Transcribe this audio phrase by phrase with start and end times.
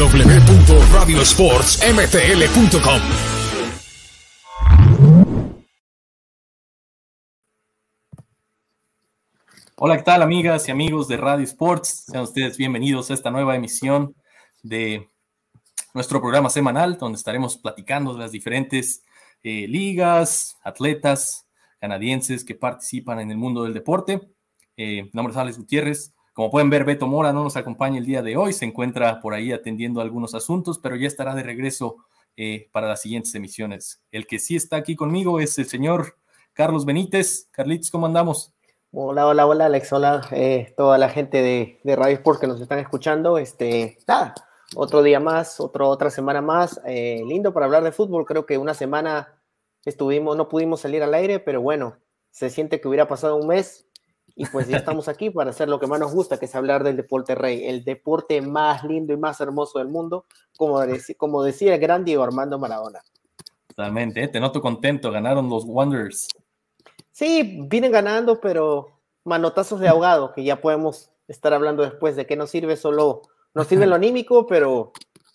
[0.00, 3.00] www.radiosportsmtl.com.
[9.76, 12.04] Hola, ¿qué tal amigas y amigos de Radio Sports?
[12.06, 14.16] Sean ustedes bienvenidos a esta nueva emisión
[14.62, 15.06] de
[15.92, 19.02] nuestro programa semanal, donde estaremos platicando de las diferentes
[19.42, 21.46] eh, ligas, atletas
[21.78, 24.22] canadienses que participan en el mundo del deporte.
[24.78, 26.14] Eh, mi nombre es Alex Gutiérrez.
[26.40, 29.34] Como pueden ver, Beto Mora no nos acompaña el día de hoy, se encuentra por
[29.34, 31.96] ahí atendiendo algunos asuntos, pero ya estará de regreso
[32.34, 34.02] eh, para las siguientes emisiones.
[34.10, 36.16] El que sí está aquí conmigo es el señor
[36.54, 37.50] Carlos Benítez.
[37.50, 38.54] Carlitos, ¿cómo andamos?
[38.90, 42.58] Hola, hola, hola, Alex, hola, eh, toda la gente de, de, Radio Sport que nos
[42.58, 43.36] están escuchando.
[43.36, 44.32] Este, nada,
[44.76, 46.80] otro día más, otro, otra semana más.
[46.86, 48.24] Eh, lindo para hablar de fútbol.
[48.24, 49.42] Creo que una semana
[49.84, 51.98] estuvimos, no pudimos salir al aire, pero bueno,
[52.30, 53.89] se siente que hubiera pasado un mes
[54.40, 56.82] y pues ya estamos aquí para hacer lo que más nos gusta, que es hablar
[56.82, 60.24] del deporte rey, el deporte más lindo y más hermoso del mundo,
[60.56, 60.80] como,
[61.18, 63.02] como decía el gran Diego Armando Maradona.
[63.66, 64.28] Totalmente, ¿eh?
[64.28, 66.26] te noto contento, ganaron los Wonders.
[67.12, 68.88] Sí, vienen ganando, pero
[69.24, 73.20] manotazos de ahogado, que ya podemos estar hablando después de qué nos sirve solo,
[73.52, 74.92] nos sirve lo anímico, pero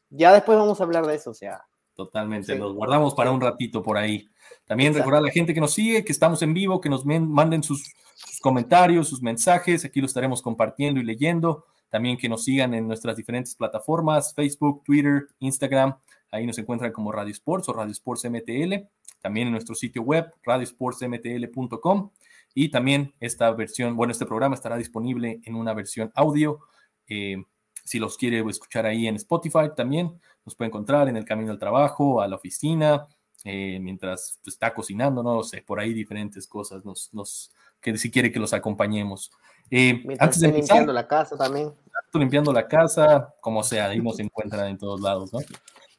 [0.09, 1.64] ya después vamos a hablar de eso, o sea.
[1.94, 2.58] Totalmente, sí.
[2.58, 4.28] los guardamos para un ratito por ahí.
[4.66, 5.03] También Exacto.
[5.03, 7.94] recordar a la gente que nos sigue, que estamos en vivo, que nos manden sus,
[8.16, 11.66] sus, comentarios, sus mensajes, aquí lo estaremos compartiendo y leyendo.
[11.89, 15.95] También que nos sigan en nuestras diferentes plataformas, Facebook, Twitter, Instagram,
[16.31, 18.86] ahí nos encuentran como Radio Sports o Radio Sports MTL
[19.25, 22.11] también en nuestro sitio web, radiosportsmtl.com.
[22.53, 26.59] Y también esta versión, bueno, este programa estará disponible en una versión audio.
[27.08, 27.43] Eh,
[27.83, 31.58] si los quiere escuchar ahí en Spotify, también nos puede encontrar en el camino al
[31.58, 33.08] trabajo, a la oficina,
[33.48, 38.32] eh, mientras está cocinando, no sé, por ahí diferentes cosas, nos, nos, que si quiere
[38.32, 39.32] que los acompañemos.
[39.70, 41.72] Eh, antes de empezar, limpiando la casa también.
[42.14, 45.39] Limpiando la casa, como sea, ahí nos encuentran en todos lados, ¿no?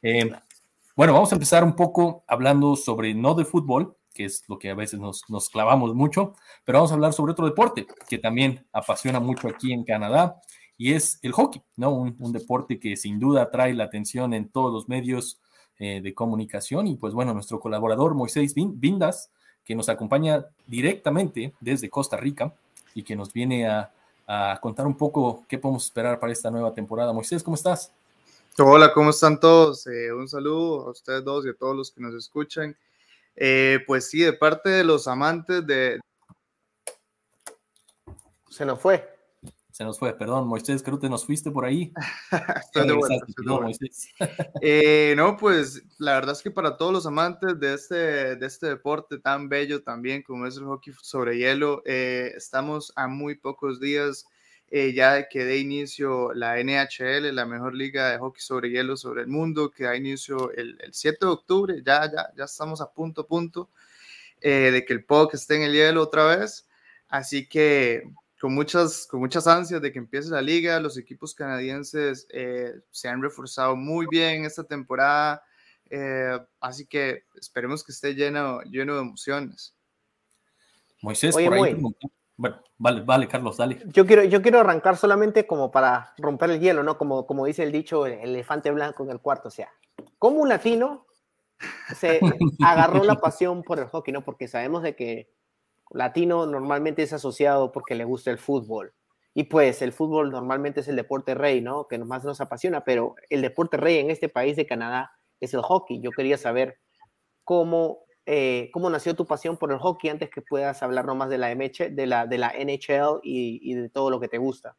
[0.01, 0.29] Eh,
[0.93, 4.69] bueno, vamos a empezar un poco hablando sobre no de fútbol, que es lo que
[4.69, 6.33] a veces nos, nos, clavamos mucho,
[6.65, 10.41] pero vamos a hablar sobre otro deporte que también apasiona mucho aquí en Canadá
[10.75, 11.91] y es el hockey, ¿no?
[11.91, 15.39] Un, un deporte que sin duda atrae la atención en todos los medios
[15.79, 19.29] eh, de comunicación y pues bueno, nuestro colaborador Moisés Vindas,
[19.63, 22.53] que nos acompaña directamente desde Costa Rica
[22.93, 23.91] y que nos viene a,
[24.25, 27.13] a contar un poco qué podemos esperar para esta nueva temporada.
[27.13, 27.91] Moisés, ¿cómo estás?
[28.59, 29.85] Hola, ¿cómo están todos?
[29.87, 32.75] Eh, un saludo a ustedes dos y a todos los que nos escuchan.
[33.35, 35.99] Eh, pues sí, de parte de los amantes de...
[38.49, 39.16] Se nos fue.
[39.77, 41.93] Se nos fue, perdón, Moisés, creo que nos fuiste por ahí.
[42.65, 43.85] estoy de vuelta, estoy de vuelta.
[44.63, 48.65] eh, no, pues la verdad es que para todos los amantes de este, de este
[48.65, 53.79] deporte tan bello también como es el hockey sobre hielo, eh, estamos a muy pocos
[53.79, 54.25] días
[54.71, 59.21] eh, ya que dé inicio la NHL, la mejor liga de hockey sobre hielo sobre
[59.21, 62.91] el mundo, que da inicio el, el 7 de octubre, ya, ya, ya estamos a
[62.91, 63.69] punto punto
[64.41, 66.67] eh, de que el puck esté en el hielo otra vez,
[67.09, 68.05] así que
[68.39, 73.07] con muchas, con muchas ansias de que empiece la liga, los equipos canadienses eh, se
[73.07, 75.43] han reforzado muy bien esta temporada,
[75.89, 79.75] eh, así que esperemos que esté lleno, lleno de emociones.
[81.01, 81.95] Moisés, Oye, por ahí muy...
[82.39, 83.81] Bueno, vale, vale, Carlos, dale.
[83.87, 86.95] Yo quiero, yo quiero arrancar solamente como para romper el hielo, ¿no?
[86.99, 89.47] Como, como dice el dicho, el elefante blanco en el cuarto.
[89.47, 89.73] O sea,
[90.19, 91.07] como un latino
[91.95, 92.19] se
[92.63, 94.23] agarró la pasión por el hockey, ¿no?
[94.23, 95.31] Porque sabemos de que
[95.91, 98.93] latino normalmente es asociado porque le gusta el fútbol.
[99.33, 101.87] Y pues el fútbol normalmente es el deporte rey, ¿no?
[101.87, 105.61] Que más nos apasiona, pero el deporte rey en este país de Canadá es el
[105.61, 106.01] hockey.
[106.01, 106.79] Yo quería saber
[107.43, 111.37] cómo eh, cómo nació tu pasión por el hockey antes que puedas hablar nomás de
[111.37, 114.75] la, MH, de la, de la NHL y, y, de todo lo que te gusta.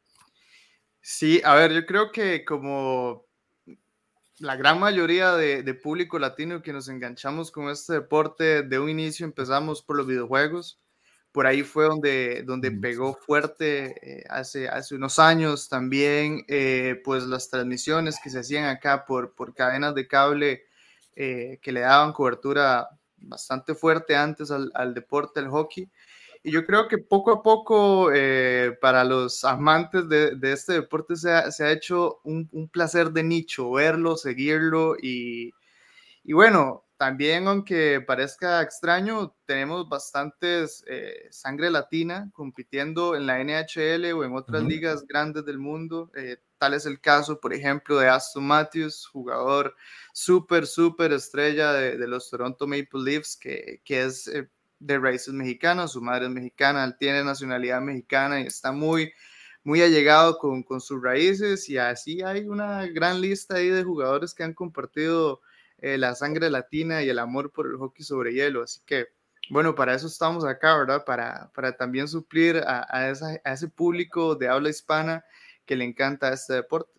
[1.01, 3.25] Sí, a ver, yo creo que como
[4.39, 8.91] la gran mayoría de, de, público latino que nos enganchamos con este deporte, de un
[8.91, 10.79] inicio empezamos por los videojuegos.
[11.39, 17.23] Por ahí fue donde, donde pegó fuerte eh, hace, hace unos años también, eh, pues
[17.29, 20.65] las transmisiones que se hacían acá por, por cadenas de cable
[21.15, 22.89] eh, que le daban cobertura
[23.19, 25.89] bastante fuerte antes al, al, deporte, el hockey.
[26.43, 28.11] Y yo creo que poco a poco
[28.81, 33.13] para los amantes de, de este deporte se ha, se ha hecho un, un, placer
[33.13, 35.53] de nicho, verlo, seguirlo y,
[36.25, 44.13] y, bueno, también aunque parezca extraño, tenemos bastantes eh, sangre latina compitiendo en la NHL
[44.13, 44.69] o en otras uh -huh.
[44.69, 46.11] ligas grandes del mundo.
[46.17, 49.77] Eh, tal es el caso, por ejemplo, de Aston Matthews, jugador
[50.13, 55.33] súper, súper estrella de, de, los Toronto Maple Leafs, que, que es eh, de raíces
[55.33, 59.13] mexicanas, su madre es mexicana, él tiene nacionalidad mexicana y está muy,
[59.63, 64.35] muy allegado con, con, sus raíces y así hay una gran lista ahí de jugadores
[64.35, 65.41] que han compartido
[65.79, 68.63] eh, la sangre latina y el amor por el hockey sobre hielo.
[68.63, 69.07] Así que,
[69.51, 71.05] bueno, para eso estamos acá, ¿verdad?
[71.05, 75.25] Para, para también suplir a, a, esa, a ese público de habla hispana
[75.65, 76.99] que le encanta este deporte.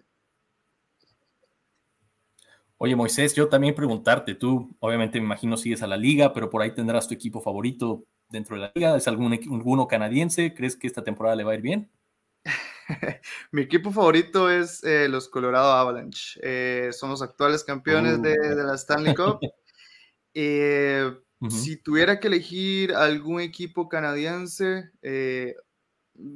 [2.82, 6.62] Oye, Moisés, yo también preguntarte, tú obviamente me imagino sigues a la liga, pero por
[6.62, 8.96] ahí tendrás tu equipo favorito dentro de la liga.
[8.96, 10.54] ¿Es algún, alguno canadiense?
[10.54, 11.92] ¿Crees que esta temporada le va a ir bien?
[13.52, 16.40] Mi equipo favorito es eh, los Colorado Avalanche.
[16.42, 19.40] Eh, son los actuales campeones uh, de, de, la Stanley Cup.
[20.34, 21.52] eh, uh -huh.
[21.52, 25.56] Si tuviera que elegir algún equipo canadiense, eh,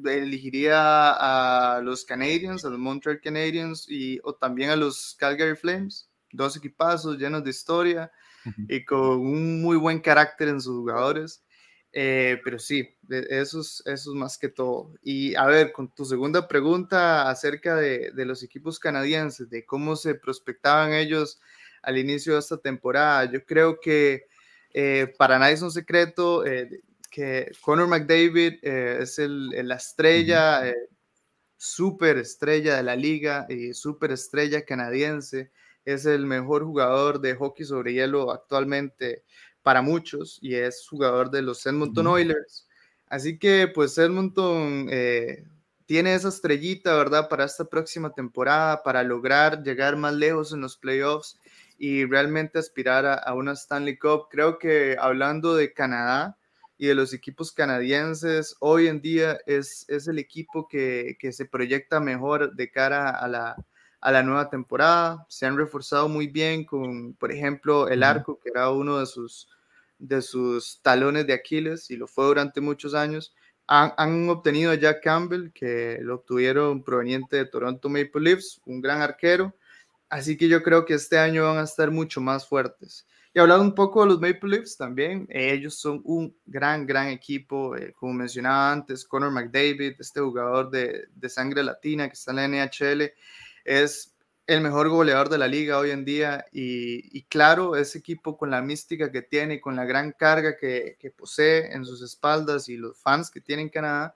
[0.06, 6.10] elegiría a los Canadiens, a los Montreal Canadiens y o también a los Calgary Flames.
[6.32, 8.12] Dos equipazos llenos de historia
[8.46, 8.66] uh -huh.
[8.70, 11.43] y con un muy buen carácter en sus jugadores.
[11.94, 14.94] Eh, pero sí, eso es, eso es más que todo.
[15.04, 19.96] Y a ver, con tu segunda pregunta acerca de, de, los equipos canadienses, de cómo
[19.96, 21.40] se prospectaban ellos
[21.84, 24.26] al inicio de esta temporada, yo creo que
[24.74, 26.82] eh, para nadie es un secreto eh,
[27.12, 30.76] que Conor McDavid eh, es el, la estrella, eh,
[31.58, 35.52] super estrella de la liga y super estrella canadiense,
[35.86, 39.24] es el mejor jugador de hockey sobre hielo actualmente
[39.64, 42.68] para muchos y es jugador de los Edmonton Oilers.
[43.08, 45.44] Así que pues Edmonton eh,
[45.86, 47.30] tiene esa estrellita, ¿verdad?
[47.30, 51.40] Para esta próxima temporada, para lograr llegar más lejos en los playoffs
[51.78, 54.28] y realmente aspirar a, a una Stanley Cup.
[54.30, 56.38] Creo que hablando de Canadá
[56.78, 61.46] y de los equipos canadienses, hoy en día es, es el equipo que, que se
[61.46, 63.56] proyecta mejor de cara a la,
[64.02, 65.26] a la nueva temporada.
[65.30, 69.48] Se han reforzado muy bien con, por ejemplo, el arco, que era uno de sus,
[70.04, 73.34] de sus talones de Aquiles y lo fue durante muchos años.
[73.68, 79.02] Han, obtenido a Jack Campbell, que lo obtuvieron proveniente de Toronto Maple Leafs, un gran
[79.02, 79.56] arquero.
[80.10, 83.08] Así que yo creo que este año van a estar mucho más fuertes.
[83.34, 87.76] Y hablando un poco de los Maple Leafs también, ellos son un gran, gran equipo.
[87.76, 92.36] Eh, como mencionaba antes, Conor McDavid, este jugador de, de sangre latina que está en
[92.36, 93.12] la NHL,
[93.64, 94.13] es
[94.54, 98.50] el mejor goleador de la liga hoy en día y, y, claro, ese equipo con
[98.52, 102.78] la mística que tiene, con la gran carga que, que posee en sus espaldas y
[102.78, 104.16] los fans que tiene en Canadá,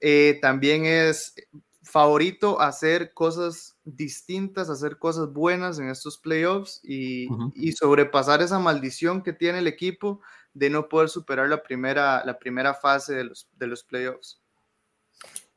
[0.00, 1.34] eh, también es
[1.82, 7.52] favorito hacer cosas distintas, hacer cosas buenas en estos playoffs y, uh -huh.
[7.54, 10.20] y, sobrepasar esa maldición que tiene el equipo
[10.54, 14.41] de no poder superar la primera, la primera fase de los, de los playoffs.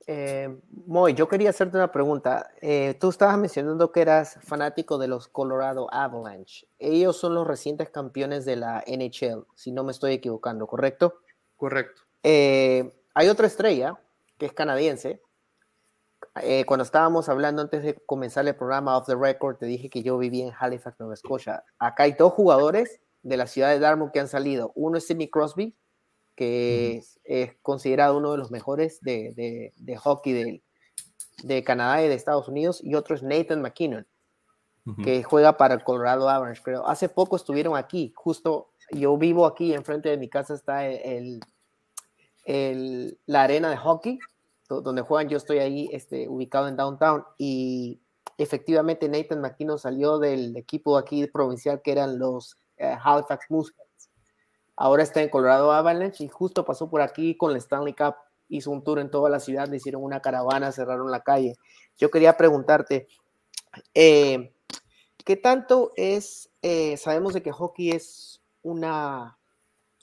[0.08, 0.56] Eh,
[0.86, 2.52] Moy, yo quería hacerte una pregunta.
[2.62, 6.68] Eh, tú estabas mencionando que eras fanático de los Colorado Avalanche.
[6.78, 11.16] Ellos son los recientes campeones de la NHL, si no me estoy equivocando, ¿correcto?
[11.56, 12.04] Correcto.
[12.24, 14.00] Eh, hay otra estrella
[14.38, 15.22] que es canadiense.
[16.42, 20.04] Eh, cuando estábamos hablando antes de comenzar el programa Off the Record, te dije que
[20.04, 21.64] yo vivía en Halifax, Nueva Escocia.
[21.80, 24.72] Acá hay dos jugadores de la ciudad de Dartmouth que han salido.
[24.76, 25.76] Uno es Sidney Crosby,
[26.36, 30.62] que es, es, considerado uno de los mejores de, de, de hockey de,
[31.44, 34.06] de, Canadá y de Estados Unidos, y otro es Nathan McKinnon,
[34.86, 35.04] uh -huh.
[35.04, 36.88] que juega para el Colorado Avalanche, creo.
[36.88, 41.40] Hace poco estuvieron aquí, justo yo vivo aquí, enfrente de mi casa está el,
[42.46, 44.20] el, la arena de hockey,
[44.68, 48.00] donde juegan, yo estoy ahí este, ubicado en downtown, y
[48.38, 53.74] efectivamente Nathan McKinnon salió del equipo aquí provincial que eran los uh, Halifax Moose
[54.76, 58.16] ahora está en Colorado Avalanche y justo pasó por aquí con la Stanley Cup,
[58.50, 61.56] hizo un tour en toda la ciudad, le hicieron una caravana, cerraron la calle.
[61.98, 63.08] Yo quería preguntarte,
[63.94, 64.54] eh,
[65.24, 69.38] ¿qué tanto es, eh, sabemos de que hockey es una,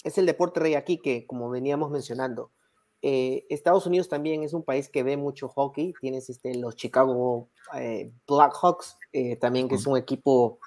[0.04, 2.50] es el deporte rey aquí que como veníamos mencionando,
[3.04, 7.48] eh, Estados Unidos también es un país que ve mucho hockey, tienes este, los Chicago
[7.74, 8.96] eh, Blackhawks,
[9.40, 10.60] también que es un equipo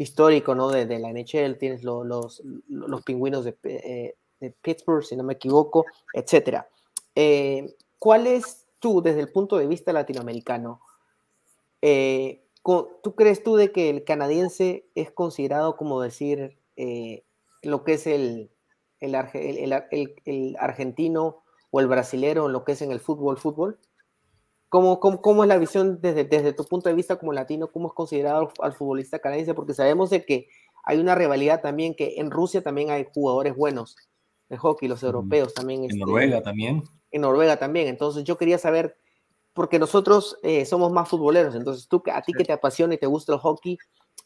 [0.00, 0.70] histórico, ¿no?
[0.70, 5.34] De, la NHL, tienes lo, los, los pingüinos de, eh, de, Pittsburgh, si no me
[5.34, 6.66] equivoco, etcétera.
[7.14, 10.80] Eh, ¿Cuál es tú, desde el punto de vista latinoamericano,
[11.82, 17.22] eh, tú crees tú de que el canadiense es considerado como decir eh,
[17.62, 18.50] lo que es el,
[19.00, 23.78] el, argentino o el brasilero, lo que es en el fútbol, fútbol?
[24.70, 27.72] ¿Cómo, cómo, cómo es la visión desde, desde, tu punto de vista como latino?
[27.72, 29.52] ¿Cómo es considerado al futbolista canadiense?
[29.52, 30.46] Porque sabemos de que
[30.84, 33.96] hay una rivalidad también, que en Rusia también hay jugadores buenos
[34.48, 35.80] de hockey, los europeos también.
[35.80, 36.84] En este, Noruega también.
[37.10, 37.88] En Noruega también.
[37.88, 38.96] Entonces yo quería saber,
[39.54, 43.06] porque nosotros eh, somos más futboleros, entonces tú, a ti que te apasiona y te
[43.06, 43.76] gusta el hockey,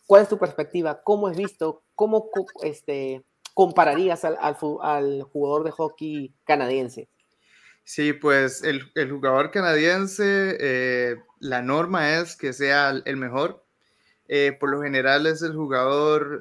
[0.07, 1.03] ¿cuál es tu perspectiva?
[1.03, 1.85] ¿Cómo has visto?
[1.95, 2.29] ¿Cómo
[2.63, 3.25] este,
[3.55, 7.09] compararías al, al, al jugador de hockey canadiense?
[7.85, 13.65] Sí, pues el, jugador canadiense, eh, la norma es que sea el mejor.
[14.27, 16.41] Eh, por lo general es el jugador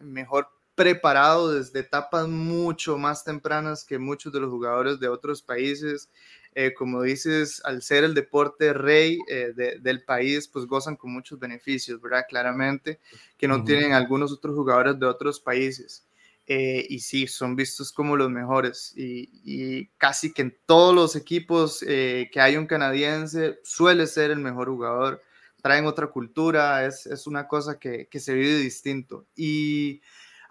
[0.00, 6.08] mejor preparado desde etapas mucho más tempranas que muchos de los jugadores de otros países.
[6.54, 11.38] Eh, como dices, al ser el deporte rey eh, del país, pues gozan con muchos
[11.38, 12.24] beneficios, ¿verdad?
[12.26, 12.98] Claramente,
[13.36, 16.05] que no tienen algunos otros jugadores de otros países.
[16.46, 18.92] Eh, y sí, son vistos como los mejores.
[18.96, 24.68] Y, casi que en todos los equipos que hay un canadiense suele ser el mejor
[24.68, 25.22] jugador.
[25.62, 29.26] Traen otra cultura, es, es una cosa que, que se vive distinto.
[29.34, 30.00] Y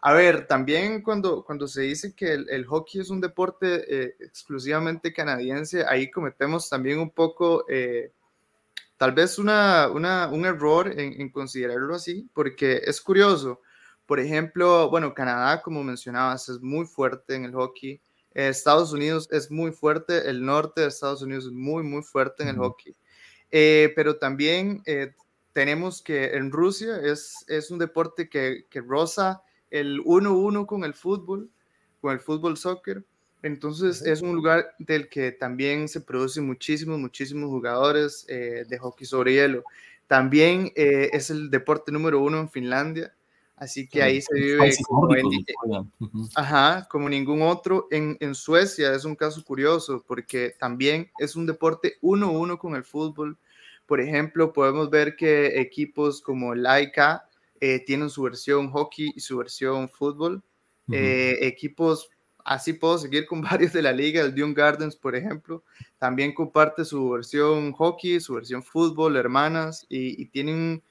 [0.08, 5.12] a ver, también cuando, cuando se dice que el, hockey es un deporte eh, exclusivamente
[5.12, 8.12] canadiense, ahí cometemos también un poco, eh,
[8.98, 13.62] tal vez una, un error en, considerarlo así, porque es curioso.
[14.06, 18.02] Por ejemplo, bueno, Canadá, como mencionabas, es muy fuerte en el hockey.
[18.32, 22.50] Estados Unidos es muy fuerte, el norte de Estados Unidos es muy, muy fuerte en
[22.50, 22.96] el hockey.
[23.50, 24.84] Eh, pero también
[25.54, 30.94] tenemos que en Rusia es, es un deporte que, que rosa el 1-1 con el
[30.94, 31.50] fútbol,
[32.02, 33.04] con el fútbol soccer.
[33.42, 39.06] Entonces es un lugar del que también se producen muchísimos, muchísimos jugadores eh, de hockey
[39.06, 39.64] sobre hielo.
[40.08, 43.14] También eh, es el deporte número uno en Finlandia,
[43.56, 45.92] así que ahí se vive como,
[46.36, 47.88] ajá, como ningún otro.
[47.92, 52.84] En, en, Suecia es un caso curioso porque también es un deporte 1-1 con el
[52.84, 53.38] fútbol.
[53.86, 57.28] Por ejemplo, podemos ver que equipos como el Laika
[57.62, 60.44] eh, tienen su versión hockey y su versión fútbol.
[60.92, 62.10] Eh, equipos,
[62.44, 65.64] así puedo seguir con varios de la liga, el Dune Gardens, por ejemplo,
[65.98, 70.84] también comparte su versión hockey, su versión fútbol, hermanas, y, tienen,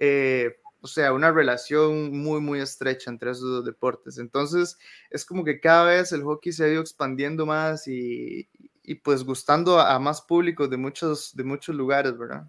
[0.00, 4.18] eh, o sea, una relación muy, muy estrecha entre esos dos deportes.
[4.18, 4.78] Entonces,
[5.10, 8.48] es como que cada vez el hockey se ha ido expandiendo más y,
[8.86, 12.48] y pues gustando a, más públicos de muchos, de muchos lugares, ¿verdad?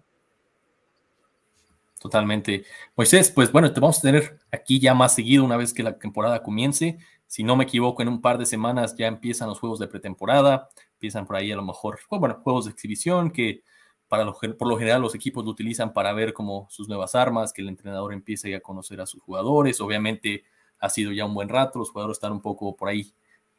[1.98, 2.64] Totalmente.
[2.96, 5.98] Moisés, pues bueno, te vamos a tener aquí ya más seguido una vez que la
[5.98, 6.98] temporada comience.
[7.26, 10.68] Si no me equivoco, en un par de semanas ya empiezan los juegos de pretemporada,
[10.92, 13.64] empiezan por ahí a lo mejor, bueno, juegos de exhibición que
[14.08, 17.52] para lo, por lo general los equipos lo utilizan para ver como sus nuevas armas,
[17.52, 19.80] que el entrenador empiece a conocer a sus jugadores.
[19.80, 20.44] Obviamente
[20.78, 23.12] ha sido ya un buen rato, los jugadores están un poco por ahí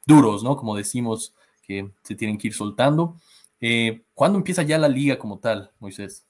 [0.05, 0.57] duros, ¿no?
[0.57, 1.33] Como decimos,
[1.69, 3.15] que se tienen que ir soltando.
[3.61, 6.25] Eh, ¿Cuándo empieza ya la liga como tal, Moisés?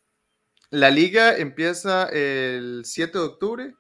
[0.70, 3.76] La liga empieza el 7 de octubre.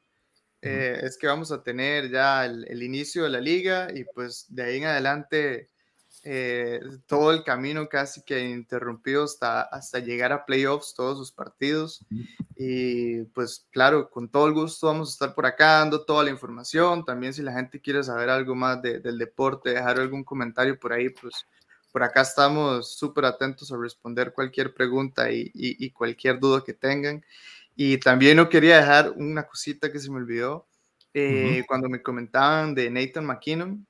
[0.61, 4.63] Eh, es que vamos a tener ya el, inicio de la liga y pues de
[4.63, 5.69] ahí en adelante
[6.23, 12.05] eh, todo el camino casi que interrumpido hasta, hasta llegar a playoffs, todos sus partidos.
[12.55, 16.29] Y pues claro, con todo el gusto vamos a estar por acá dando toda la
[16.29, 17.05] información.
[17.05, 21.09] También si la gente quiere saber algo más del deporte, dejar algún comentario por ahí,
[21.09, 21.45] pues
[21.91, 27.23] por acá estamos súper atentos a responder cualquier pregunta y, cualquier duda que tengan.
[27.75, 30.67] Y también no quería dejar una cosita que se me olvidó.
[31.13, 33.87] Eh, cuando me comentaban de Nathan McKinnon,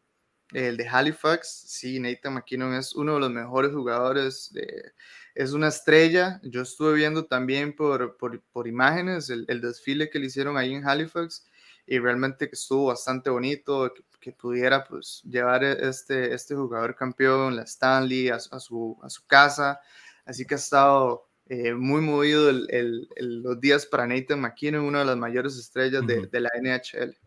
[0.54, 4.94] el de Halifax, sí, Nathan McKinnon es uno de los mejores jugadores, de,
[5.36, 6.40] es una estrella.
[6.44, 10.88] Yo estuve viendo también por, por, imágenes el, el, desfile que le hicieron ahí en
[10.88, 11.46] Halifax
[11.86, 17.56] y realmente que estuvo bastante bonito, que pudiera pues llevar e-, este, este jugador campeón,
[17.56, 19.80] la Stanley, a, su, a su casa.
[20.26, 25.06] Así que ha estado eh, muy movido el, los días para Nathan McKinnon, una de
[25.06, 27.18] las mayores estrellas de, de la NHL.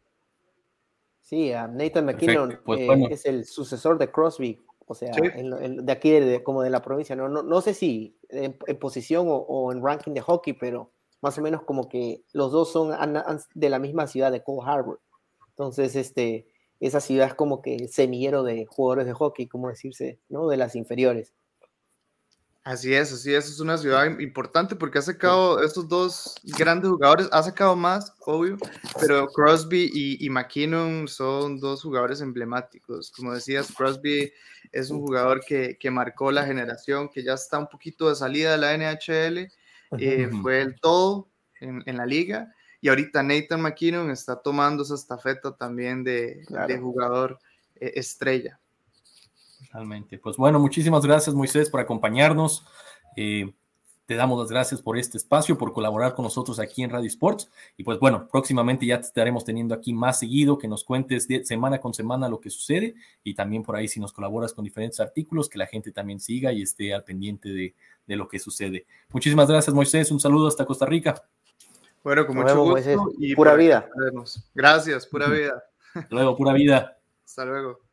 [1.33, 6.12] Sí, Nathan McKinnon pues, eh, es el sucesor de Crosby, o sea, de aquí
[6.45, 7.17] como de la provincia.
[7.17, 11.39] No, no, no sé si en, posición o, o, en ranking de hockey, pero más
[11.39, 12.95] o menos como que los dos son
[13.55, 15.01] de la misma ciudad de Cole Harbor.
[15.49, 16.49] Entonces, este,
[16.81, 20.49] esa ciudad es como que semillero de jugadores de hockey, como decirse, ¿no?
[20.49, 21.33] De las inferiores.
[22.64, 27.28] Así es, así es, es una ciudad importante porque ha sacado estos dos grandes jugadores,
[27.33, 28.57] ha sacado más, obvio,
[29.00, 33.11] pero Crosby y, McKinnon son dos jugadores emblemáticos.
[33.11, 34.33] Como decías, Crosby
[34.71, 38.52] es un jugador que, que marcó la generación, que ya está un poquito de salida
[38.52, 39.49] de la NHL,
[39.99, 41.28] eh, fue el todo
[41.61, 46.45] en, en la liga y ahorita Nathan McKinnon está tomando esa estafeta también de,
[46.81, 47.38] jugador
[47.76, 48.59] eh, estrella.
[49.64, 50.19] Totalmente.
[50.19, 52.64] Pues bueno, muchísimas gracias Moisés por acompañarnos.
[53.16, 53.52] Eh,
[54.07, 57.50] te damos las gracias por este espacio, por colaborar con nosotros aquí en Radio Sports.
[57.76, 61.45] Y pues bueno, próximamente ya te estaremos teniendo aquí más seguido, que nos cuentes de
[61.45, 65.00] semana con semana lo que sucede y también por ahí si nos colaboras con diferentes
[65.00, 67.75] artículos, que la gente también siga y esté al pendiente de,
[68.07, 68.87] de lo que sucede.
[69.11, 71.23] Muchísimas gracias Moisés, un saludo hasta Costa Rica.
[72.02, 73.12] Bueno, con mucho gusto.
[73.19, 73.88] Y pura vida.
[74.54, 75.62] Gracias, pura vida.
[75.95, 76.99] Hasta luego, pura vida.
[77.25, 77.92] Hasta luego.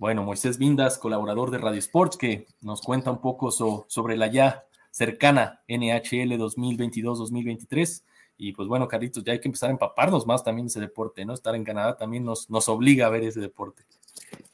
[0.00, 4.64] Bueno, Moisés Vindas, colaborador de Radio Sports, que nos cuenta un poco sobre la ya
[4.90, 8.02] cercana NHL 2022-2023.
[8.38, 11.22] Y pues bueno, Carlitos, ya hay que empezar a empaparnos más también de ese deporte,
[11.26, 11.34] ¿no?
[11.34, 13.84] Estar en Canadá también nos, nos obliga a ver ese deporte.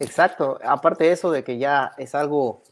[0.01, 2.65] Exacto, aparte de eso de que ya es algo,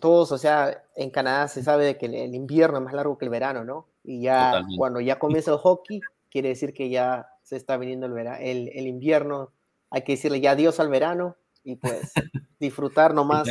[0.00, 3.26] todos, o sea, en Canadá se sabe de que el invierno es más largo que
[3.26, 3.86] el verano, ¿no?
[4.02, 8.26] Y ya cuando ya comienza el hockey, quiere decir que ya se está viniendo el,
[8.26, 9.52] el, el invierno,
[9.90, 12.12] hay que decirle ya adiós al verano y pues
[12.58, 13.48] disfrutar nomás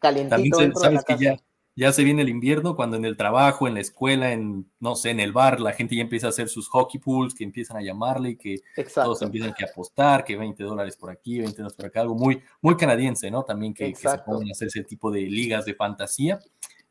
[0.00, 1.36] calientito dentro de la casa
[1.80, 5.10] ya se viene el invierno cuando en el trabajo, en la escuela, en, no sé,
[5.10, 7.82] en el bar, la gente ya empieza a hacer sus hockey pools, que empiezan a
[7.82, 8.56] llamarle, que
[8.94, 12.42] todos empiezan a apostar, que 20 dólares por aquí, 20 dólares por acá, algo muy,
[12.60, 13.44] muy canadiense, ¿no?
[13.44, 16.38] También que, se pongan a hacer ese tipo de ligas de fantasía.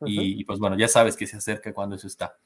[0.04, 2.36] y, pues bueno, ya sabes que se acerca cuando eso está.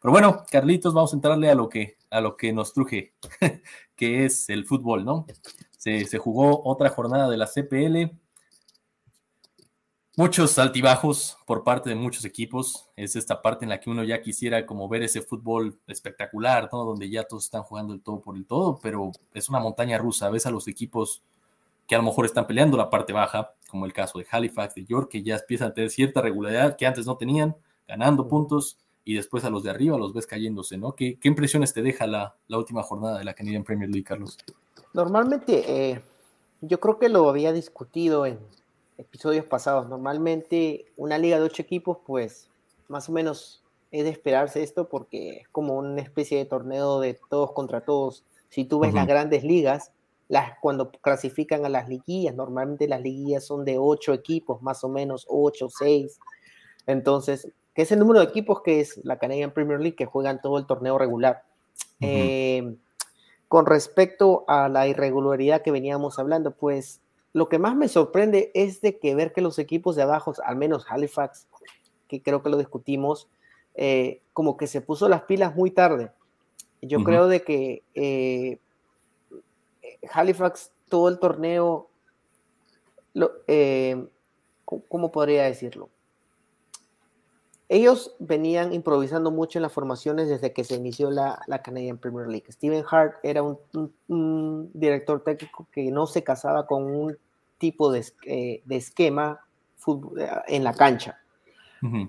[0.00, 3.14] Pero bueno, Carlitos, vamos a entrarle a lo que, a lo que nos truje,
[3.96, 5.26] que es el fútbol, ¿no?
[5.80, 8.14] Se, jugó otra jornada de la CPL,
[10.14, 12.90] muchos altibajos por parte de muchos equipos.
[12.96, 16.84] Es esta parte en la que uno ya quisiera como ver ese fútbol espectacular, ¿no?
[16.84, 20.28] Donde ya todos están jugando el todo por el todo, pero es una montaña rusa.
[20.28, 21.22] Ves a los equipos
[21.86, 24.84] que a lo mejor están peleando la parte baja, como el caso de Halifax, de
[24.84, 27.56] York, que ya empiezan a tener cierta regularidad que antes no tenían,
[27.88, 30.94] ganando puntos, y después a los de arriba los ves cayéndose, ¿no?
[30.94, 34.36] ¿Qué, impresiones te deja la, última jornada de la Canadian Premier League, Carlos?
[34.92, 36.02] Normalmente, eh,
[36.60, 38.38] yo creo que lo había discutido en,
[39.00, 39.88] episodios pasados.
[39.88, 42.48] Normalmente una liga de ocho equipos, pues
[42.88, 47.18] más o menos es de esperarse esto porque es como una especie de torneo de
[47.28, 48.24] todos contra todos.
[48.50, 49.92] Si tú ves las grandes ligas,
[50.28, 54.88] las, cuando clasifican a las liguillas, normalmente las liguillas son de ocho equipos, más o
[54.88, 56.20] menos ocho, seis.
[56.86, 60.40] Entonces, ¿qué es el número de equipos que es la Canadian Premier League que juegan
[60.40, 61.44] todo el torneo regular?
[62.00, 62.76] Eh,
[63.50, 67.00] con respecto a la irregularidad que veníamos hablando, pues
[67.32, 70.54] lo que más me sorprende es de que ver que los equipos de abajo, al
[70.54, 71.48] menos Halifax,
[72.06, 73.26] que creo que lo discutimos,
[73.74, 76.12] eh, como que se puso las pilas muy tarde.
[76.80, 78.58] Yo creo de que eh,
[80.12, 81.88] Halifax todo el torneo,
[83.48, 84.06] eh,
[84.64, 85.88] ¿cómo podría decirlo?
[87.72, 92.50] Ellos venían improvisando mucho en las formaciones desde que se inició la, Canadian Premier League.
[92.50, 97.16] Steven Hart era un, director técnico que no se casaba con un
[97.58, 99.38] tipo de, eh, esquema
[99.86, 101.20] eh, en la cancha.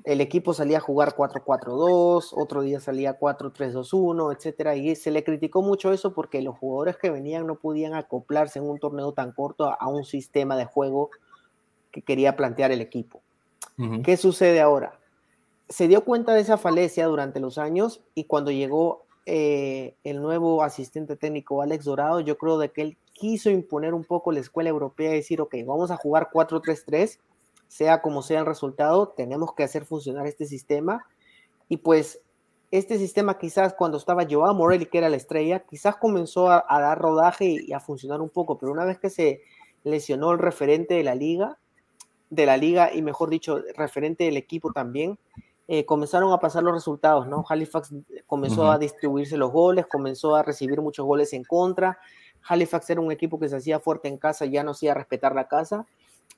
[0.04, 5.62] El equipo salía a jugar 4-4-2, otro día salía 4-3-2-1, etcétera, y se le criticó
[5.62, 9.71] mucho eso porque los jugadores que venían no podían acoplarse en un torneo tan corto
[9.80, 11.12] a, un sistema de juego
[11.91, 13.21] que quería plantear el equipo.
[14.04, 15.01] ¿Qué sucede ahora?
[15.71, 20.63] Se dio cuenta de esa falencia durante los años y cuando llegó eh, el nuevo
[20.63, 24.69] asistente técnico Alex Dorado, yo creo de que él quiso imponer un poco la escuela
[24.69, 27.19] europea y decir, ok, vamos a jugar 4-3-3,
[27.69, 31.05] sea como sea el resultado, tenemos que hacer funcionar este sistema.
[31.69, 32.19] Y pues
[32.71, 36.99] este sistema quizás cuando estaba Joao Morelli, que era la estrella, quizás comenzó a, dar
[36.99, 39.41] rodaje y, y, a funcionar un poco, pero una vez que se
[39.86, 41.57] lesionó el referente de la liga,
[42.29, 45.17] de la liga y mejor dicho, referente del equipo también,
[45.73, 47.45] eh, comenzaron a pasar los resultados, ¿no?
[47.47, 47.93] Halifax
[48.27, 51.97] comenzó a distribuirse los goles, comenzó a recibir muchos goles en contra.
[52.45, 55.47] Halifax era un equipo que se hacía fuerte en casa, ya no hacía respetar la
[55.47, 55.88] casa.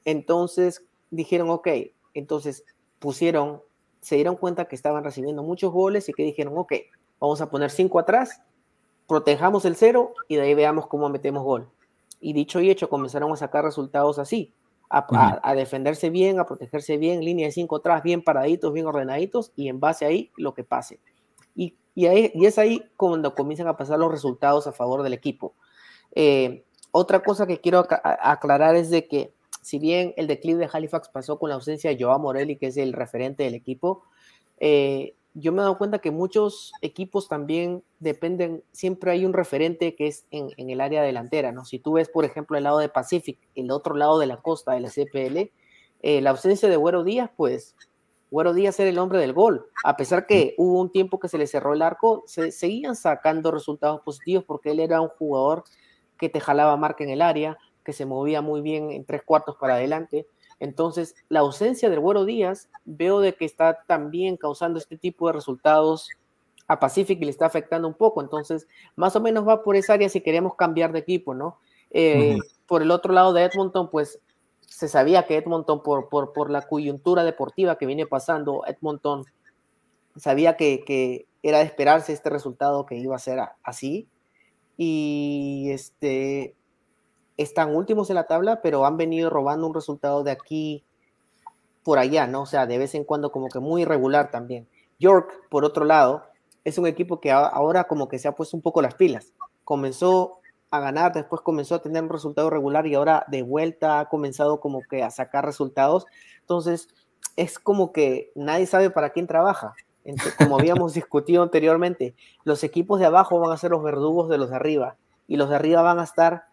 [0.06, 1.68] Entonces dijeron, ok,
[2.14, 2.64] entonces
[3.00, 3.64] pusieron,
[4.02, 6.74] se dieron cuenta que estaban recibiendo muchos goles y que dijeron, ok,
[7.20, 8.40] vamos a poner cinco atrás,
[9.08, 11.68] protejamos el cero y de ahí veamos cómo metemos gol.
[12.22, 14.54] Y dicho y hecho, comenzaron a sacar resultados así
[14.94, 19.68] a, defenderse bien, a protegerse bien, línea de cinco atrás, bien paraditos, bien ordenaditos, y
[19.68, 21.00] en base ahí lo que pase.
[21.56, 25.14] Y, y, ahí, y es ahí cuando comienzan a pasar los resultados a favor del
[25.14, 25.56] equipo.
[26.14, 31.10] Eh, otra cosa que quiero aclarar es de que si bien el declive de Halifax
[31.10, 34.04] pasó con la ausencia de Joao Morelli, que es el referente del equipo,
[34.60, 39.96] eh, yo me he dado cuenta que muchos equipos también dependen, siempre hay un referente
[39.96, 41.66] que es en, el área delantera, ¿no?
[41.66, 44.74] Si tú ves, por ejemplo, el lado de Pacific, el otro lado de la costa
[44.74, 45.52] de la CPL,
[46.02, 47.76] eh, la ausencia de Güero Díaz, pues
[48.30, 49.66] Güero Díaz era el hombre del gol.
[49.84, 53.52] A pesar que hubo un tiempo que se le cerró el arco, se seguían sacando
[53.52, 55.64] resultados positivos porque él era un jugador
[56.18, 59.56] que te jalaba marca en el área, que se movía muy bien en tres cuartos
[59.56, 60.28] para adelante.
[60.64, 65.34] Entonces, la ausencia del Güero Díaz veo de que está también causando este tipo de
[65.34, 66.10] resultados
[66.68, 68.22] a Pacific y le está afectando un poco.
[68.22, 71.58] Entonces, más o menos va por esa área si queremos cambiar de equipo, ¿no?
[71.92, 74.22] Eh, por el otro lado de Edmonton, pues
[74.62, 79.26] se sabía que Edmonton, por, por, por la coyuntura deportiva que viene pasando, Edmonton
[80.16, 84.08] sabía que, que, era de esperarse este resultado que iba a ser así.
[84.78, 86.56] Y este,
[87.38, 90.84] están últimos en la tabla, pero han venido robando un resultado de aquí
[91.84, 92.42] por allá, ¿no?
[92.42, 94.68] O sea, de vez en cuando como que muy irregular también.
[95.00, 96.24] York, por otro lado,
[96.64, 99.34] es un equipo que ahora como que se ha puesto un poco las pilas.
[99.64, 100.40] Comenzó
[100.72, 104.60] a ganar, después comenzó a tener un resultado regular y ahora de vuelta ha comenzado
[104.60, 106.06] como que a sacar resultados.
[106.40, 106.88] Entonces,
[107.36, 109.76] es como que nadie sabe para quién trabaja.
[110.38, 114.50] como habíamos discutido anteriormente, los equipos de abajo van a ser los verdugos de los
[114.50, 114.96] de arriba
[115.28, 116.46] y los de arriba van a estar,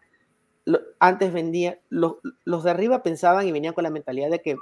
[0.99, 4.57] antes vendían, los, los de arriba pensaban y venían con la mentalidad de que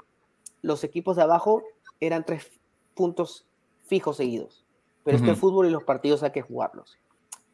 [0.62, 1.62] los equipos de abajo
[2.00, 2.50] eran tres
[2.94, 3.46] puntos
[3.86, 4.64] fijos seguidos,
[5.04, 6.98] pero es que el fútbol y los partidos hay que jugarlos.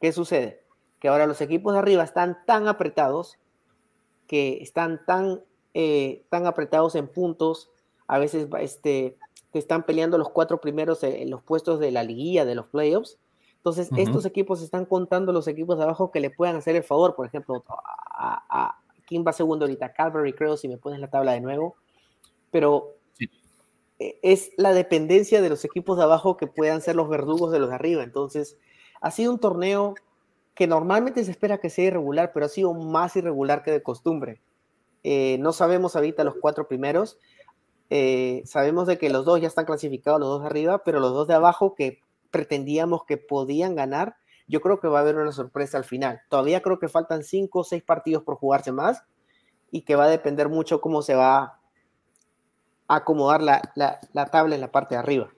[0.00, 0.62] ¿Qué sucede?
[0.98, 3.38] Que ahora los equipos de arriba están tan apretados
[4.26, 5.42] que están tan,
[5.74, 7.70] eh, tan apretados en puntos,
[8.06, 9.16] a veces este,
[9.52, 13.18] que están peleando los cuatro primeros en los puestos de la liguilla, de los playoffs.
[13.64, 17.14] Entonces, estos equipos están contando los equipos de abajo que le puedan hacer el favor.
[17.14, 19.94] Por ejemplo, a, ¿quién va segundo ahorita?
[19.94, 21.74] Calvary, creo, si me pones la tabla de nuevo.
[22.50, 22.92] Pero
[23.98, 27.58] e, es la dependencia de los equipos de abajo que puedan ser los verdugos de
[27.58, 28.02] los de arriba.
[28.02, 28.58] Entonces,
[29.00, 29.94] ha sido un torneo
[30.54, 34.42] que normalmente se espera que sea irregular, pero ha sido más irregular que de costumbre.
[35.04, 37.16] Eh, no sabemos ahorita los cuatro primeros,
[37.88, 41.14] eh, sabemos de que los dos ya están clasificados, los dos de arriba, pero los
[41.14, 44.16] dos de abajo que pretendíamos que podían ganar,
[44.48, 46.22] yo creo que va a haber una sorpresa al final.
[46.28, 49.04] Todavía creo que faltan cinco o seis partidos por jugarse más
[49.70, 51.60] y que va a depender mucho cómo se va
[52.88, 53.62] a acomodar la,
[54.12, 55.30] la tabla en la parte de arriba.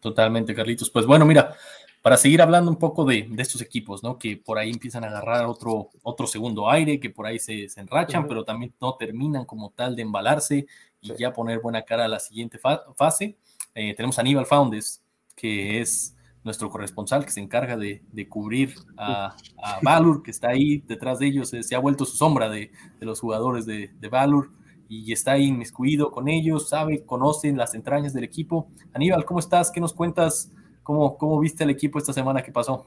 [0.00, 0.90] Totalmente, Carlitos.
[0.90, 1.56] Pues bueno, mira,
[2.04, 4.18] para seguir hablando un poco de, estos equipos, ¿no?
[4.18, 8.28] Que por ahí empiezan a agarrar otro, otro segundo aire, que por ahí se, enrachan,
[8.28, 10.66] pero también no terminan como tal de embalarse
[11.00, 13.38] y ya poner buena cara a la siguiente fase.
[13.74, 15.02] Eh, tenemos a Aníbal Foundes,
[15.34, 19.36] que es nuestro corresponsal que se encarga de, cubrir a,
[19.82, 22.70] Valur, que está ahí detrás de ellos, se ha vuelto su sombra de,
[23.00, 24.52] los jugadores de, Valur
[24.88, 28.68] y está ahí inmiscuido con ellos, sabe, conoce las entrañas del equipo.
[28.92, 29.70] Aníbal, ¿cómo estás?
[29.70, 30.52] ¿Qué nos cuentas
[30.84, 32.86] ¿Cómo, ¿Cómo viste el equipo esta semana que pasó?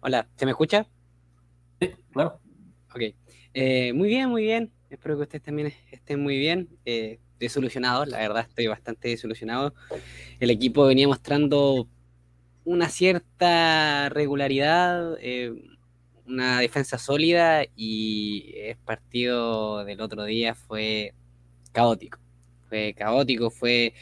[0.00, 0.86] Hola, ¿se me escucha?
[1.80, 2.38] Sí, claro.
[2.94, 3.00] Ok.
[3.54, 4.70] Eh, muy bien, muy bien.
[4.90, 6.68] Espero que ustedes también estén muy bien.
[6.84, 9.74] Eh, desolucionados, la verdad estoy bastante desolucionado.
[10.40, 11.88] El equipo venía mostrando
[12.64, 15.52] una cierta regularidad, eh,
[16.26, 21.14] una defensa sólida y el partido del otro día fue
[21.72, 22.18] caótico.
[22.68, 23.94] Fue caótico, fue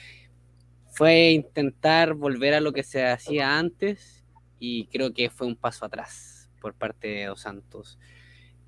[0.95, 4.25] fue intentar volver a lo que se hacía antes
[4.61, 7.99] y creo que fue un paso atrás por parte de Dos Santos.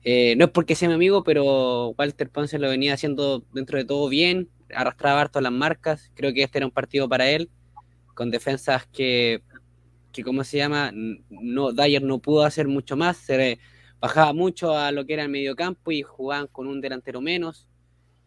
[0.02, 3.84] Eh, no es porque sea mi amigo, pero Walter Ponce lo venía haciendo dentro de
[3.84, 7.50] todo bien, arrastraba harto las marcas, creo que este era un partido para él,
[8.14, 9.42] con defensas que,
[10.12, 10.92] que ¿cómo se llama?
[10.94, 13.58] No, Dyer no pudo hacer mucho más, se
[14.00, 17.68] bajaba mucho a lo que era el mediocampo y jugaban con un delantero menos.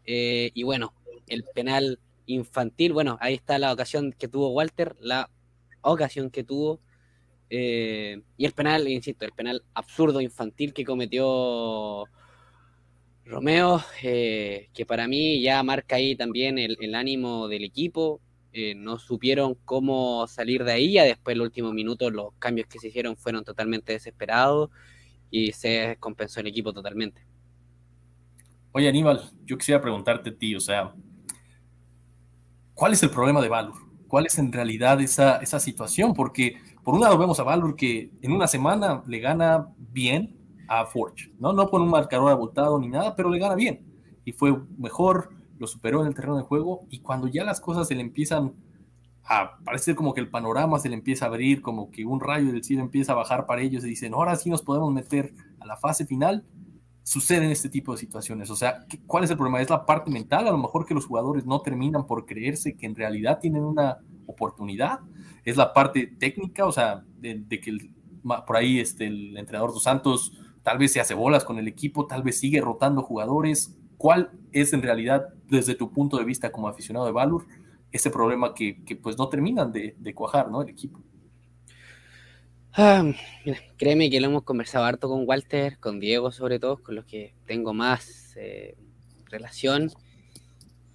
[0.06, 0.93] Eh, y bueno,
[1.28, 2.93] el penal infantil.
[2.93, 5.30] Bueno, ahí está la ocasión que tuvo Walter, la
[5.82, 6.80] ocasión que tuvo.
[7.49, 12.06] Eh, y el penal, insisto, el penal absurdo infantil que cometió
[13.30, 18.22] Romeo, eh, que para mí ya marca ahí también el, ánimo del equipo.
[18.52, 20.94] Eh, no supieron cómo salir de ahí.
[20.94, 24.70] Ya después, el último minuto, los cambios que se hicieron fueron totalmente desesperados
[25.30, 27.22] y se compensó el equipo totalmente.
[28.72, 30.94] Oye, Aníbal, yo quisiera preguntarte a ti, o sea,
[32.80, 33.74] ¿Cuál es el problema de Valor?
[34.08, 36.13] ¿Cuál es en realidad esa, esa situación?
[36.13, 40.38] Porque por un lado vemos a Valor que en una semana le gana bien
[40.69, 41.51] a Forge, ¿no?
[41.51, 43.84] No con un marcador abultado ni nada, pero le gana bien.
[44.23, 47.88] Y fue mejor, lo superó en el terreno de juego y cuando ya las cosas
[47.88, 48.53] se le empiezan
[49.23, 52.51] a parecer como que el panorama se le empieza a abrir, como que un rayo
[52.51, 55.65] del cielo empieza a bajar para ellos y dicen, ahora sí nos podemos meter a
[55.65, 56.45] la fase final,
[57.03, 58.51] suceden este tipo de situaciones.
[58.51, 59.62] O sea, ¿cuál es el problema?
[59.62, 60.47] ¿Es la parte mental?
[60.47, 63.97] A lo mejor que los jugadores no terminan por creerse que en realidad tienen una
[64.27, 64.99] oportunidad.
[65.43, 66.65] ¿Es la parte técnica?
[66.65, 67.75] O sea, de, que
[68.45, 72.08] por ahí este, el entrenador dos Santos tal vez se hace bolas con el equipo,
[72.08, 73.76] tal vez sigue rotando jugadores.
[73.98, 77.45] ¿Cuál es en realidad, desde tu punto de vista como aficionado de Valur,
[77.91, 80.62] ese problema que, pues no terminan de, de cuajar, ¿no?
[80.62, 81.02] El equipo.
[82.74, 83.04] Ah,
[83.78, 87.34] créeme que lo hemos conversado harto con Walter, con Diego sobre todo, con los que
[87.45, 88.76] tengo más eh,
[89.26, 89.91] relación.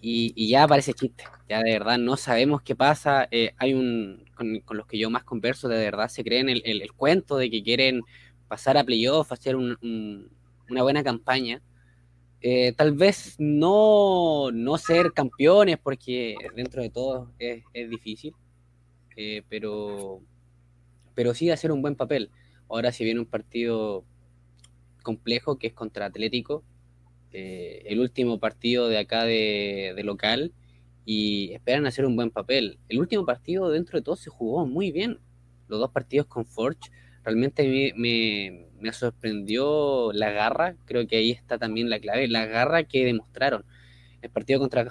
[0.01, 3.27] Y, ya parece chiste, ya de verdad no sabemos qué pasa.
[3.31, 6.93] Eh, hay un, con, los que yo más converso, de verdad se creen el, el,
[6.93, 8.03] cuento de que quieren
[8.49, 11.63] pasar a playoff, hacer una buena campaña.
[12.41, 18.35] Eh, tal vez no, no, ser campeones, porque dentro de todo es, es difícil,
[19.49, 20.21] pero
[21.15, 22.31] pero sí hacer un buen papel.
[22.69, 24.05] Ahora si viene un partido
[25.03, 26.65] complejo que es contra Atlético,
[27.33, 30.53] eh, el último partido de acá de, local
[31.05, 32.79] y esperan hacer un buen papel.
[32.89, 35.19] El último partido dentro de todo se jugó muy bien.
[35.69, 36.91] Los dos partidos con Forge
[37.25, 42.85] realmente me, me, sorprendió la garra, creo que ahí está también la clave, la garra
[42.85, 43.65] que demostraron.
[44.23, 44.87] El partido contra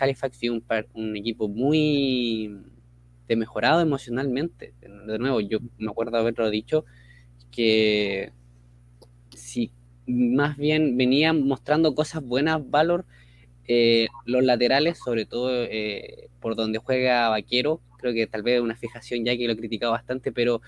[0.00, 0.64] Halifax fue un,
[0.94, 2.54] un equipo muy
[3.36, 4.74] mejorado emocionalmente.
[4.80, 6.84] De nuevo, yo me acuerdo haberlo dicho,
[7.50, 8.32] que
[9.34, 9.72] si
[10.06, 13.04] más bien venía mostrando cosas buenas, Valor,
[13.66, 18.76] eh, los laterales, sobre todo eh, por donde juega Vaquero, creo que tal vez una
[18.76, 20.60] fijación ya que lo he criticado bastante, pero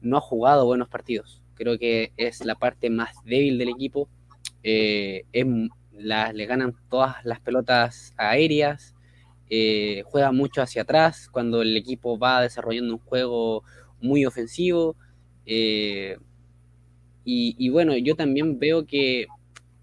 [0.00, 1.42] no ha jugado buenos partidos.
[1.54, 4.08] Creo que es la parte más débil del equipo.
[4.62, 8.94] Eh, le ganan todas las pelotas aéreas,
[9.48, 13.64] eh, juega mucho hacia atrás cuando el equipo va desarrollando un juego
[14.00, 14.96] muy ofensivo.
[15.44, 16.16] Eh,
[17.24, 19.28] y, bueno, yo también veo que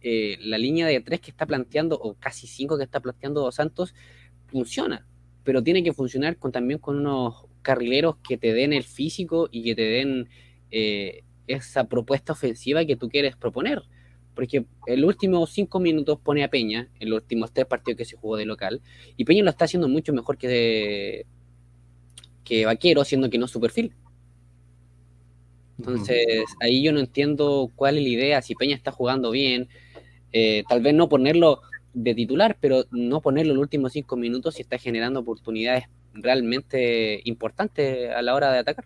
[0.01, 3.95] eh, la línea de tres que está planteando, o casi cinco que está planteando Santos,
[4.47, 5.07] funciona,
[5.43, 9.63] pero tiene que funcionar con, también con unos carrileros que te den el físico y
[9.63, 10.29] que te den
[11.47, 13.83] esa propuesta ofensiva que tú quieres proponer
[14.37, 18.17] porque el último cinco minutos pone a Peña, en los últimos tres partidos que se
[18.17, 18.81] jugó de local,
[19.17, 21.25] y Peña lo está haciendo mucho mejor que,
[22.43, 23.95] que Vaquero, siendo que no es su perfil.
[25.79, 29.69] Entonces, ahí yo no entiendo cuál es la idea, si Peña está jugando bien,
[30.31, 31.61] eh, tal vez no ponerlo
[31.95, 35.85] de titular, pero no ponerlo en los últimos cinco minutos si está generando oportunidades
[36.21, 38.85] realmente importantes a la hora de atacar.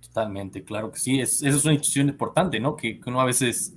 [0.00, 2.76] Totalmente, claro que sí, es, esa es una institución importante, ¿no?
[2.76, 3.76] Que, que uno a veces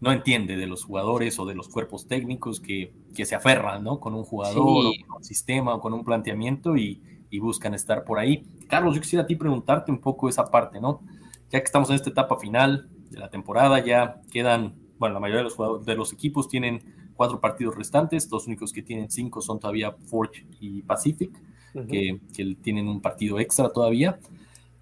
[0.00, 3.98] no entiende de los jugadores o de los cuerpos técnicos que, se aferran, ¿no?
[3.98, 7.02] Con un jugador, con un sistema o con un planteamiento y,
[7.38, 8.46] buscan estar por ahí.
[8.66, 11.02] Carlos, yo quisiera a ti preguntarte un poco esa parte, ¿no?
[11.50, 15.40] Ya que estamos en esta etapa final de la temporada, ya quedan, bueno, la mayoría
[15.40, 19.42] de los, jugadores, de los equipos tienen cuatro partidos restantes, los únicos que tienen cinco
[19.42, 21.30] son todavía Forge y Pacific,
[21.72, 24.18] que, que tienen un partido extra todavía.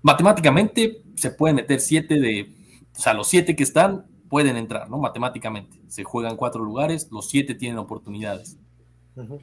[0.02, 2.52] Matemáticamente se pueden meter siete de,
[2.96, 4.98] o sea, los siete que están pueden entrar, ¿no?
[4.98, 5.80] Matemáticamente.
[5.88, 8.58] Se juegan cuatro lugares, los siete tienen oportunidades.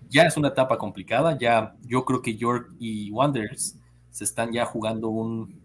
[0.10, 3.78] Ya es una etapa complicada, ya yo creo que York y Wanderers
[4.10, 5.62] se están ya jugando un,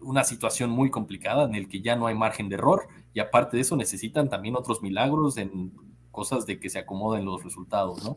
[0.00, 3.56] una situación muy complicada en el que ya no hay margen de error y aparte
[3.56, 5.72] de eso necesitan también otros milagros en
[6.10, 8.16] cosas de que se acomoden los resultados, ¿no?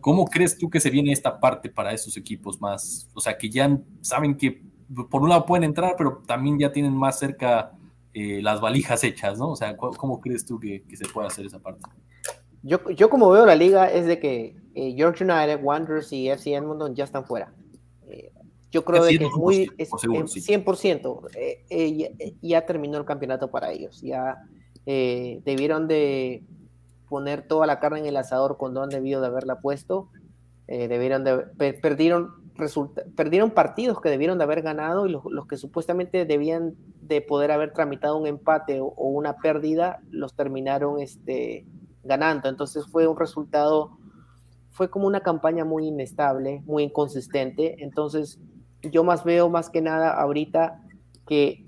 [0.00, 3.50] ¿Cómo crees tú que se viene esta parte para esos equipos más, o sea, que
[3.50, 4.62] ya saben que
[5.10, 7.72] por un lado pueden entrar, pero también ya tienen más cerca
[8.14, 9.50] eh, las valijas hechas, ¿no?
[9.50, 11.82] O sea, ¿cómo crees tú que, se puede hacer esa parte?
[12.62, 16.54] Yo, yo, como veo la liga es de que eh, York United, Wanderers y FC
[16.54, 17.52] Edmonton ya están fuera.
[18.08, 18.32] Eh,
[18.70, 21.30] yo creo de que es muy es, 100%.
[22.40, 24.00] ya, terminó el campeonato para ellos.
[24.00, 24.36] Ya
[24.84, 26.42] debieron de
[27.08, 30.08] poner toda la carne en el asador cuando han debido de haberla puesto.
[30.66, 32.46] debieron de perdieron
[33.14, 37.72] perdieron partidos que debieron de haber ganado y los, que supuestamente debían de poder haber
[37.72, 41.66] tramitado un empate o, una pérdida, los terminaron este,
[42.02, 42.48] ganando.
[42.48, 43.98] Entonces fue un resultado,
[44.70, 47.82] fue como una campaña muy inestable, muy inconsistente.
[47.82, 48.40] Entonces
[48.82, 50.82] yo más veo más que nada ahorita
[51.26, 51.66] que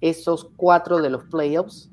[0.00, 1.90] esos cuatro de los playoffs,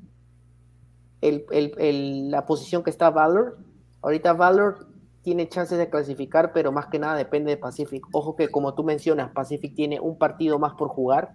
[1.30, 3.58] la posición que está Valor,
[4.02, 4.86] ahorita Valor
[5.22, 8.04] tiene chances de clasificar, pero más que nada depende de Pacific.
[8.12, 11.34] Ojo que como tú mencionas, Pacific tiene un partido más por jugar.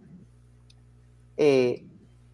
[1.37, 1.85] Eh,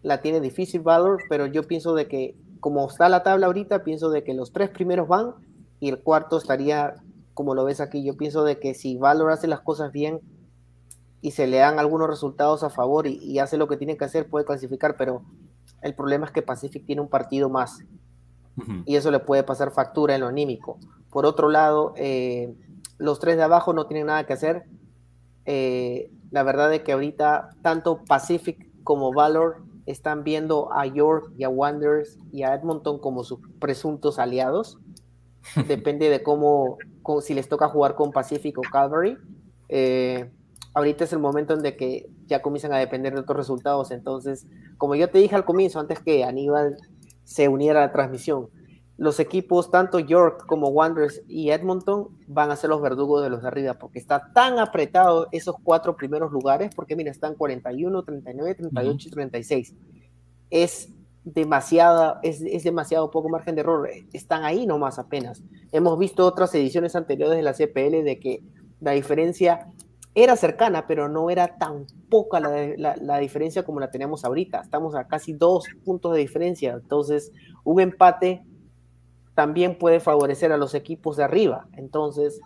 [0.02, 4.10] la tiene difícil Valor, pero yo pienso de que como está la tabla ahorita, pienso
[4.10, 5.32] de que los tres primeros van
[5.80, 6.94] y el cuarto estaría,
[7.32, 10.20] como lo ves aquí, yo pienso de que si Valor hace las cosas bien
[11.22, 14.28] y se le dan algunos resultados a favor y hace lo que tiene que hacer,
[14.28, 15.22] puede clasificar, pero
[15.86, 17.78] el problema es que Pacific tiene un partido más
[18.84, 20.78] y eso le puede pasar factura en lo anímico.
[21.10, 22.54] Por otro lado, eh,
[22.98, 24.64] los tres de abajo no tienen nada que hacer.
[25.44, 31.44] Eh, la verdad es que ahorita tanto Pacific como Valor están viendo a York y
[31.44, 34.78] a Wanderers y a Edmonton como sus presuntos aliados.
[35.68, 36.78] Depende de cómo,
[37.20, 39.16] si les toca jugar con Pacific o Calvary.
[39.68, 40.30] Eh,
[40.76, 43.90] ahorita es el momento en de que ya comienzan a depender de otros resultados.
[43.90, 46.76] Entonces, como yo te dije al comienzo, antes que Aníbal
[47.24, 48.50] se uniera a la transmisión.
[48.98, 53.40] Los equipos, tanto York como Wanderers y Edmonton, van a ser los verdugos de los
[53.40, 58.54] de arriba, porque está tan apretado esos cuatro primeros lugares, porque mira, están 41, 39,
[58.54, 59.74] 38 y 36.
[60.50, 60.90] Es
[61.24, 63.88] demasiada, es, es, demasiado poco margen de error.
[64.12, 65.42] Están ahí nomás apenas.
[65.72, 68.42] Hemos visto otras ediciones anteriores de la CPL de que
[68.80, 69.72] la diferencia
[70.16, 74.62] era cercana, pero no era tan poca la, diferencia como la tenemos ahorita.
[74.62, 76.72] Estamos a casi dos puntos de diferencia.
[76.72, 77.32] Entonces,
[77.64, 78.42] un empate
[79.34, 81.68] también puede favorecer a los equipos de arriba.
[81.74, 82.40] Entonces,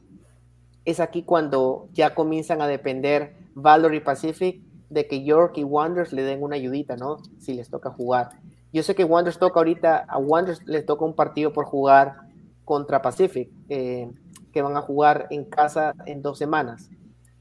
[0.85, 6.25] es aquí cuando ya comienzan a depender Valor Pacific de que York y Wanderers le
[6.25, 7.19] den una ayudita, ¿no?
[7.39, 8.31] Si les toca jugar.
[8.73, 12.17] Yo sé que Wanderers toca ahorita, a Wanderers les toca un partido por jugar
[12.65, 14.11] contra Pacific, eh,
[14.53, 16.91] que van a jugar en casa en dos semanas.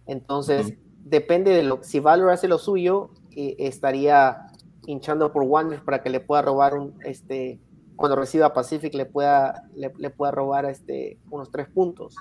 [0.09, 4.47] Entonces, depende de lo si Valor hace lo suyo, eh, estaría
[4.87, 7.59] hinchando por Wanderers para que le pueda robar un, este,
[7.95, 12.15] cuando reciba Pacific le pueda, le, pueda robar este, unos tres puntos.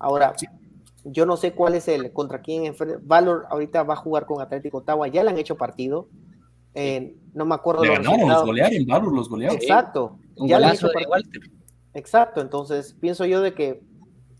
[0.00, 0.34] Ahora,
[1.04, 4.78] yo no sé cuál es el, contra quién Valor ahorita va a jugar con Atlético
[4.78, 6.08] Ottawa, ya le han hecho partido.
[6.74, 7.84] Eh, no me acuerdo.
[7.84, 9.56] Le ganaron, los golearon, Valor los golearon.
[9.56, 10.18] Exacto.
[10.34, 10.88] ya le han hecho
[11.94, 13.80] Exacto, entonces pienso yo de que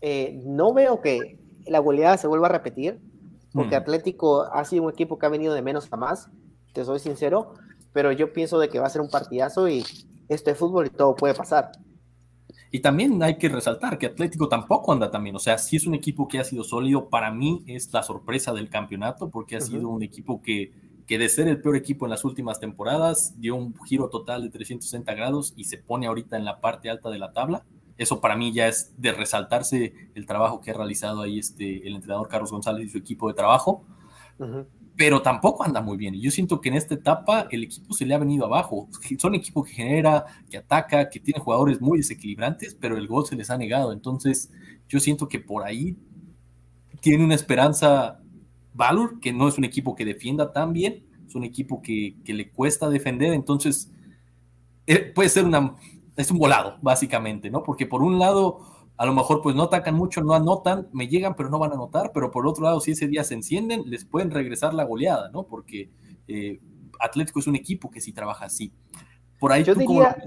[0.01, 2.99] eh, no veo que la goleada se vuelva a repetir,
[3.53, 3.79] porque mm.
[3.79, 6.29] Atlético ha sido un equipo que ha venido de menos a más,
[6.73, 7.53] te soy sincero,
[7.93, 9.83] pero yo pienso de que va a ser un partidazo y
[10.29, 11.71] esto es fútbol y todo puede pasar.
[12.69, 15.95] Y también hay que resaltar que Atlético tampoco anda también, o sea, si es un
[15.95, 19.87] equipo que ha sido sólido, para mí es la sorpresa del campeonato, porque ha sido
[19.89, 20.73] un equipo que,
[21.07, 24.49] que de ser el peor equipo en las últimas temporadas, dio un giro total de
[24.49, 27.63] 360 grados y se pone ahorita en la parte alta de la tabla
[27.97, 31.95] eso para mí ya es de resaltarse el trabajo que ha realizado ahí este, el
[31.95, 33.85] entrenador Carlos González y su equipo de trabajo.
[34.95, 36.15] Pero tampoco anda muy bien.
[36.15, 38.87] Y yo siento que en esta etapa el equipo se le ha venido abajo.
[39.17, 43.35] Son equipo que genera, que ataca, que tiene jugadores muy desequilibrantes, pero el gol se
[43.35, 43.91] les ha negado.
[43.91, 44.51] Entonces,
[44.87, 45.97] yo siento que por ahí
[47.01, 48.19] tiene una esperanza
[48.73, 52.35] Valor, que no es un equipo que defienda tan bien, es un equipo que, que
[52.35, 53.33] le cuesta defender.
[53.33, 53.91] Entonces,
[54.85, 55.75] eh, puede ser una,
[56.17, 57.63] es un volado, básicamente, ¿no?
[57.63, 58.59] Porque por un lado,
[58.97, 61.75] a lo mejor pues no atacan mucho, no anotan, me llegan, pero no van a
[61.75, 65.29] anotar, pero por otro lado, si ese día se encienden, les pueden regresar la goleada,
[65.29, 65.43] ¿no?
[65.43, 65.91] Porque
[66.27, 66.59] eh,
[66.99, 68.73] Atlético es un equipo que sí trabaja así.
[69.39, 70.17] Por ahí yo diría,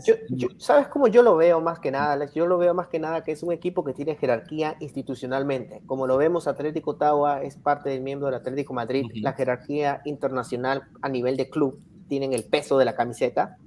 [0.59, 2.33] ¿sabes cómo yo lo veo más que nada, Alex?
[2.33, 5.83] Yo lo veo más que nada que es un equipo que tiene jerarquía institucionalmente.
[5.87, 10.85] Como lo vemos, Atlético Ottawa es parte del miembro del Atlético Madrid, la jerarquía internacional
[11.03, 13.59] a nivel de club, tienen el peso de la camiseta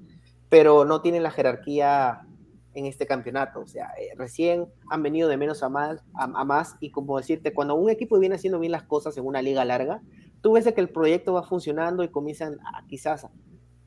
[0.53, 2.27] pero no tienen la jerarquía
[2.75, 3.61] en este campeonato.
[3.61, 7.55] O sea, eh, recién han venido de menos a más, a, más, y como decirte,
[7.55, 10.03] cuando un equipo viene haciendo bien las cosas en una liga larga,
[10.41, 13.25] tú ves que el proyecto va funcionando y comienzan a, quizás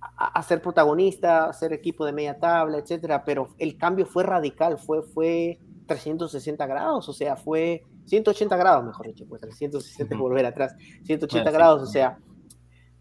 [0.01, 4.77] a, ser protagonista, a ser equipo de media tabla, etcétera, pero el cambio fue radical,
[4.77, 10.75] fue, fue 360 grados, o sea, fue 180 grados, mejor dicho, pues 360 volver atrás,
[11.05, 12.19] 180 grados, o sea,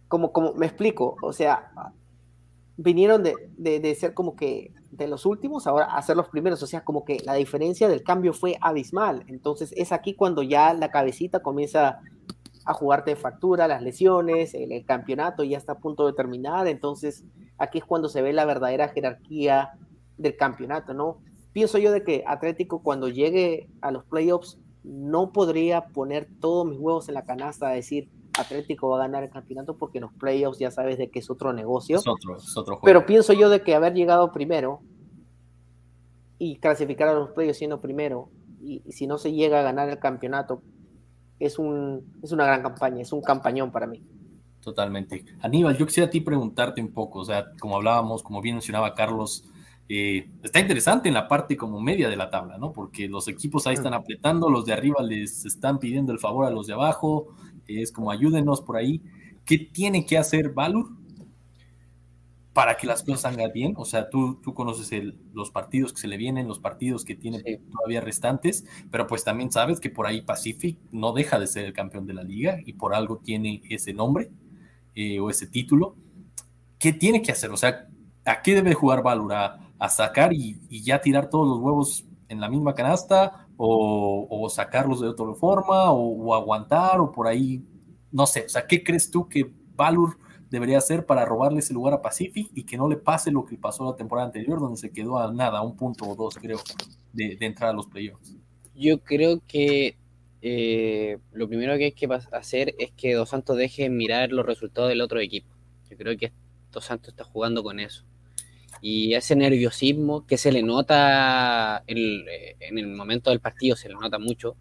[0.07, 1.71] como, como me explico, o sea,
[2.77, 6.67] vinieron de, de, ser como que de los últimos ahora a ser los primeros, o
[6.67, 9.23] sea, como que la diferencia del cambio fue abismal.
[9.27, 11.99] Entonces es aquí cuando ya la cabecita comienza
[12.65, 17.23] a jugarte de factura, las lesiones, el, campeonato ya está a punto de terminar, entonces
[17.57, 19.73] aquí es cuando se ve la verdadera jerarquía
[20.17, 21.19] del campeonato, ¿no?
[21.53, 26.79] Pienso yo de que Atlético cuando llegue a los playoffs no podría poner todos mis
[26.79, 30.13] huevos en la canasta a decir, Atlético va a ganar el campeonato porque en los
[30.13, 31.97] playoffs ya sabes de que es otro negocio.
[31.97, 32.81] Es otro, juego.
[32.83, 34.81] Pero pienso yo de que haber llegado primero
[36.37, 38.29] y clasificar a los playoffs siendo primero
[38.61, 40.61] y, si no se llega a ganar el campeonato
[41.39, 44.01] es, un, es una gran campaña, es un campañón para mí.
[44.61, 45.25] Totalmente.
[45.41, 48.95] Aníbal, yo quisiera a ti preguntarte un poco, o sea, como hablábamos, como bien mencionaba
[48.95, 49.45] Carlos,
[49.87, 52.71] eh, está interesante en la parte como media de la tabla, ¿no?
[52.71, 56.49] Porque los equipos ahí están apretando, los de arriba les están pidiendo el favor a
[56.49, 57.27] los de abajo,
[57.67, 59.01] es como ayúdenos por ahí.
[59.45, 60.89] ¿Qué tiene que hacer Valur
[62.53, 63.73] para que las cosas salgan bien?
[63.77, 64.89] O sea, tú, tú conoces
[65.33, 69.51] los partidos que se le vienen, los partidos que tiene todavía restantes, pero pues también
[69.51, 72.73] sabes que por ahí Pacific no deja de ser el campeón de la liga y
[72.73, 74.31] por algo tiene ese nombre
[74.95, 75.95] eh, o ese título.
[76.79, 77.51] ¿Qué tiene que hacer?
[77.51, 77.87] O sea,
[78.25, 79.33] ¿a qué debe jugar Valur?
[79.33, 83.44] ¿A, sacar y, ya tirar todos los huevos en la misma canasta?
[83.57, 87.63] O, sacarlos de otra forma, o, aguantar, o por ahí,
[88.11, 90.17] no sé, o sea, ¿qué crees tú que Valur
[90.49, 93.57] debería hacer para robarle ese lugar a Pacific y que no le pase lo que
[93.57, 96.59] pasó la temporada anterior, donde se quedó a nada, un punto o dos, creo,
[97.13, 98.35] de, entrar a los playoffs?
[98.73, 99.97] Yo creo que
[100.41, 104.89] eh, lo primero que hay que hacer es que Dos Santos deje mirar los resultados
[104.89, 105.47] del otro equipo.
[105.89, 106.33] Yo creo que
[106.71, 108.05] Dos Santos está jugando con eso
[108.87, 113.95] y ese nerviosismo que se le nota eh, en, el momento del partido, se le
[113.95, 114.55] nota mucho,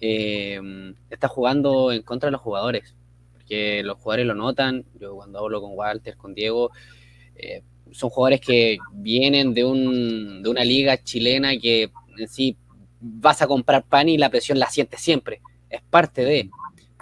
[0.00, 0.58] eh,
[1.10, 2.96] está jugando en contra de los jugadores,
[3.34, 6.70] porque los jugadores lo notan, yo cuando hablo con Walter, con Diego,
[7.36, 7.60] eh,
[7.90, 12.56] son jugadores que vienen de, un, de una liga chilena que en sí
[12.98, 15.42] vas a comprar pan y la presión la sientes siempre.
[15.68, 16.48] es parte de,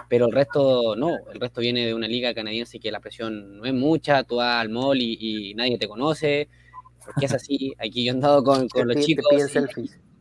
[0.09, 3.65] pero el resto no, el resto viene de una liga canadiense que la presión no
[3.65, 6.47] es mucha, tú vas al mall y, nadie te conoce,
[7.03, 9.25] porque es así, aquí yo he andado con, con los chicos,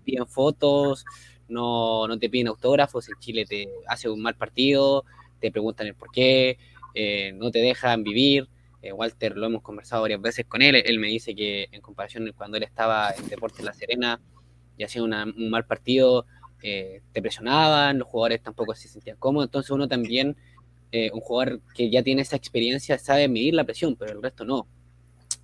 [0.05, 1.05] piden, fotos,
[1.49, 5.05] no, no te piden autógrafos, en Chile te hace un mal partido,
[5.41, 6.59] te preguntan el por qué,
[6.95, 8.49] eh, no te dejan vivir,
[8.83, 12.33] eh, Walter lo hemos conversado varias veces con él, él me dice que en comparación
[12.37, 14.21] cuando él estaba en Deportes La Serena
[14.77, 16.27] y hacía un mal partido,
[16.69, 20.37] eh, te presionaban, los jugadores tampoco se sentían cómodos, entonces uno también,
[20.91, 24.45] eh, un jugador que ya tiene esa experiencia, sabe medir la presión, pero el resto
[24.45, 24.67] no.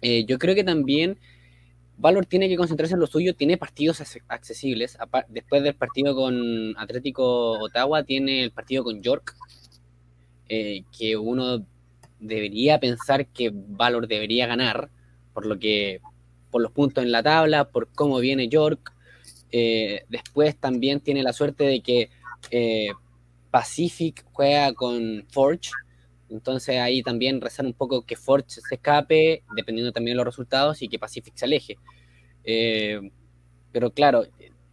[0.00, 1.20] Eh, yo creo que también
[1.96, 4.98] Valor tiene que concentrarse en lo suyo, tiene partidos accesibles,
[5.28, 9.36] después del partido con Atlético Ottawa, tiene el partido con York,
[10.48, 11.64] que uno
[12.18, 14.90] debería pensar que Valor debería ganar,
[15.32, 16.00] por lo que
[16.50, 18.92] por los puntos en la tabla, por cómo viene York,
[19.52, 22.08] eh, después también tiene la suerte de que
[22.50, 22.88] eh,
[23.50, 25.70] Pacific juega con Forge.
[26.30, 30.80] Entonces ahí también rezar un poco que Forge se escape, dependiendo también de los resultados,
[30.80, 31.76] y que Pacific se aleje.
[32.44, 33.10] Eh,
[33.70, 34.24] pero claro,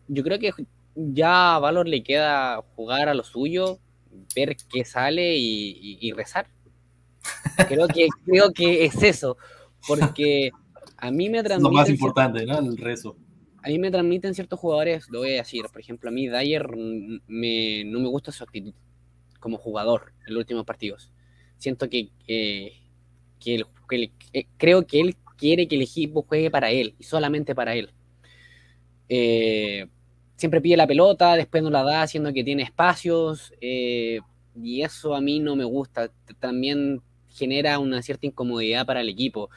[0.07, 0.53] yo creo que
[0.95, 3.79] ya a Valor le queda jugar a lo suyo,
[4.33, 6.47] ver qué sale y, rezar.
[7.67, 9.37] Creo que, creo que es eso,
[9.85, 10.51] porque
[10.97, 11.75] a mí me transmite...
[11.75, 12.59] Lo más importante, ¿no?
[12.59, 13.17] El rezo
[13.61, 16.77] a mí me transmiten ciertos jugadores, lo voy a decir, por ejemplo, a mí Dyer
[16.77, 18.73] no me gusta su actitud
[19.39, 21.11] como jugador en los últimos partidos.
[21.57, 22.73] Siento que, que,
[24.33, 27.91] eh, creo que él quiere que el equipo juegue para él y solamente para él.
[29.07, 29.87] Eh,
[30.35, 34.19] siempre pide la pelota, después no la da, haciendo que tiene espacios, eh,
[34.61, 36.11] y eso a mí no me gusta.
[36.39, 39.49] También genera una cierta incomodidad para el equipo.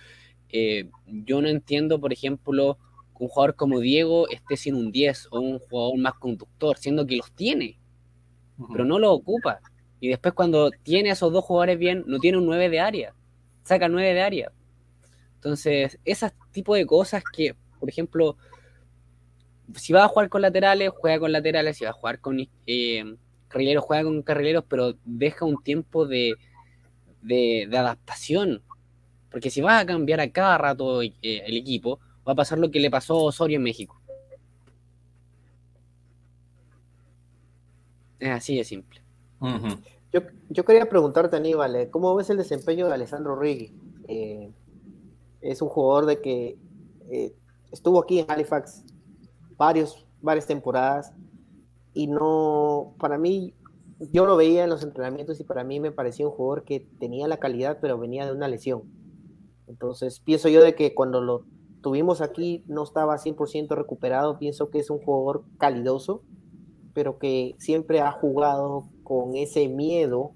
[1.06, 2.78] yo no entiendo, por ejemplo,
[3.22, 7.16] un jugador como Diego esté sin un 10 o un jugador más conductor, siendo que
[7.16, 7.78] los tiene,
[8.72, 9.60] pero no lo ocupa.
[10.00, 13.14] Y después cuando tiene a esos dos jugadores bien, no tiene un 9 de área,
[13.62, 14.52] saca 9 de área.
[15.36, 18.36] Entonces, ese tipo de cosas que, por ejemplo,
[19.76, 23.16] si va a jugar con laterales, juega con laterales, si va a jugar con eh,
[23.46, 26.34] carrileros, juega con carrileros, pero deja un tiempo de,
[27.22, 28.64] de, adaptación.
[29.30, 32.70] Porque si vas a cambiar a cada rato eh, el equipo, va a pasar lo
[32.70, 34.00] que le pasó a Osorio en México.
[38.18, 39.02] Es así de simple.
[40.50, 43.72] yo, quería preguntarte, Aníbal, eh, ¿cómo ves el desempeño de Alessandro Riggi?
[44.06, 44.52] Eh,
[45.40, 46.56] es un jugador de que
[47.10, 47.34] eh,
[47.72, 48.84] estuvo aquí en Halifax
[49.56, 51.12] varios, varias temporadas
[51.94, 53.54] y no, para mí,
[54.12, 57.26] yo lo veía en los entrenamientos y para mí me parecía un jugador que tenía
[57.26, 58.82] la calidad, pero venía de una lesión.
[59.66, 61.44] Entonces, pienso yo de que cuando lo
[61.82, 64.38] tuvimos aquí no estaba 100% recuperado.
[64.38, 66.22] Pienso que es un jugador calidoso,
[66.94, 70.32] pero que siempre ha jugado con ese miedo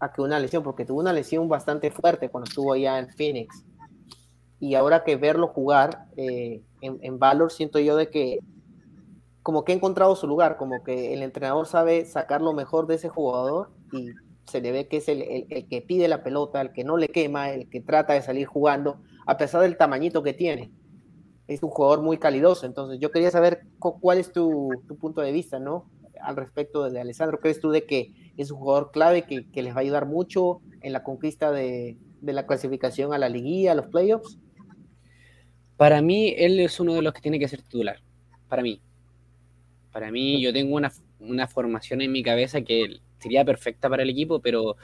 [0.00, 3.64] a que una lesión, porque tuvo una lesión bastante fuerte cuando estuvo allá en Phoenix.
[4.60, 8.40] Y ahora que verlo jugar eh, en, Valor, siento yo de que
[9.42, 12.94] como que ha encontrado su lugar, como que el entrenador sabe sacar lo mejor de
[12.94, 14.08] ese jugador y
[14.46, 17.08] se le ve que es el, el que pide la pelota, el que no le
[17.08, 20.70] quema, el que trata de salir jugando a pesar del tamañito que tiene.
[21.46, 25.58] Es un jugador muy calidoso, entonces yo quería saber cuál es tu, punto de vista,
[25.58, 25.90] ¿no?
[26.20, 29.78] Al respecto de Alessandro, ¿crees tú de que es un jugador clave que, les va
[29.78, 34.38] a ayudar mucho en la conquista de, la clasificación a la liguilla, a los playoffs?
[35.76, 37.98] Para mí, él es uno de los que tiene que ser titular.
[38.48, 38.80] Para mí.
[39.92, 44.10] Para mí, yo tengo una, una formación en mi cabeza que sería perfecta para el
[44.10, 44.76] equipo, pero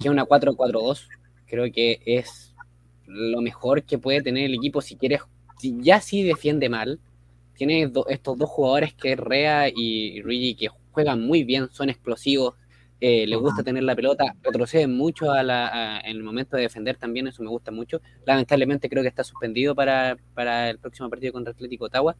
[0.00, 1.08] que una 4-4-2
[1.46, 2.47] creo que es
[3.08, 5.22] lo mejor que puede tener el equipo si quieres,
[5.60, 7.00] ya si defiende mal,
[7.54, 12.54] tiene estos dos jugadores que es Rea y Rigi que juegan muy bien, son explosivos,
[13.00, 16.96] eh, les gusta tener la pelota, retroceden mucho a la, en el momento de defender
[16.96, 18.00] también, eso me gusta mucho.
[18.26, 22.16] Lamentablemente creo que está suspendido para, para el próximo partido contra Atlético Ottawa.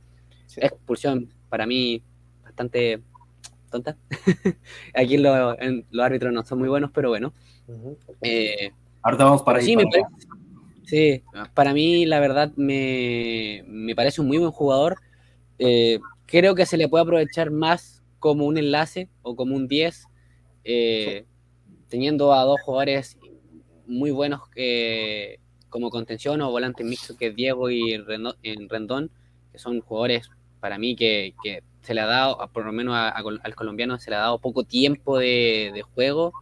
[0.57, 2.03] Expulsión para mí
[2.43, 3.03] bastante
[3.70, 3.97] tonta.
[4.95, 5.57] Aquí los
[6.01, 7.32] árbitros no son muy buenos, pero bueno.
[8.22, 8.70] Eh,
[9.03, 9.64] Ahorita vamos para ahí.
[9.64, 10.09] Sí, para
[11.74, 13.62] mí la verdad me,
[13.95, 14.97] parece un muy buen jugador.
[15.59, 20.07] Eh, creo que se le puede aprovechar más como un enlace o como un 10,
[20.64, 21.24] eh,
[21.89, 23.18] teniendo a dos jugadores
[23.86, 29.11] muy buenos que como contención o volante mixto, que es Diego y Rendón,
[29.53, 30.30] que son jugadores
[30.61, 31.34] para mí que,
[31.82, 35.18] se le ha dado, por lo menos al colombiano se le ha dado poco tiempo
[35.18, 36.32] de, de juego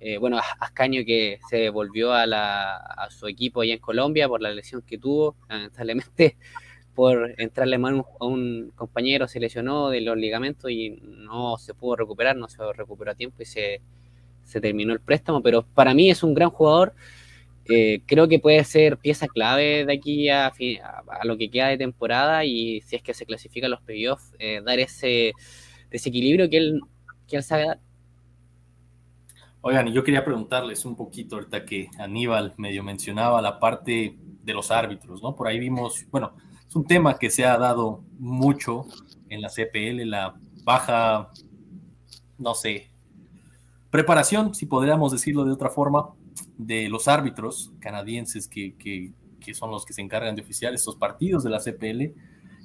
[0.00, 4.82] eh, bueno, Ascaño que se volvió a, su equipo allá en Colombia por la lesión
[4.82, 6.36] que tuvo, lamentablemente
[6.94, 11.96] por entrarle mal a un compañero, se lesionó de los ligamentos y no se pudo
[11.96, 13.82] recuperar, no se recuperó a tiempo y se,
[14.42, 16.94] se terminó el préstamo, pero para mí es un gran jugador.
[17.66, 21.78] Eh, creo que puede ser pieza clave de aquí a, a, lo que queda de
[21.78, 25.32] temporada y si es que se clasifica los playoffs, eh, dar ese
[25.90, 26.80] desequilibrio que él,
[27.28, 27.89] que él sabe dar.
[29.62, 34.54] Oigan, y yo quería preguntarles un poquito ahorita que Aníbal medio mencionaba la parte de
[34.54, 35.36] los árbitros, ¿no?
[35.36, 36.32] Por ahí vimos, bueno,
[36.66, 38.86] es un tema que se ha dado mucho
[39.28, 40.34] en la CPL, la
[40.64, 41.28] baja,
[42.38, 42.90] no sé,
[43.90, 46.08] preparación, si podríamos decirlo de otra forma,
[46.56, 49.12] de los árbitros canadienses que, que,
[49.54, 52.14] son los que se encargan de oficiar estos partidos de la CPL.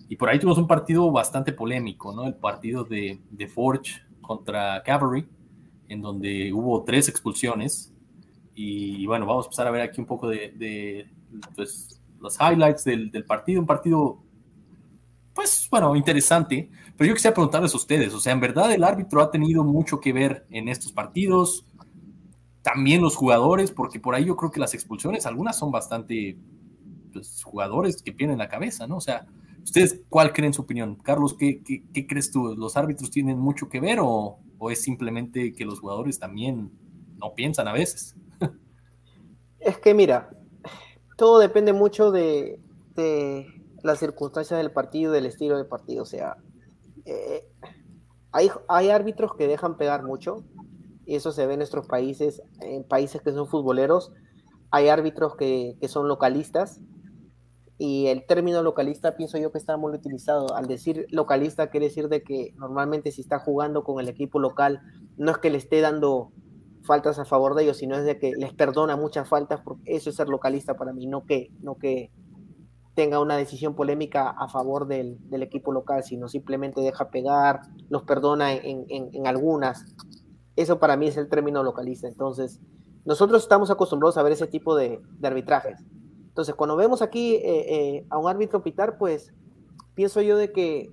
[0.07, 2.25] Y por ahí tuvimos un partido bastante polémico, ¿no?
[2.25, 5.27] El partido de, de Forge contra Cavalry,
[5.89, 7.93] en donde hubo tres expulsiones.
[8.53, 11.09] Y bueno, vamos a empezar a ver aquí un poco de, de
[11.55, 13.59] pues, los highlights del, del, partido.
[13.61, 14.19] Un partido,
[15.33, 16.69] pues bueno, interesante.
[16.97, 19.99] Pero yo quisiera preguntarles a ustedes, o sea, ¿en verdad el árbitro ha tenido mucho
[19.99, 21.65] que ver en estos partidos?
[22.61, 26.37] También los jugadores, porque por ahí yo creo que las expulsiones, algunas son bastante
[27.11, 28.97] pues, jugadores que pierden la cabeza, ¿no?
[28.97, 29.27] O sea,
[29.65, 30.95] ¿ustedes cuál creen su opinión?
[30.95, 31.61] Carlos, ¿qué,
[32.07, 32.55] crees tú?
[32.55, 34.39] ¿Los árbitros tienen mucho que ver o,
[34.71, 36.71] es simplemente que los jugadores también
[37.17, 38.15] no piensan a veces?
[39.59, 40.29] Es que mira,
[41.17, 42.61] todo depende mucho de,
[43.81, 46.03] las circunstancias del partido, del estilo del partido.
[46.03, 46.37] O sea,
[47.05, 47.47] eh,
[48.31, 50.43] hay, hay árbitros que dejan pegar mucho,
[51.07, 54.13] y eso se ve en nuestros países, en países que son futboleros.
[54.69, 56.79] Hay árbitros que son localistas,
[57.77, 60.55] y el término localista pienso yo que está muy utilizado.
[60.55, 64.81] Al decir localista quiere decir de que normalmente si está jugando con el equipo local,
[65.17, 66.31] no es que le esté dando
[66.83, 70.09] faltas a favor de ellos, sino es de que les perdona muchas faltas, porque eso
[70.09, 72.11] es ser localista para mí, no que, no que
[72.93, 78.53] tenga una decisión polémica a favor del, equipo local, sino simplemente deja pegar, los perdona
[78.53, 79.85] en, algunas.
[80.55, 82.07] Eso para mí es el término localista.
[82.07, 82.61] Entonces,
[83.03, 85.83] nosotros estamos acostumbrados a ver ese tipo de arbitrajes.
[86.35, 89.33] Entonces, cuando vemos aquí eh, eh, a un árbitro pitar, pues
[89.93, 90.91] pienso yo de que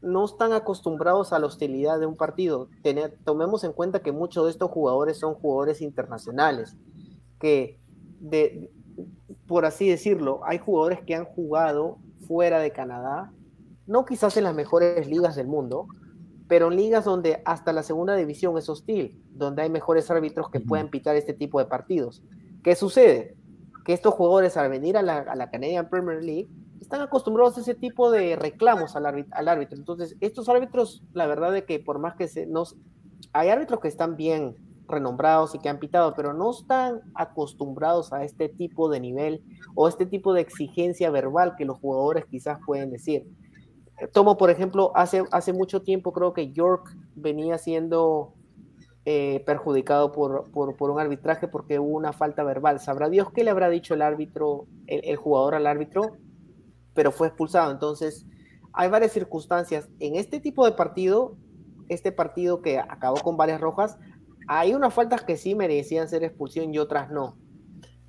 [0.00, 2.70] no están acostumbrados a la hostilidad de un partido.
[2.82, 6.78] Tener, tomemos en cuenta que muchos de estos jugadores son jugadores internacionales,
[7.38, 7.78] que
[8.20, 8.72] de,
[9.46, 13.34] por así decirlo, hay jugadores que han jugado fuera de Canadá,
[13.86, 15.88] no quizás en las mejores ligas del mundo,
[16.48, 20.60] pero en ligas donde hasta la segunda división es hostil, donde hay mejores árbitros que
[20.60, 22.22] pueden pitar este tipo de partidos.
[22.62, 23.36] ¿Qué sucede?
[23.90, 26.48] Que estos jugadores al venir a la, Canadian Premier League
[26.80, 29.76] están acostumbrados a ese tipo de reclamos al, árbitro.
[29.76, 32.76] Entonces, estos árbitros, la verdad es que por más que se nos...
[33.32, 34.54] Hay árbitros que están bien
[34.86, 39.42] renombrados y que han pitado, pero no están acostumbrados a este tipo de nivel
[39.74, 43.26] o este tipo de exigencia verbal que los jugadores quizás pueden decir.
[44.12, 48.34] Tomo, por ejemplo, hace, hace mucho tiempo creo que York venía siendo
[49.04, 52.80] eh, perjudicado por, por, por, un arbitraje porque hubo una falta verbal.
[52.80, 56.18] Sabrá Dios qué le habrá dicho el árbitro, el, el, jugador al árbitro,
[56.94, 57.70] pero fue expulsado.
[57.70, 58.26] Entonces,
[58.72, 59.88] hay varias circunstancias.
[60.00, 61.36] En este tipo de partido,
[61.88, 63.98] este partido que acabó con varias rojas,
[64.48, 67.36] hay unas faltas que sí merecían ser expulsión y otras no.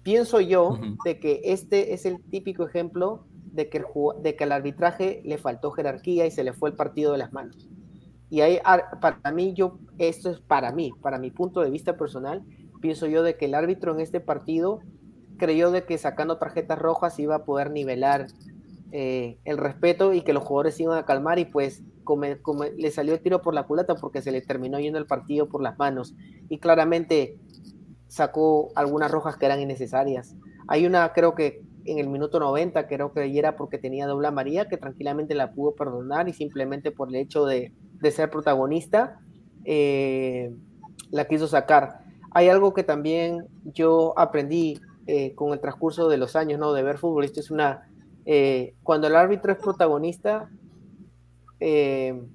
[0.04, 0.98] Pienso yo uh -huh.
[1.06, 3.86] de que este es el típico ejemplo de que, el,
[4.24, 7.34] de que el arbitraje le faltó jerarquía y se le fue el partido de las
[7.34, 7.70] manos.
[8.32, 8.60] Y ahí,
[9.02, 12.42] para mí, yo, esto es para mí, para mi punto de vista personal,
[12.80, 14.80] pienso yo de que el árbitro en este partido
[15.38, 18.28] creyó de que sacando tarjetas rojas iba a poder nivelar
[18.94, 22.40] eh, el respeto y que los jugadores iban a calmar y pues come,
[22.78, 25.62] le salió el tiro por la culata porque se le terminó yendo el partido por
[25.62, 26.16] las manos
[26.48, 27.38] y claramente
[28.08, 30.38] sacó algunas rojas que eran innecesarias.
[30.70, 34.68] Hay una, creo que en el minuto 90, creo que era porque tenía doble amarilla,
[34.68, 37.72] que tranquilamente la pudo perdonar y simplemente por el hecho de,
[38.02, 39.20] de ser protagonista,
[39.66, 40.54] eh,
[41.12, 42.00] la quiso sacar.
[42.32, 46.74] Hay algo que también yo aprendí eh, con el transcurso de los años, ¿no?
[46.74, 47.88] De ver fútbol, esto es una...
[48.26, 50.50] Eh, cuando el árbitro es protagonista,
[51.60, 52.30] el,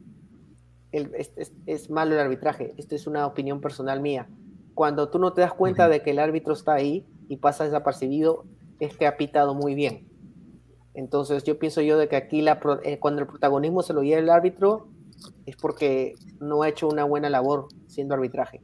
[0.92, 2.74] es, es, es, malo el arbitraje.
[2.76, 4.28] Esto es una opinión personal mía.
[4.74, 5.92] Cuando tú no te das cuenta uh -huh.
[5.92, 8.44] de que el árbitro está ahí y pasa desapercibido,
[8.80, 10.08] es que ha pitado muy bien.
[10.94, 14.20] Entonces yo pienso yo de que aquí la, eh, cuando el protagonismo se lo lleva
[14.20, 14.88] el árbitro
[15.44, 18.62] es porque no ha hecho una buena labor siendo arbitraje.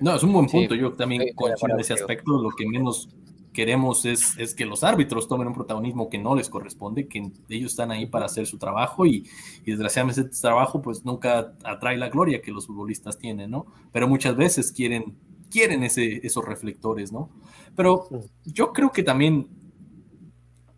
[0.00, 0.74] No, es un buen punto.
[0.74, 2.42] Sí, yo también coincido en ese aspecto.
[2.42, 3.08] Lo que menos
[3.52, 7.72] queremos es, es, que los árbitros tomen un protagonismo que no les corresponde, que ellos
[7.72, 9.28] están ahí para hacer su trabajo y,
[9.64, 13.66] y desgraciadamente ese trabajo pues nunca atrae la gloria que los futbolistas tienen, ¿no?
[13.92, 15.16] Pero muchas veces quieren
[15.50, 17.30] quieren ese, esos reflectores, ¿no?
[17.76, 18.08] Pero
[18.44, 19.48] yo creo que también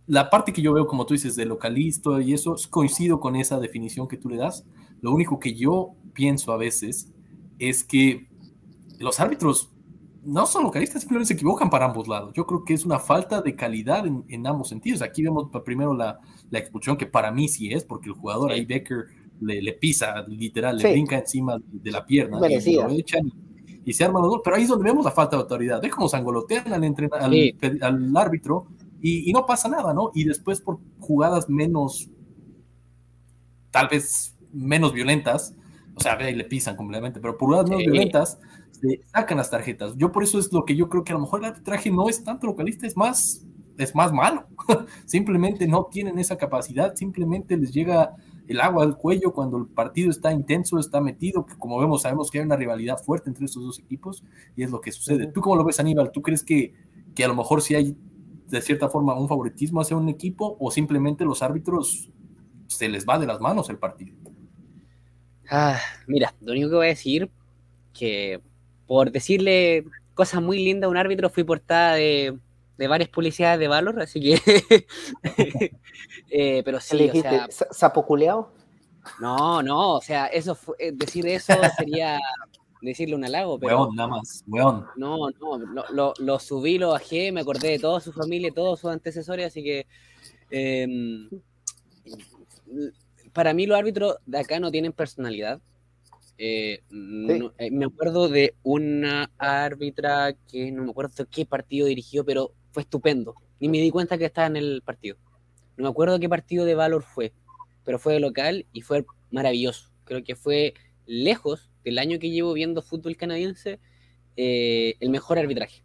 [0.07, 3.61] la parte que yo veo, como tú dices, de localista y eso, coincido con esa
[3.61, 4.67] definición que tú le das.
[5.01, 7.13] Lo único que yo pienso a veces
[7.61, 8.29] es que
[8.99, 9.71] los árbitros
[10.25, 12.33] no son localistas, simplemente se equivocan para ambos lados.
[12.35, 15.01] Yo creo que es una falta de calidad en, ambos sentidos.
[15.01, 16.19] Aquí vemos primero la,
[16.51, 19.07] la, expulsión, que para mí sí es, porque el jugador ahí, Becker,
[19.41, 23.33] le, pisa, literal, le brinca encima de la pierna y lo echan
[23.85, 24.41] y, se arman los dos.
[24.45, 25.85] Pero ahí es donde vemos la falta de autoridad.
[25.85, 28.67] Es como sangolotean al, al, al árbitro
[29.03, 30.11] y, no pasa nada, ¿no?
[30.15, 32.11] Y después por jugadas menos,
[33.71, 35.55] tal vez menos violentas,
[35.95, 38.39] o sea, ve y le pisan completamente, pero por jugadas menos violentas,
[38.73, 39.95] se sacan las tarjetas.
[39.97, 42.09] Yo por eso es lo que yo creo que a lo mejor el arbitraje no
[42.09, 43.47] es tanto localista, es más,
[43.79, 44.47] es más malo.
[45.07, 48.15] simplemente no tienen esa capacidad, simplemente les llega
[48.51, 52.33] el agua al cuello cuando el partido está intenso, está metido, que como vemos, sabemos
[52.33, 54.25] que hay una rivalidad fuerte entre estos dos equipos
[54.57, 55.29] y es lo que sucede.
[55.29, 56.11] ¿Tú cómo lo ves, Aníbal?
[56.11, 56.75] ¿Tú crees que,
[57.15, 57.97] que a lo mejor si hay
[58.49, 62.11] de cierta forma un favoritismo hacia un equipo o simplemente los árbitros
[62.67, 64.17] se les va de las manos el partido?
[65.49, 65.79] Ah,
[66.09, 67.31] mira, lo único que voy a decir
[67.93, 68.41] que
[68.89, 69.85] por decirle
[70.15, 72.37] cosas muy lindas a un árbitro fui portada de,
[72.81, 74.41] de varias publicidades de Valor, así que
[76.31, 78.55] eh, pero sí, o sea, ¿Sapoculeado?
[79.21, 82.19] No, no, o sea, eso eh, decir eso sería
[82.81, 83.83] decirle un halago, pero.
[83.83, 84.87] Weón, nada más, weón.
[84.97, 85.59] No, no,
[85.93, 89.63] lo, lo, subí, lo bajé, me acordé de toda su familia, todos sus antecesores, así
[89.63, 89.87] que.
[90.51, 91.29] Em,
[93.35, 95.61] para mí, los árbitros de acá no tienen personalidad.
[96.39, 96.81] Eh,
[97.59, 102.83] eh, me acuerdo de una árbitra que no me acuerdo qué partido dirigió, pero fue
[102.83, 103.35] estupendo.
[103.59, 105.17] Ni me di cuenta que estaba en el partido.
[105.77, 107.33] No me acuerdo qué partido de Valor fue,
[107.85, 109.91] pero fue de local y fue maravilloso.
[110.05, 110.75] Creo que fue
[111.07, 113.79] lejos del año que llevo viendo fútbol canadiense,
[114.37, 115.83] eh, el mejor arbitraje.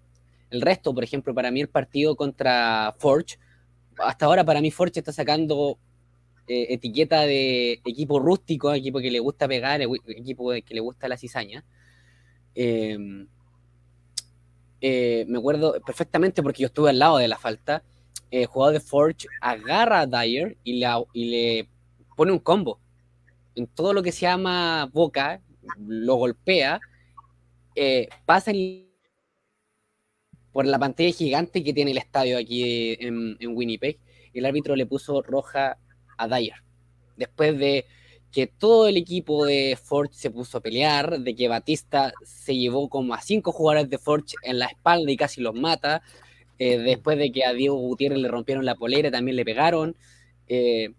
[0.49, 3.37] El resto, por ejemplo, para mí el partido contra Forge,
[3.97, 5.79] hasta ahora para mí Forge está sacando
[6.47, 11.17] eh, etiqueta de equipo rústico, equipo que le gusta pegar, equipo que le gusta la
[11.17, 11.65] cizaña.
[12.53, 13.27] Em,
[14.81, 17.83] eh, me acuerdo perfectamente porque yo estuve al lado de la falta.
[18.31, 21.69] El jugador de Forge agarra a Dyer y, le
[22.15, 22.79] pone un combo.
[23.55, 25.41] En todo lo que se llama boca,
[25.87, 26.79] lo golpea,
[27.75, 28.51] eh, pasa
[30.51, 33.99] por la pantalla gigante que tiene el estadio aquí en, Winnipeg,
[34.33, 35.77] el árbitro le puso roja
[36.17, 36.55] a Dyer.
[37.17, 37.85] Después de
[38.35, 42.89] que todo el equipo de Forge se puso a pelear, de que Batista se llevó
[42.89, 46.01] como a cinco jugadores de Forge en la espalda y casi los mata,
[46.59, 49.95] eh, después de que a Diego Gutiérrez le rompieron la polera, también le pegaron.
[50.49, 50.89] Eh,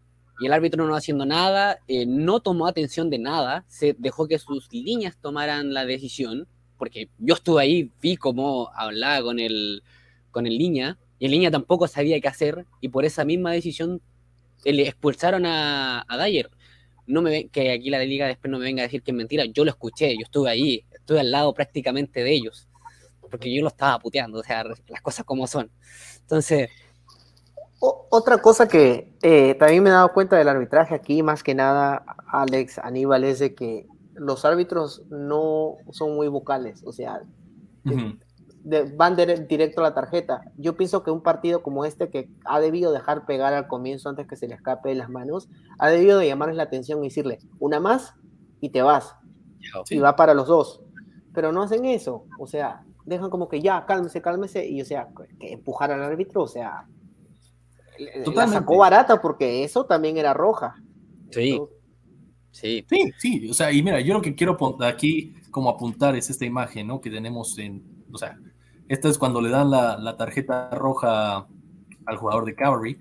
[0.41, 3.67] y el árbitro no haciendo nada, eh, no tomó atención de nada,
[3.99, 9.41] dejó que sus líneas tomaran la decisión, porque yo estuve ahí, vi cómo hablaba con
[9.41, 9.83] el,
[10.31, 14.01] con el línea, y el línea tampoco sabía qué hacer, y por esa misma decisión
[14.65, 16.49] le expulsaron a, a Dyer.
[17.07, 19.17] No me que aquí la de liga después no me venga a decir que es
[19.17, 22.69] mentira, yo lo escuché, yo estuve ahí, estuve al lado prácticamente de ellos,
[23.31, 25.71] porque yo lo estaba puteando, o sea, las cosas como son.
[26.21, 26.69] Entonces,
[27.79, 32.05] otra cosa que eh, también me he dado cuenta del arbitraje aquí, más que nada,
[32.27, 37.23] Alex, Aníbal, es de que los árbitros no son muy vocales, o sea,
[38.97, 39.17] van
[39.49, 40.43] directo a la tarjeta.
[40.57, 44.27] Yo pienso que un partido como este, que ha debido dejar pegar al comienzo antes
[44.27, 45.49] que se le escape de las manos,
[45.79, 48.15] ha debido de llamarles la atención y decirle, una más
[48.61, 49.15] y te vas.
[49.89, 50.83] Y va para los dos.
[51.33, 55.09] Pero no hacen eso, o sea, dejan como que ya, cálmese, cálmese, y o sea,
[55.39, 56.87] que empujar al árbitro, o sea,
[57.99, 60.75] la sacó barata porque eso también era roja.
[61.31, 61.61] Sí.
[62.51, 62.87] Sí.
[62.89, 63.51] Sí, sí.
[63.51, 67.01] O sea, y mira, yo lo que quiero aquí como apuntar es esta imagen, ¿no?
[67.01, 68.39] Que tenemos en, o sea,
[68.89, 71.47] esta es cuando le dan la, tarjeta roja
[72.07, 72.99] al jugador de Cavalry.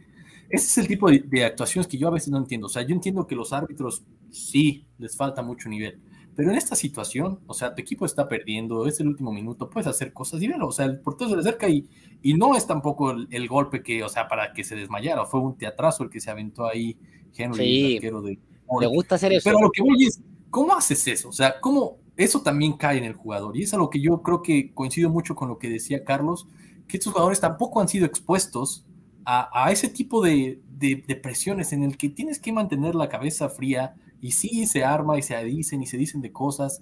[0.49, 2.67] Ese es el tipo de, de, actuaciones que yo a veces no entiendo.
[2.67, 5.99] O sea, yo entiendo que los árbitros sí les falta mucho nivel,
[6.36, 9.88] pero en esta situación, o sea, tu equipo está perdiendo, es el último minuto, puedes
[9.88, 11.88] hacer cosas y o sea, el portero se le acerca y,
[12.21, 15.57] y no es tampoco el, golpe que, o sea, para que se desmayara, fue un
[15.57, 16.97] teatrazo el que se aventó ahí
[17.36, 18.39] Henry, sí, el de...
[18.81, 19.43] Le gusta hacer eso.
[19.45, 20.19] Pero lo que voy es,
[20.49, 21.29] ¿cómo haces eso?
[21.29, 23.57] O sea, ¿cómo eso también cae en el jugador?
[23.57, 26.47] Y es algo que yo creo que coincido mucho con lo que decía Carlos,
[26.88, 28.86] que estos jugadores tampoco han sido expuestos
[29.26, 33.09] a, a ese tipo de, de, de presiones en el que tienes que mantener la
[33.09, 36.82] cabeza fría, y sí, se arma y se dicen y se dicen de cosas,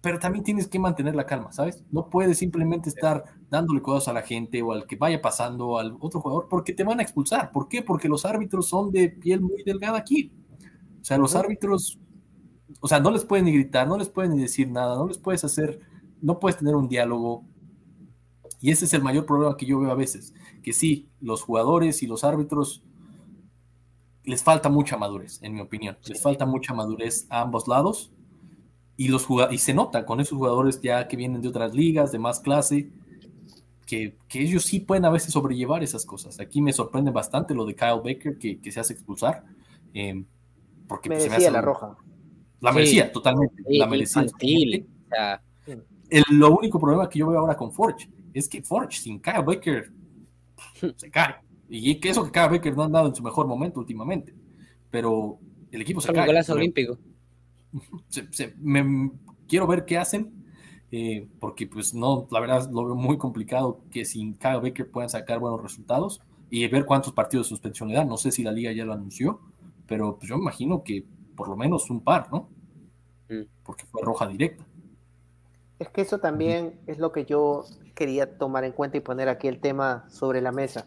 [0.00, 1.82] pero también tienes que mantener la calma, ¿sabes?
[1.90, 5.96] No puedes simplemente estar dándole cosas a la gente o al que vaya pasando al
[5.98, 7.50] otro jugador porque te van a expulsar.
[7.52, 7.80] ¿Por qué?
[7.82, 10.30] Porque los árbitros son de piel muy delgada aquí.
[11.00, 11.98] O sea, los árbitros,
[12.84, 15.16] o sea, no les pueden ni gritar, no les pueden ni decir nada, no les
[15.16, 15.80] puedes hacer,
[16.20, 17.42] no puedes tener un diálogo.
[18.60, 22.02] Y ese es el mayor problema que yo veo a veces, que sí, los jugadores
[22.02, 22.82] y los árbitros
[24.24, 25.96] les falta mucha madurez, en mi opinión.
[26.04, 28.12] Les falta mucha madurez a ambos lados.
[28.98, 32.18] Y, los y se nota con esos jugadores ya que vienen de otras ligas, de
[32.18, 32.90] más clase,
[33.86, 36.38] que, ellos sí pueden a veces sobrellevar esas cosas.
[36.38, 39.42] Aquí me sorprende bastante lo de Kyle Baker, que, se hace expulsar.
[39.94, 40.22] Eh,
[40.86, 41.96] porque pues, merecía la roja.
[42.60, 43.62] La merecía, totalmente.
[43.66, 44.26] la merecía.
[46.30, 49.92] lo único problema que yo veo ahora con Forge es que Forge sin Kyle Baker
[50.96, 51.36] se cae.
[51.68, 54.34] Y que eso que Kyle Baker no ha andado en su mejor momento últimamente.
[54.90, 55.38] Pero
[55.70, 56.42] el equipo se cae.
[56.50, 56.98] olímpico.
[58.58, 59.10] me,
[59.48, 60.44] quiero ver qué hacen.
[60.96, 65.10] Eh, porque pues no, la verdad lo veo muy complicado que sin Kyle Baker puedan
[65.10, 68.08] sacar buenos resultados y ver cuántos partidos de suspensión le dan.
[68.08, 69.40] No sé si la liga ya lo anunció,
[69.88, 71.04] pero pues yo me imagino que
[71.36, 72.48] por lo menos un par, ¿no?
[73.28, 73.42] Mm.
[73.64, 74.64] Porque fue roja directa.
[75.78, 77.64] Es que eso también es lo que yo
[77.94, 80.86] quería tomar en cuenta y poner aquí el tema sobre la mesa.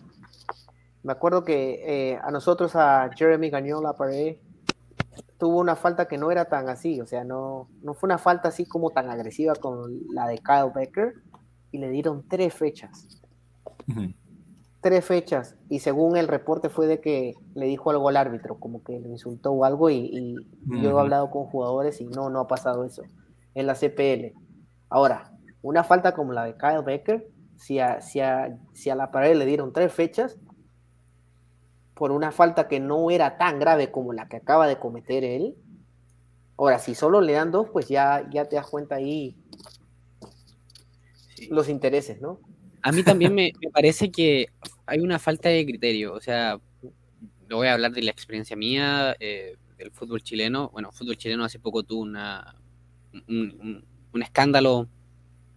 [1.04, 4.38] Me acuerdo que eh, a nosotros, a Jeremy Gagnola Pared,
[5.38, 8.50] tuvo una falta que no era tan así, o sea, no, no fue una falta
[8.50, 11.14] así como tan agresiva como la de Kyle Becker,
[11.72, 13.22] y le dieron tres fechas.
[14.88, 18.86] Tres fechas, y según el reporte fue de que le dijo algo al árbitro, como
[18.86, 22.48] que le insultó o algo, y, yo he hablado con jugadores y no, no ha
[22.48, 23.04] pasado eso
[23.54, 24.34] en la CPL.
[24.88, 27.28] Ahora, una falta como la de Kyle Becker,
[27.58, 28.22] si a, si
[28.72, 30.38] si a la pared le dieron tres fechas,
[31.94, 35.58] por una falta que no era tan grave como la que acaba de cometer él.
[36.56, 39.36] Ahora, si solo le dan dos, pues ya, ya te das cuenta ahí
[41.50, 42.40] los intereses, ¿no?
[42.88, 44.48] A mí también me, parece que
[44.86, 46.14] hay una falta de criterio.
[46.14, 46.58] O sea,
[47.50, 50.70] lo voy a hablar de la experiencia mía eh, del fútbol chileno.
[50.72, 52.56] Bueno, fútbol chileno hace poco tuvo una,
[53.28, 53.84] un,
[54.22, 54.88] escándalo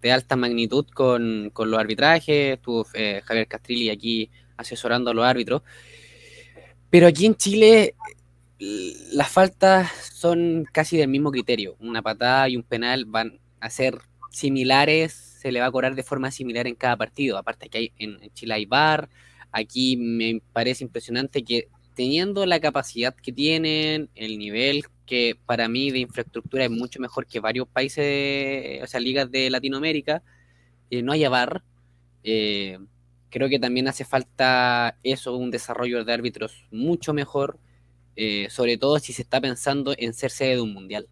[0.03, 2.55] de alta magnitud con, los arbitrajes.
[2.55, 5.63] Estuvo eh, Javier Castrilli aquí asesorando a los árbitros.
[6.91, 7.95] Pero aquí en Chile
[9.13, 11.77] las faltas son casi del mismo criterio.
[11.79, 14.01] Una patada y un penal van a ser
[14.33, 17.39] similares, se le va a cobrar de forma similar en cada partido.
[17.39, 19.09] Aparte que hay, en Chile hay bar,
[19.53, 25.91] aquí me parece impresionante que teniendo la capacidad que tienen, el nivel que para mí
[25.91, 30.23] de infraestructura es mucho mejor que varios países, o sea, ligas de Latinoamérica,
[30.91, 31.63] eh, no haya bar.
[32.25, 32.79] Eh,
[33.31, 37.59] Creo que también hace falta eso, un desarrollo de árbitros mucho mejor,
[38.17, 41.09] eh, sobre todo si se está pensando en ser sede de un mundial.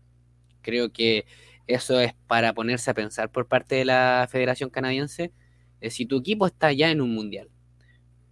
[0.61, 1.27] Creo que
[1.69, 5.33] eso es para ponerse a pensar por parte de la Federación Canadiense.
[5.81, 7.51] Eh, si tu equipo está ya en un mundial,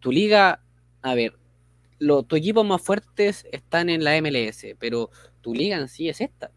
[0.01, 0.65] tu liga,
[1.03, 1.39] a ver,
[1.99, 5.11] lo, tu equipo más fuertes están en la MLS, pero
[5.43, 6.51] tu liga en sí es esta.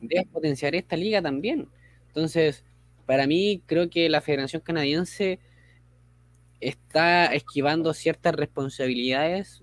[0.00, 1.68] Debes potenciar esta liga también.
[2.06, 2.64] Entonces,
[3.04, 5.40] para mí creo que la Federación Canadiense
[6.60, 9.62] está esquivando ciertas responsabilidades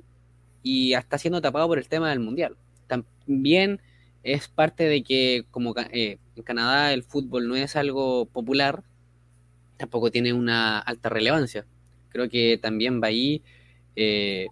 [0.61, 2.57] y está siendo tapado por el tema del Mundial.
[2.88, 3.82] También
[4.26, 8.84] es parte de que como eh, en Canadá el fútbol no es algo popular,
[9.78, 11.65] tampoco tiene una alta relevancia.
[12.09, 13.43] Creo que también va ahí,
[13.95, 14.47] eh,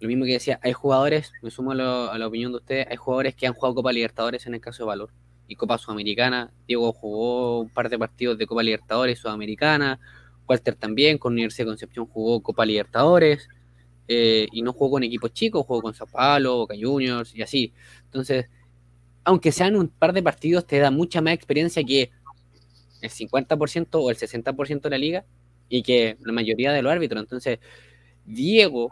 [0.00, 2.96] lo mismo que decía, hay jugadores, me sumo a, a, la opinión de ustedes, hay
[2.96, 5.10] jugadores que han jugado Copa Libertadores en el caso de Valor
[5.48, 6.52] y Copa Sudamericana.
[6.68, 10.00] Diego jugó un par de partidos de Copa Libertadores Sudamericana.
[10.46, 13.48] Walter también, con Universidad de Concepción jugó Copa Libertadores.
[14.06, 17.72] Eh, y no jugó con equipos chicos, jugó con Sao Paulo, Boca Juniors y así.
[18.04, 18.46] Entonces,
[19.24, 22.10] aunque sean un par de partidos, te da mucha más experiencia que
[23.00, 25.24] el 50% o el 60% de la liga
[25.68, 27.22] y que la mayoría de los árbitros.
[27.22, 27.58] Entonces,
[28.24, 28.90] Diego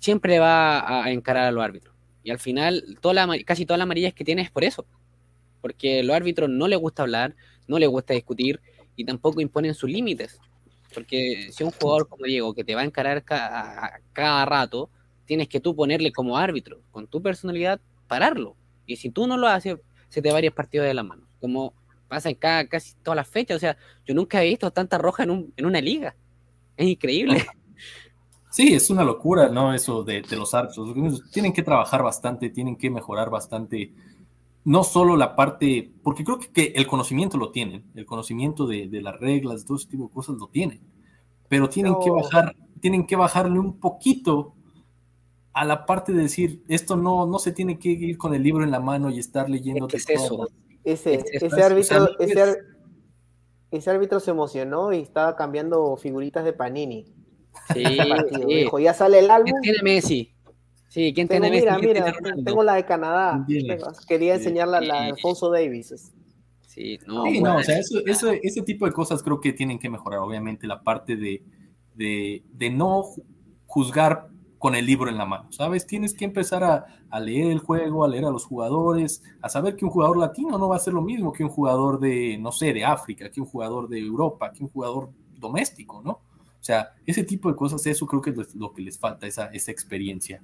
[0.00, 1.94] siempre va a encarar a los árbitros.
[2.24, 4.86] Y al final, toda la, casi todas las amarillas que tiene es por eso
[5.62, 7.34] porque a los árbitros no les gusta hablar,
[7.66, 8.60] no les gusta discutir
[8.96, 10.38] y tampoco imponen sus límites.
[10.92, 14.90] Porque si un jugador como Diego que te va a encarar cada, rato,
[15.24, 18.56] tienes que tú ponerle como árbitro, con tu personalidad, pararlo.
[18.86, 19.78] Y si tú no lo haces,
[20.08, 21.26] se te varios partidos de las manos.
[21.40, 21.74] Como
[22.08, 23.56] pasa en cada, casi todas las fechas.
[23.56, 26.14] O sea, yo nunca he visto tanta roja en, un, en una liga.
[26.76, 27.44] Es increíble.
[28.50, 29.72] Sí, es una locura, ¿no?
[29.72, 31.30] Eso de, de los árbitros.
[31.30, 33.94] Tienen que trabajar bastante, tienen que mejorar bastante
[34.64, 39.18] no solo la parte, porque creo que, el conocimiento lo tienen, el conocimiento de, las
[39.18, 40.80] reglas, todo ese tipo de cosas lo tienen,
[41.48, 44.54] pero tienen que bajar, tienen que bajarle un poquito
[45.54, 48.64] a la parte de decir, esto no, no se tiene que ir con el libro
[48.64, 49.86] en la mano y estar leyendo.
[49.92, 50.48] Es eso.
[50.84, 52.08] Ese, ese, árbitro,
[53.70, 57.04] ese, árbitro se emocionó y estaba cambiando figuritas de Panini.
[57.72, 57.84] Sí,
[58.46, 59.52] Dijo, ya sale el álbum.
[59.60, 60.34] Tiene Messi.
[60.88, 63.46] Sí, ¿quién tiene Mira, mira, tengo la de Canadá.
[64.06, 66.12] Quería enseñarla a la Alfonso Davis.
[66.66, 69.78] Sí, no, Sí, no, o sea, eso, eso- ese tipo de cosas creo que tienen
[69.78, 71.42] que mejorar, obviamente, la parte de,
[71.94, 73.22] de, de no ju-
[73.66, 74.28] juzgar
[74.62, 75.88] con el libro en la mano, ¿sabes?
[75.88, 79.74] Tienes que empezar a, a leer el juego, a leer a los jugadores, a saber
[79.74, 82.52] que un jugador latino no va a ser lo mismo que un jugador de, no
[82.52, 86.12] sé, de África, que un jugador de Europa, que un jugador doméstico, ¿no?
[86.12, 89.46] O sea, ese tipo de cosas, eso creo que es lo que les falta, esa,
[89.46, 90.40] esa experiencia.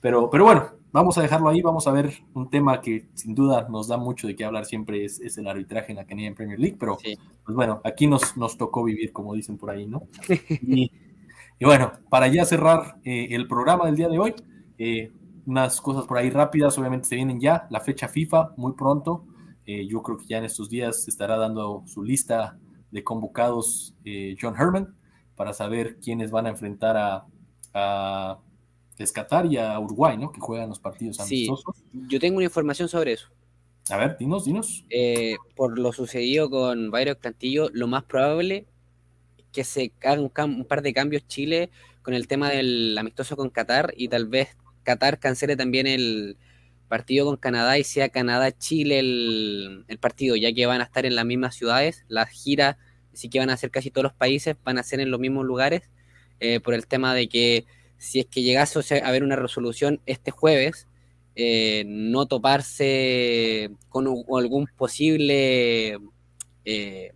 [0.00, 3.66] Pero, pero bueno, vamos a dejarlo ahí, vamos a ver un tema que sin duda
[3.68, 6.58] nos da mucho de qué hablar siempre, es, es el arbitraje en la Canadian Premier
[6.58, 7.18] League, pero Sí.
[7.44, 10.04] pues bueno, aquí nos, nos tocó vivir, como dicen por ahí, ¿no?
[10.62, 10.90] Y,
[11.58, 14.34] y bueno, para ya cerrar eh, el programa del día de hoy,
[14.78, 15.12] eh,
[15.46, 19.24] unas cosas por ahí rápidas, obviamente se vienen ya, la fecha FIFA muy pronto,
[19.66, 22.58] eh, yo creo que ya en estos días se estará dando su lista
[22.90, 23.94] de convocados
[24.40, 24.94] John Herman
[25.36, 27.26] para saber quiénes van a enfrentar a,
[27.74, 28.38] a
[28.96, 30.32] es Qatar y a Uruguay, ¿no?
[30.32, 31.46] Que juegan los partidos Sí.
[31.46, 31.84] amistosos.
[32.08, 33.28] Yo tengo una información sobre eso.
[33.90, 34.84] A ver, dinos, dinos.
[35.54, 38.66] Por lo sucedido con Byron Cantillo, lo más probable
[39.52, 41.70] que se haga un, un par de cambios Chile
[42.02, 46.36] con el tema del amistoso con Qatar y tal vez Qatar cancele también el
[46.88, 51.14] partido con Canadá y sea Canadá-Chile el, el partido, ya que van a estar en
[51.14, 52.76] las mismas ciudades, las giras,
[53.12, 55.44] sí que van a hacer casi todos los países, van a ser en los mismos
[55.44, 55.82] lugares,
[56.40, 57.66] eh, por el tema de que
[57.98, 60.86] si es que llegase a haber una resolución este jueves,
[61.34, 65.98] eh, no toparse con algún posible
[66.64, 67.12] eh,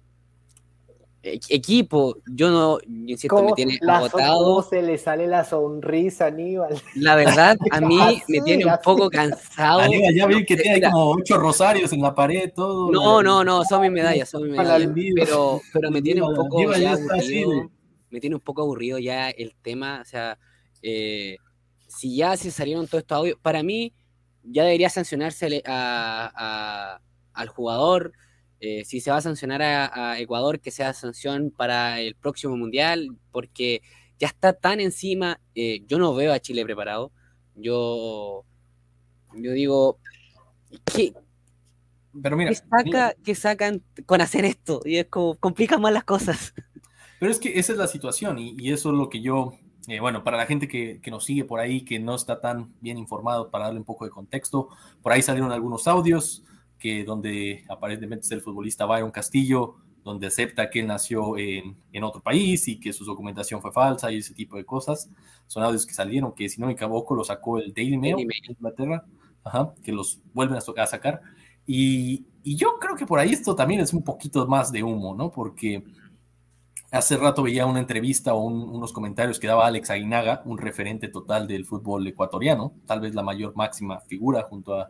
[1.22, 2.16] equipo.
[2.26, 4.62] Yo no, yo insisto, me ¿Cómo, tiene agotado.
[4.62, 6.74] se le sale la sonrisa, Aníbal?
[6.96, 9.80] La verdad, a mí Así, me tiene un poco cansado.
[9.80, 12.90] Aníbal, ya vi que tiene Mira, como ocho rosarios en la pared, todo.
[12.90, 14.90] No, no, no, son mis medallas, son mis medallas.
[15.14, 17.70] Pero, pero me tiene un poco ya ya está así aburrido.
[18.10, 20.00] Me tiene un poco aburrido ya el tema.
[20.02, 20.38] O sea,
[20.82, 21.36] eh,
[21.88, 23.94] si ya se salieron todos estos audios, para mí
[24.42, 27.00] ya debería sancionarse a- a-
[27.32, 28.12] al jugador.
[28.64, 32.56] Eh, si se va a sancionar a, a Ecuador, que sea sanción para el próximo
[32.56, 33.82] mundial, porque
[34.20, 35.40] ya está tan encima.
[35.56, 37.10] eh, yo no veo a Chile preparado.
[37.56, 38.44] Yo,
[39.34, 39.98] yo digo,
[40.94, 41.12] ¿qué,
[42.22, 44.80] Pero mira, ¿Qué, saca, qué sacan con hacer esto?
[44.84, 46.54] Y es como, complica más las cosas.
[47.18, 49.54] pero es que esa es la situación y, y eso es lo que yo,
[49.88, 52.72] eh, bueno, para la gente que, que nos sigue por ahí, que no está tan
[52.80, 54.68] bien informado, para darle un poco de contexto,
[55.02, 56.44] por ahí salieron algunos audios
[56.82, 62.02] que donde aparentemente es el futbolista Byron Castillo, donde acepta que él nació en, en
[62.02, 65.08] otro país y que su documentación fue falsa y ese tipo de cosas.
[65.46, 68.52] Son audios que salieron, que si no me equivoco lo sacó el Daily Mail de
[68.52, 69.04] Inglaterra,
[69.44, 71.20] ajá, que los vuelven a, a sacar.
[71.68, 75.14] Y, y yo creo que por ahí esto también es un poquito más de humo,
[75.14, 75.30] ¿no?
[75.30, 75.84] Porque
[76.90, 81.06] hace rato veía una entrevista o un- unos comentarios que daba Alex Aguinaga, un referente
[81.08, 84.88] total del fútbol ecuatoriano, tal vez la mayor máxima figura junto a.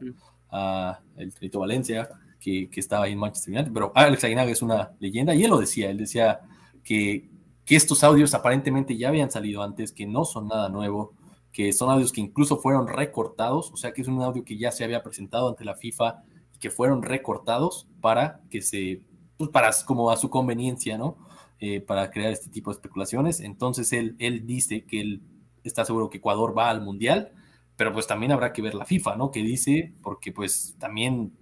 [0.52, 4.92] a el Trito Valencia, que, que estaba en Manchester United, pero Alex Aguinaga es una
[5.00, 6.40] leyenda y él lo decía, él decía
[6.84, 7.28] que,
[7.64, 11.14] que estos audios aparentemente ya habían salido antes, que no son nada nuevo,
[11.52, 14.72] que son audios que incluso fueron recortados, o sea que es un audio que ya
[14.72, 16.22] se había presentado ante la FIFA
[16.58, 19.02] que fueron recortados para que se,
[19.36, 21.16] pues para como a su conveniencia, ¿no?
[21.58, 23.40] Eh, para crear este tipo de especulaciones.
[23.40, 25.22] Entonces él, él dice que él
[25.64, 27.32] está seguro que Ecuador va al Mundial,
[27.76, 29.30] pero pues también habrá que ver la FIFA, ¿no?
[29.30, 31.32] Que dice, porque pues también...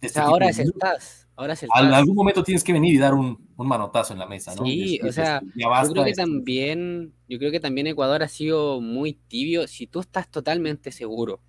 [0.00, 1.26] Este ahora es el TAS.
[1.36, 4.18] Ahora es el al- algún momento tienes que venir y dar un, un manotazo en
[4.18, 4.64] la mesa, ¿no?
[4.64, 8.28] Sí, o sea, pues, Yo creo que esto- también, yo creo que también Ecuador ha
[8.28, 9.66] sido muy tibio.
[9.68, 11.40] Si tú estás totalmente seguro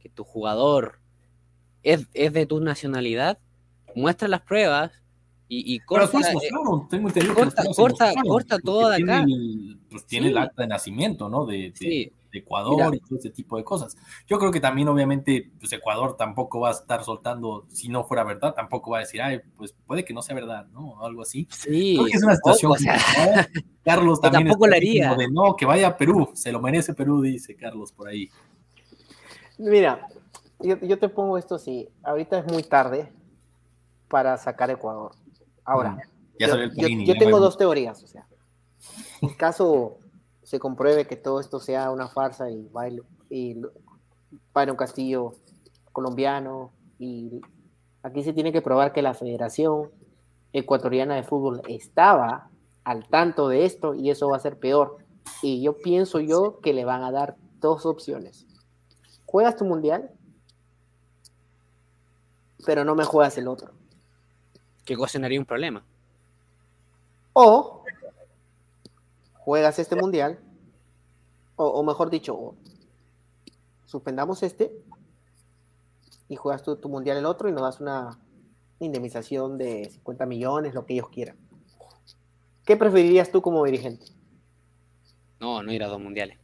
[0.00, 0.98] que tu jugador
[1.82, 3.38] es, es de tu nacionalidad,
[3.94, 4.92] muestra las pruebas
[5.48, 9.22] y, y Pero corta, se eh, mostraron, tengo entendido corta- corta- corta todo de acá.
[9.22, 10.38] el- pues tiene el Sí.
[10.40, 11.44] acta de nacimiento, ¿no?
[11.46, 12.90] De, de- sí, de Ecuador Mira.
[12.96, 13.96] y todo ese tipo de cosas.
[14.26, 18.24] Yo creo que también, obviamente, pues Ecuador tampoco va a estar soltando, si no fuera
[18.24, 20.92] verdad, tampoco va a decir, ay, pues puede que no sea verdad, ¿no?
[20.92, 21.46] O algo así.
[21.50, 21.94] sí.
[21.96, 22.72] Creo que es una situación.
[22.72, 22.98] o sea.
[23.84, 24.46] Carlos también.
[24.48, 25.08] tampoco así haría.
[25.10, 28.28] como de, no, que vaya a Perú, se lo merece Perú, dice Carlos por ahí.
[29.58, 30.08] Mira,
[30.60, 31.88] yo, yo te pongo esto así.
[32.02, 33.12] Ahorita es muy tarde
[34.08, 35.12] para sacar Ecuador.
[35.64, 36.00] Ahora, Mm,
[36.40, 38.02] Ya yo, el yo- tengo dos teorías.
[38.02, 38.26] O sea,
[39.20, 39.98] en caso
[40.52, 43.56] se compruebe que todo esto sea una farsa y bailo y
[44.52, 45.32] Byron Castillo
[45.92, 47.40] colombiano y
[48.02, 49.90] aquí se tiene que probar que la Federación
[50.52, 52.50] Ecuatoriana de Fútbol estaba
[52.84, 54.98] al tanto de esto y eso va a ser peor.
[55.40, 58.46] Y yo pienso yo que le van a dar dos opciones.
[59.24, 60.10] Juegas tu mundial,
[62.66, 63.72] pero no me juegas el otro.
[64.84, 65.82] que ocasionaría un problema.
[67.32, 67.82] O
[69.42, 70.38] juegas este mundial,
[71.56, 72.54] o, o mejor dicho, o
[73.86, 74.72] suspendamos este
[76.28, 78.18] y juegas tu, tu mundial el otro y nos das una,
[78.84, 81.36] indemnización de 50 millones, lo que ellos quieran.
[82.64, 84.06] ¿Qué preferirías tú como dirigente?
[85.40, 86.38] No, no ir a dos mundiales.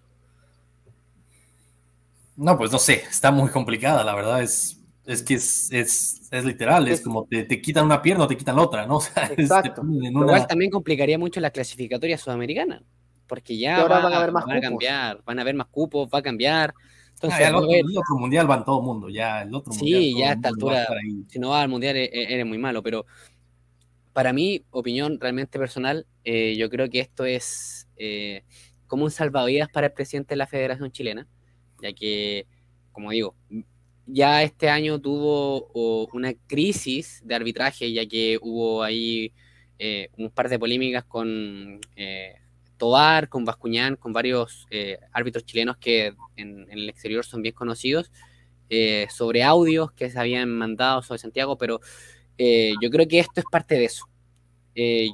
[2.37, 6.45] No, pues no sé, está muy complicada, la verdad es, es que es, es, es
[6.45, 8.97] literal, es, como te, te, quitan una pierna o te quitan la otra, ¿no?
[8.99, 9.83] O sea, Exacto.
[9.83, 10.09] una...
[10.09, 12.83] Igual también complicaría mucho la clasificatoria sudamericana,
[13.29, 15.67] porque ya ahora va, van a haber más van a cambiar, van a haber más
[15.69, 16.75] cupos, va a cambiar.
[17.15, 19.73] Entonces, Ah, ya el, otro, el otro mundial va en todo mundo, ya el otro
[19.73, 20.03] Sí, mundial.
[20.13, 20.87] todo ya a el esta altura-
[21.29, 23.07] si no vas al mundial e- e- eres muy malo, pero
[24.13, 28.43] para mi opinión realmente personal, eh, yo creo que esto es eh,
[28.87, 31.27] como un salvavidas para el presidente de la Federación Chilena,
[31.83, 32.47] ya que,
[32.93, 33.35] como digo,
[34.07, 35.69] ya este año tuvo
[36.13, 39.33] una crisis de arbitraje, ya que hubo ahí
[39.79, 42.35] eh, un par de polémicas con eh,
[42.79, 48.11] Tobar, con Bascuñán, con varios eh, árbitros chilenos que en, el exterior son bien conocidos,
[48.71, 51.81] eh, sobre audios que se habían mandado sobre Santiago, pero
[52.39, 54.09] eh, yo creo que esto es parte de eso.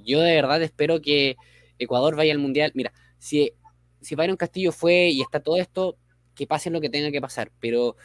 [0.05, 1.37] Yo de verdad espero que
[1.79, 2.71] Ecuador vaya al Mundial.
[2.75, 3.53] Mira, si,
[4.03, 5.97] si Castillo fue y está todo esto,
[6.35, 7.97] que pase lo que tenga que pasar, pero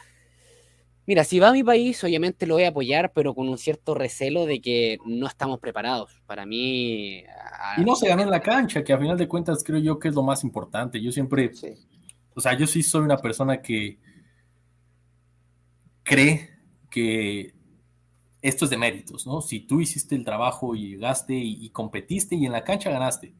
[1.09, 3.95] mira, si va a mi país, obviamente lo voy a apoyar, pero con un cierto
[3.95, 6.21] recelo de que no estamos preparados.
[6.27, 7.23] Para mí...
[7.27, 9.97] a- Y no se ganó en la cancha, que a final de cuentas creo yo
[9.97, 11.01] que es lo más importante.
[11.01, 11.69] Yo siempre, Sí.
[12.35, 13.97] o sea, yo sí soy una persona que
[16.03, 16.51] cree
[16.91, 17.55] que
[18.41, 19.41] esto es de méritos, ¿no?
[19.41, 23.33] Si tú hiciste el trabajo y llegaste y, y competiste y en la cancha ganaste,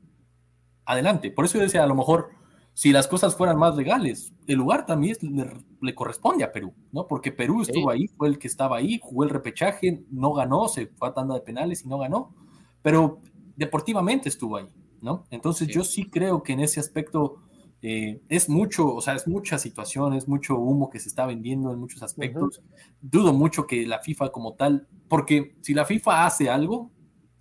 [0.86, 1.30] adelante.
[1.30, 2.32] Por eso yo decía, a lo mejor,
[2.80, 5.52] si las cosas fueran más legales, el lugar también es- le,
[5.82, 7.08] le corresponde a Perú, ¿no?
[7.08, 7.72] Porque Perú Sí.
[7.72, 11.14] estuvo ahí, fue el que estaba ahí, jugó el repechaje, no ganó, se fue a
[11.14, 12.34] tanda de penales y no ganó,
[12.82, 13.20] pero
[13.58, 14.68] deportivamente estuvo ahí,
[15.02, 15.26] ¿no?
[15.30, 15.74] Entonces Sí.
[15.74, 17.40] yo sí creo que en ese aspecto
[17.82, 21.72] eh, es mucho, o sea, es mucha situación, es mucho humo que se está vendiendo
[21.74, 22.62] en muchos aspectos.
[23.02, 26.92] Dudo mucho que la FIFA como tal, porque si la FIFA hace algo,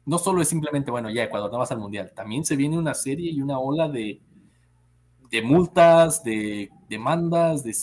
[0.06, 2.94] no solo es simplemente, bueno, ya Ecuador no vas al Mundial, también se viene una
[2.94, 4.20] serie y una ola de,
[5.30, 7.74] de multas, de demandas, de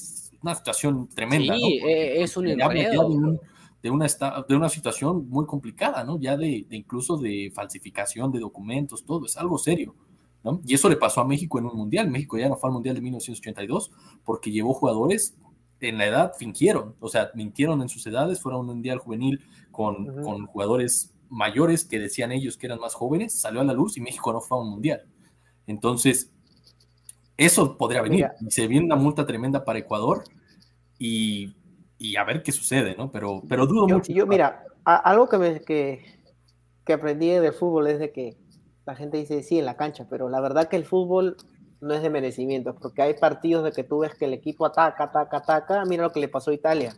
[0.41, 1.55] una situación tremenda.
[1.55, 1.87] Sí, ¿no?
[1.87, 3.09] Eh, es un enredo.
[3.09, 3.39] de, un-
[3.83, 4.07] de una,
[4.49, 6.19] de una situación muy complicada, ¿no?
[6.19, 9.93] Ya de, de incluso de falsificación de documentos, todo, es algo serio.
[10.43, 10.59] ¿no?
[10.65, 12.09] Y eso le pasó a México en un mundial.
[12.09, 13.91] México ya no fue al mundial de 1982
[14.23, 15.35] porque llevó jugadores
[15.81, 19.41] en la edad, fingieron, o sea, mintieron en sus edades, fueron a un mundial juvenil
[19.71, 20.21] con, Ujú.
[20.21, 24.01] con jugadores mayores que decían ellos que eran más jóvenes, salió a la luz y
[24.01, 25.03] México no fue a un mundial.
[25.67, 26.31] Entonces,
[27.37, 28.29] eso podría venir.
[28.39, 28.51] Mira.
[28.51, 30.23] Se viene una multa tremenda para Ecuador
[30.97, 31.55] y,
[31.97, 33.11] y a ver qué sucede, ¿no?
[33.11, 34.11] Pero, pero dudo Yo, mucho.
[34.13, 36.05] yo, mira, a- algo que, me, que,
[36.85, 38.37] que aprendí del fútbol es de que
[38.85, 41.35] la gente dice sí en la cancha, pero la verdad que el fútbol
[41.81, 45.05] no es de merecimiento, porque hay partidos de que tú ves que el equipo ataca,
[45.05, 45.85] ataca, ataca.
[45.85, 46.95] Mira lo que le pasó a Italia.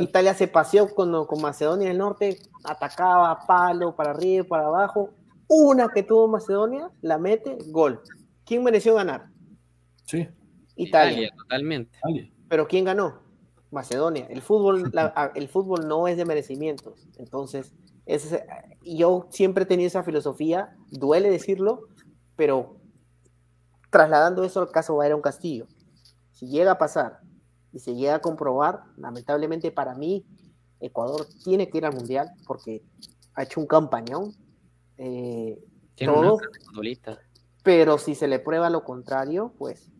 [0.00, 5.10] Italia se paseó con, con Macedonia del Norte, atacaba palo para arriba y para abajo.
[5.48, 8.00] Una que tuvo Macedonia, la mete, gol.
[8.46, 9.26] ¿Quién mereció ganar?
[10.04, 10.26] Sí,
[10.76, 11.30] Italia.
[11.36, 11.98] totalmente.
[12.02, 12.32] dale.
[12.48, 13.20] Pero ¿quién ganó?
[13.72, 14.26] Macedonia.
[14.30, 17.08] El fútbol, la- el fútbol no es de merecimientos.
[17.18, 17.74] Entonces,
[18.06, 18.46] ese-
[18.82, 21.88] y yo siempre he tenido esa filosofía, duele decirlo,
[22.36, 22.76] pero
[23.90, 25.66] trasladando eso al caso Byron Castillo,
[26.30, 27.20] si llega a pasar
[27.72, 30.24] y se llega a comprobar, lamentablemente para mí,
[30.78, 32.82] Ecuador tiene que ir al Mundial porque
[33.34, 34.32] ha hecho un campañón.
[34.98, 35.58] eh,
[35.94, 37.18] Tiene todo, una futbolista.
[37.66, 39.90] Pero si se le prueba lo contrario, pues,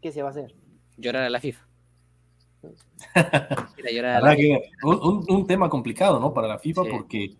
[0.00, 0.54] ¿qué se va a hacer?
[0.96, 1.66] Llorar a la FIFA.
[3.76, 6.32] Mira, llorar La a la verdad que un, un- un tema complicado, ¿no?
[6.32, 6.88] Para la FIFA, Sí.
[6.92, 7.34] porque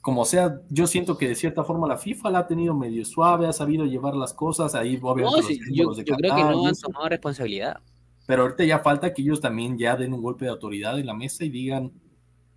[0.00, 3.46] como sea, yo siento que de cierta forma la FIFA la ha tenido medio suave,
[3.48, 6.36] ha sabido llevar las cosas, ahí No, obviamente los sí, yo, símbolos de yo creo
[6.36, 7.80] que no han tomado responsabilidad.
[8.26, 11.14] pero ahorita ya falta que ellos también ya den un golpe de autoridad en la
[11.14, 11.90] mesa y digan,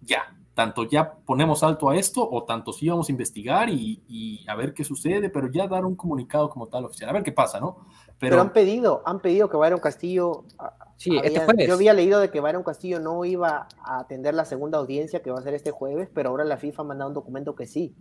[0.01, 4.43] ya, tanto ya ponemos alto a esto o tanto sí vamos a investigar y, y
[4.49, 7.31] a ver qué sucede, pero ya dar un comunicado como tal oficial, a ver qué
[7.31, 7.85] pasa, ¿no?
[8.17, 10.45] Pero, Pero, han pedido, han pedido que Byron Castillo.
[10.57, 11.67] a- Sí, este había- jueves.
[11.67, 15.29] Yo había leído de que Byron Castillo no iba a atender la segunda audiencia que
[15.29, 17.93] va a ser este jueves, pero ahora la FIFA ha mandado un documento que sí,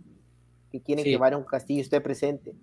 [0.71, 1.11] que quieren Sí.
[1.11, 2.55] que Byron Castillo esté presente.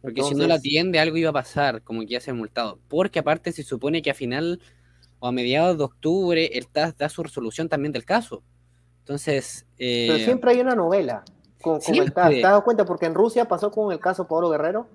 [0.00, 2.34] Porque si no la Entonces, atiende, algo iba a pasar, como que iba a ser
[2.34, 2.78] multado.
[2.86, 4.60] Porque aparte se supone que a final
[5.18, 8.44] o a mediados de octubre el TAS da su resolución también del caso.
[9.14, 11.24] Entonces, eh, Pero siempre hay una novela
[11.60, 12.12] con, con el.
[12.12, 12.30] TAS.
[12.30, 12.84] ¿Te has dado cuenta?
[12.84, 14.86] Porque en Rusia pasó con el caso Pablo Guerrero.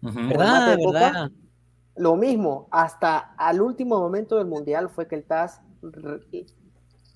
[0.00, 0.76] ¿verdad?
[0.78, 0.92] coca?
[1.00, 1.30] ¿verdad?
[1.96, 5.62] Lo mismo, hasta al último momento del Mundial fue que el TAS,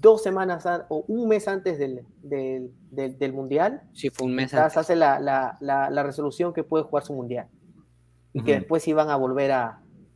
[0.01, 4.33] dos semanas an- o un mes antes del, del, del- del Mundial, Sí, fue un
[4.33, 4.77] el mes TAS antes.
[4.79, 7.47] hace la, la, la, la resolución que puede jugar su Mundial.
[8.33, 9.67] Y que después iban a volver a,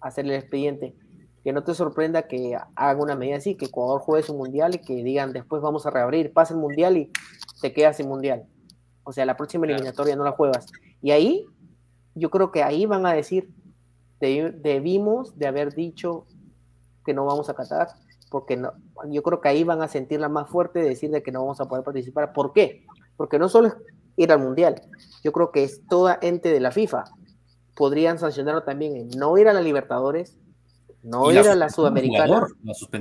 [0.00, 0.96] a hacer el expediente.
[1.44, 4.78] Que no te sorprenda que haga una medida así, que Ecuador juegue su mundial y
[4.78, 7.12] que digan después vamos a reabrir, pasa el mundial y
[7.60, 8.46] te quedas sin mundial.
[9.04, 10.66] O sea, la próxima eliminatoria no la juegas.
[11.02, 11.44] Y ahí,
[12.14, 13.50] yo creo que ahí van a decir,
[14.20, 16.24] debimos de haber dicho
[17.04, 17.88] que no vamos a Qatar,
[18.30, 18.72] porque no,
[19.10, 21.60] yo creo que ahí van a sentirla más fuerte de decir de que no vamos
[21.60, 22.32] a poder participar.
[22.32, 22.86] ¿Por qué?
[23.18, 23.76] Porque no solo es
[24.16, 24.80] ir al mundial,
[25.22, 27.04] yo creo que es toda ente de la FIFA.
[27.76, 30.38] Podrían sancionarlo también en no ir a la Libertadores,
[31.04, 32.46] no ir a la Sudamericana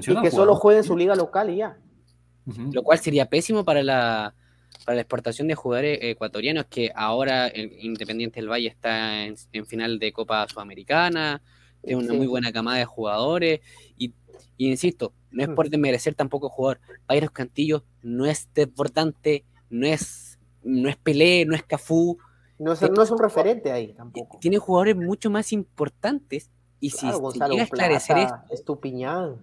[0.08, 1.78] y que solo jueguen su liga local y ya.
[2.45, 4.36] Lo cual sería pésimo para la,
[4.86, 9.99] para la exportación de jugadores ecuatorianos, que ahora el Independiente del Valle está en, final
[9.99, 11.41] de Copa Sudamericana,
[11.82, 13.62] tiene una muy buena camada de jugadores,
[13.97, 14.14] y,
[14.58, 16.82] insisto, no es por desmerecer tampoco jugador.
[17.06, 22.18] Pairos Cantillo no es desbordante, no es, no es Pelé, no es Cafú.
[22.60, 24.39] No es, no es un referente ahí tampoco.
[24.39, 26.51] Tiene jugadores mucho más importantes
[26.84, 28.18] y si te llega a esclarecer
[28.52, 28.78] esto,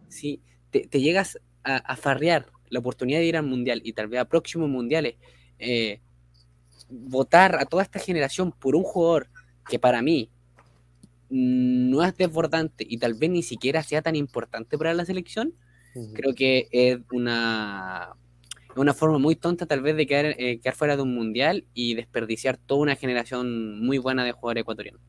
[0.09, 4.09] si te, te llegas a, a, farrear la oportunidad de ir al mundial y tal
[4.09, 5.15] vez a próximos mundiales,
[5.59, 6.01] eh,
[6.91, 9.31] votar a toda esta generación por un jugador
[9.71, 10.29] que para mí
[11.31, 15.55] no es desbordante y tal vez ni siquiera sea tan importante para la selección,
[16.13, 18.17] creo que es una,
[18.77, 21.95] una forma muy tonta tal vez de quedar, eh, quedar fuera de un mundial y
[21.95, 25.01] desperdiciar toda una generación muy buena de jugadores ecuatorianos.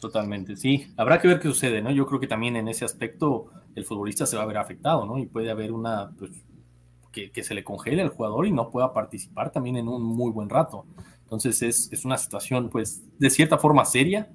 [0.00, 0.86] Totalmente, sí.
[0.96, 1.90] Habrá que ver qué sucede, ¿no?
[1.90, 5.18] Yo creo que también en ese aspecto el futbolista se va a ver afectado, ¿no?
[5.18, 6.30] Y puede haber una, pues,
[7.12, 10.48] que, se le congele al jugador y no pueda participar también en un muy buen
[10.48, 10.86] rato.
[11.22, 14.30] Entonces es, es, una situación, pues, de cierta forma seria,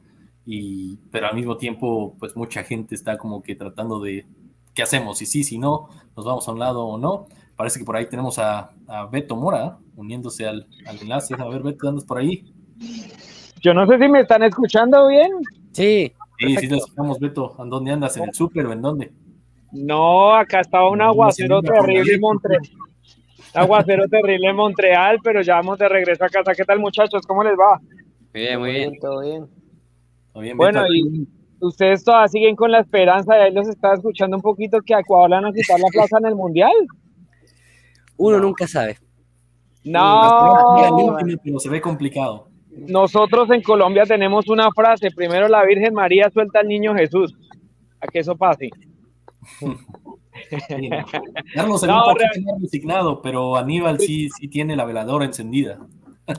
[0.45, 4.27] y, pero al mismo tiempo, pues, mucha gente está como que tratando de,
[4.75, 5.17] ¿qué hacemos?
[5.17, 7.25] Si sí, si no, nos vamos a un lado o no.
[7.55, 11.33] Parece que por ahí tenemos a, a Beto Mora uniéndose al, al enlace.
[11.33, 12.53] A ver, Beto, ¿andas por ahí?
[13.65, 15.31] Yo no sé si me están escuchando bien.
[15.71, 16.13] Sí.
[16.37, 17.55] Sí, sí, lo escuchamos, Beto.
[17.57, 18.15] ¿En dónde andas?
[18.15, 19.11] ¿En el súper o en dónde?
[19.71, 22.61] No, acá estaba un aguacero terrible en Montreal.
[23.55, 26.53] Aguacero terrible en Montreal, pero ya vamos de regreso a casa.
[26.53, 27.25] ¿Qué tal, muchachos?
[27.25, 27.79] ¿Cómo les va?
[27.79, 28.93] Muy bien, muy bien.
[29.01, 30.57] Todo bien.
[30.57, 31.27] bueno, y
[31.59, 34.99] ustedes todavía siguen con la esperanza, de ahí los estaba escuchando un poquito, que a
[34.99, 36.75] Ecuador van a quitar la plaza en el Mundial.
[38.17, 38.99] Uno nunca sabe.
[39.83, 42.49] No, pero se ve complicado.
[42.75, 47.33] Nosotros en Colombia tenemos una frase, primero la Virgen María suelta al niño Jesús,
[48.01, 48.69] a que eso pase.
[51.53, 55.79] Carlos no, un poquito resignado, pero Aníbal sí, sí tiene la veladora encendida.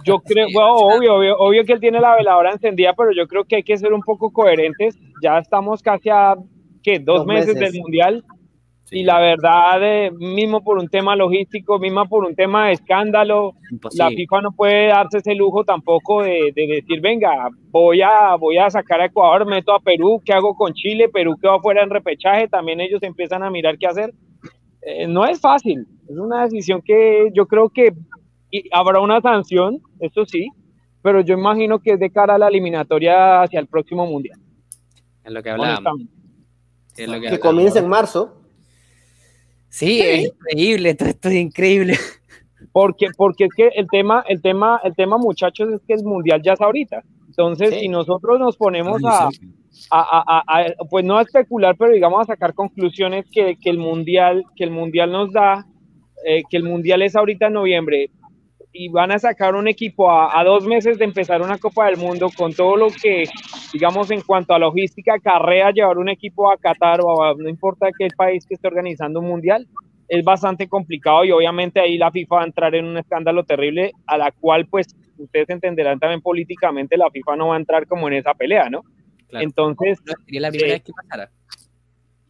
[0.05, 3.57] Yo creo, obvio, obvio, obvio, que él tiene la veladora encendida, pero yo creo que
[3.57, 4.99] hay que ser un poco coherentes.
[5.23, 6.35] Ya estamos casi a
[6.83, 6.99] ¿qué?
[6.99, 8.25] Dos, meses, del mundial
[8.91, 13.55] y la verdad, eh, mismo por un tema logístico, mismo por un tema de escándalo,
[13.95, 18.71] la FIFA no puede darse ese lujo tampoco de, decir, venga, voy a, voy a
[18.71, 21.09] sacar a Ecuador, meto a Perú, ¿qué hago con Chile?
[21.09, 24.15] Perú quedó fuera en repechaje, también ellos empiezan a mirar qué hacer.
[24.83, 27.93] Eh, no es fácil, es una decisión que yo creo que
[28.71, 30.49] habrá una sanción, eso sí,
[31.03, 34.39] pero yo imagino que es de cara a la eliminatoria hacia el próximo mundial.
[35.25, 36.03] Es lo que hablábamos.
[36.97, 38.46] Es lo que, que comienza en marzo
[39.77, 41.95] Sí, es increíble, todo esto es increíble.
[42.73, 46.41] Porque, porque es que el tema, el tema, el tema, muchachos, es que el mundial
[46.43, 47.03] ya es ahorita.
[47.27, 49.29] Entonces, si nosotros nos ponemos a,
[49.91, 54.45] a, a, pues no a especular, pero digamos a sacar conclusiones que, que el mundial,
[54.57, 55.67] que el mundial nos da,
[56.25, 58.11] eh, que el mundial es ahorita en noviembre,
[58.79, 62.29] y van a sacar un equipo a, dos meses de empezar una Copa del Mundo
[62.37, 63.25] con todo lo que,
[63.73, 67.89] digamos, en cuanto a logística, carrera, llevar un equipo a Qatar o a, no importa
[67.99, 69.67] qué país que esté organizando un mundial,
[70.09, 73.93] es bastante complicado y obviamente ahí la FIFA va a entrar en un escándalo terrible
[74.07, 78.09] a la cual, pues, ustedes entenderán también políticamente, la FIFA no va a entrar como
[78.09, 78.83] en esa pelea, ¿no?
[79.31, 79.99] Entonces...
[80.27, 81.31] sería la primera vez que pasara.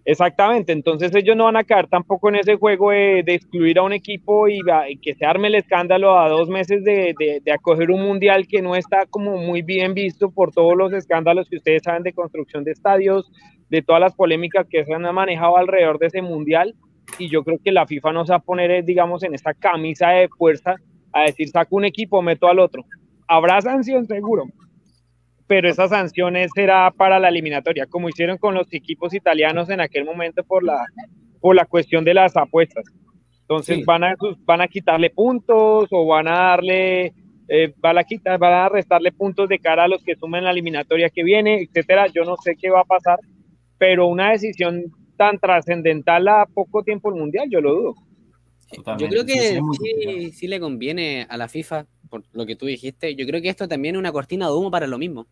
[0.08, 3.92] Exactamente, entonces ellos no van a caer tampoco en ese juego de, excluir a un
[3.92, 4.60] equipo y,
[5.02, 9.06] que se arme el escándalo a dos meses de, acoger un mundial que no está
[9.06, 13.28] como muy bien visto por todos los escándalos que ustedes saben de construcción de estadios,
[13.68, 16.76] de todas las polémicas que se han manejado alrededor de ese mundial.
[17.18, 20.10] Y yo creo que la FIFA no se va a poner, digamos, en esta camisa
[20.10, 20.76] de fuerza
[21.12, 22.84] a decir saco un equipo, meto al otro.
[23.26, 24.44] Habrá sanción seguro,
[25.47, 30.05] pero esa sanción será para la eliminatoria, como hicieron con los equipos italianos en aquel
[30.05, 30.85] momento por la,
[31.40, 32.85] por la cuestión de las apuestas.
[33.43, 34.14] Entonces van, a,
[34.44, 37.12] van a quitarle puntos o van a darle,
[37.48, 40.51] eh, van, a quitar, van a restarle puntos de cara a los que sumen la
[40.51, 42.09] eliminatoria que viene, etcétera.
[42.09, 43.20] Yo no sé qué va a pasar,
[43.78, 44.86] pero una decisión
[45.16, 47.94] tan trascendental a poco tiempo el mundial, yo lo dudo.
[48.98, 53.14] Yo creo que sí, sí, le conviene a la FIFA, por lo que tú dijiste.
[53.14, 55.26] Yo creo que esto también es una cortina de humo para lo mismo.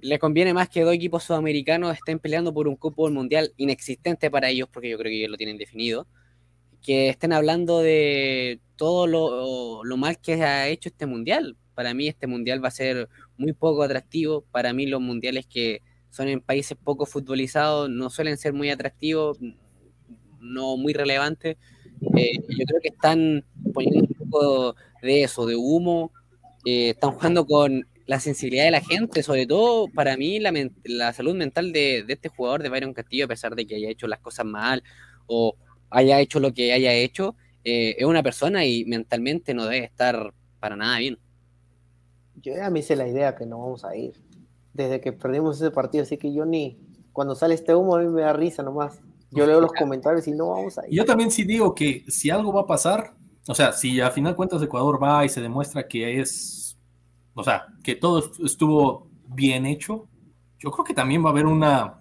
[0.00, 4.48] le conviene más que dos equipos sudamericanos estén peleando por un cupo mundial inexistente para
[4.48, 6.06] ellos, porque yo creo que ellos lo tienen definido,
[6.82, 11.56] que estén hablando de todo lo, lo mal que ha hecho este mundial.
[11.74, 14.42] Para mí este mundial va a ser muy poco atractivo.
[14.52, 19.38] Para mí los mundiales que son en países poco futbolizados no suelen ser muy atractivos,
[20.40, 21.56] no muy relevantes.
[22.16, 26.12] Eh, yo creo que están poniendo un poco de eso, de humo.
[26.64, 30.52] Eh, están jugando con la sensibilidad de la gente, sobre todo para mí la,
[30.84, 33.90] la salud mental de, de, este jugador de Byron Castillo, a pesar de que haya
[33.90, 34.82] hecho las cosas mal
[35.26, 35.54] o
[35.90, 40.32] haya hecho lo que haya hecho, eh, es una persona y mentalmente no debe estar
[40.60, 41.18] para nada bien.
[42.36, 44.14] Yo ya me hice la idea que no vamos a ir.
[44.72, 46.78] Desde que perdimos ese partido, así que yo ni,
[47.12, 49.00] cuando sale este humo a mí me da risa nomás.
[49.30, 50.94] Yo leo los comentarios y no vamos a ir.
[50.94, 53.14] Yo también sí digo que si algo va a pasar,
[53.48, 56.76] o sea, si a final cuentas Ecuador va y se demuestra que es,
[57.34, 60.06] o sea, que todo estuvo bien hecho,
[60.58, 62.00] yo creo que también va a haber una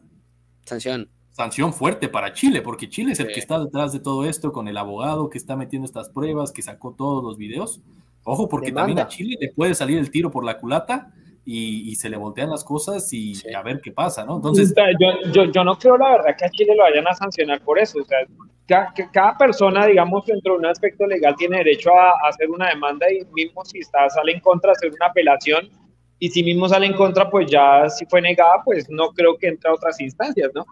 [0.66, 1.10] sanción.
[1.32, 4.68] sanción fuerte para Chile, porque Chile es el que está detrás de todo esto, con
[4.68, 7.82] el abogado que está metiendo estas pruebas, que sacó todos los videos.
[8.24, 11.14] Ojo, porque también a Chile le puede salir el tiro por la culata
[11.50, 14.36] y, se le voltean las cosas y a ver qué pasa, ¿no?
[14.36, 14.74] Entonces.
[15.00, 17.80] Yo, yo, yo, no creo, la verdad, que a Chile lo vayan a sancionar por
[17.80, 18.00] eso.
[18.00, 18.18] O sea,
[18.68, 23.06] cada, cada persona, digamos, dentro de un aspecto legal tiene derecho a, hacer una demanda
[23.10, 25.70] y mismo si está, sale en contra, hacer una apelación.
[26.20, 29.48] Y si mismo sale en contra, pues ya si fue negada, pues no creo que
[29.48, 30.66] entre a otras instancias, ¿no?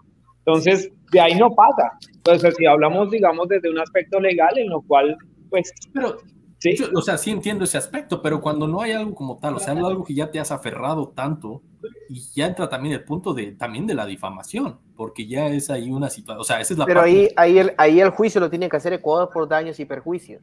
[0.44, 1.92] Entonces, de ahí no pasa.
[2.16, 5.16] Entonces, si hablamos, digamos, desde un aspecto legal en lo cual,
[5.48, 5.72] pues...
[5.94, 6.18] Pero,
[6.58, 6.76] ¿sí?
[6.94, 9.72] o sea, sí entiendo ese aspecto, pero cuando no hay algo como tal, o sea,
[9.72, 11.62] algo que ya te has aferrado tanto,
[12.08, 15.90] y ya entra también el punto de, también de la difamación, porque ya es ahí
[15.90, 18.50] una situación, o sea, esa es la Pero ahí, ahí, el, ahí el juicio lo
[18.50, 20.42] tiene que hacer Ecuador por daños y perjuicios.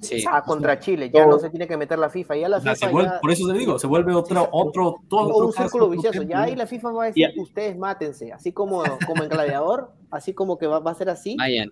[0.00, 0.24] Sí.
[0.28, 3.30] Ah, contra Chile, ya no se tiene que meter la FIFA, ya la FIFA por
[3.30, 6.90] eso te digo, se vuelve otro, otro, todo un círculo vicioso, ya ahí la FIFA
[6.90, 10.90] va a decir, ustedes mátense, así como, como en Gladiador, así como que va, va
[10.90, 11.36] a ser así.
[11.36, 11.70] Vayan.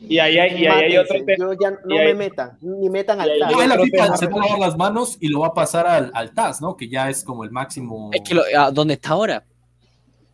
[0.00, 1.54] Y ahí hay, y ahí hay otro tema.
[1.60, 3.52] Ya no me metan, ni metan al TAS.
[3.52, 6.10] No, la FIFA se va a lavar las manos y lo va a pasar al,
[6.14, 6.76] al TAS, ¿no?
[6.76, 8.10] Que ya es como el máximo.
[8.12, 8.42] Es que lo,
[8.72, 9.44] ¿dónde está ahora?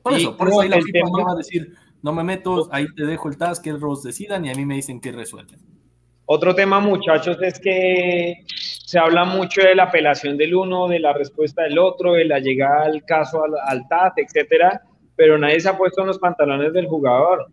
[0.02, 1.24] Por eso, por eso ahí la FIFA tema...
[1.24, 4.51] va a decir, no me meto, ahí te dejo el TAS, que ellos decidan y
[4.51, 5.59] a mí me dicen que resuelven.
[6.26, 11.12] Otro tema, muchachos, es que se habla mucho de la apelación del uno, de la
[11.14, 14.82] respuesta del otro, de la llegada al caso al, al TAS, etcétera,
[15.16, 17.47] pero nadie se ha puesto en los pantalones del jugador.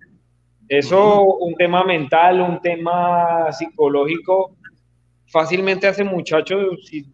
[0.72, 4.56] Eso, un tema mental, un tema psicológico,
[5.28, 7.06] fácilmente hace muchachos, si,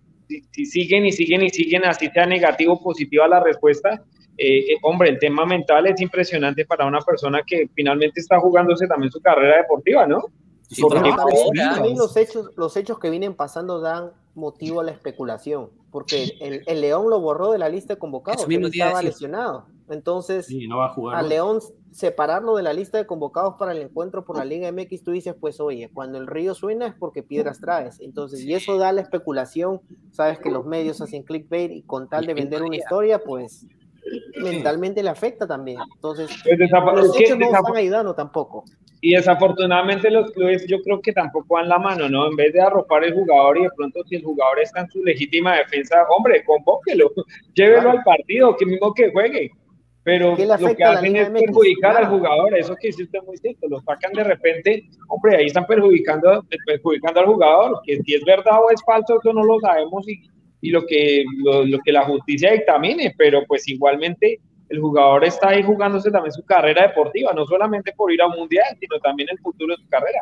[0.51, 4.03] si, siguen y siguen y siguen, así sea negativo o positiva la respuesta,
[4.37, 8.85] eh, eh, hombre, el tema mental es impresionante para una persona que finalmente está jugándose
[8.85, 10.21] también su carrera deportiva, ¿no?
[10.69, 11.09] Sí, porque
[11.55, 16.61] también, los hechos, los hechos que vienen pasando dan motivo a la especulación, porque el,
[16.67, 19.65] el León lo borró de la lista de convocados, estaba lesionado.
[19.89, 21.59] Entonces, no va a, jugar, a León
[21.91, 25.35] separarlo de la lista de convocados para el encuentro por la Liga MX, tú dices,
[25.39, 27.99] pues oye, cuando el río suena es porque piedras traes.
[27.99, 29.81] Entonces, y eso da la especulación,
[30.11, 33.65] sabes que los medios hacen clickbait y con tal de vender una historia, pues
[34.41, 35.79] mentalmente le afecta también.
[35.95, 38.63] Entonces, pues los hechos no están ayudando tampoco.
[39.01, 42.27] Y desafortunadamente los clubes yo creo que tampoco van la mano, ¿no?
[42.27, 45.03] En vez de arropar el jugador y de pronto si el jugador está en su
[45.03, 47.11] legítima defensa, hombre, convóquelo,
[47.53, 49.51] llévelo al partido, que mismo que juegue
[50.07, 54.13] pero lo que hacen es perjudicar al jugador, eso que hiciste muy cierto, lo sacan
[54.13, 58.81] de repente, hombre, ahí están perjudicando, perjudicando al jugador, que si es verdad o es
[58.85, 60.21] falso, eso no lo sabemos y,
[60.61, 64.39] y lo, que, lo, que la justicia dictamine, pero pues igualmente
[64.69, 68.37] el jugador está ahí jugándose también su carrera deportiva, no solamente por ir a un
[68.37, 70.21] mundial, sino también el futuro de su carrera.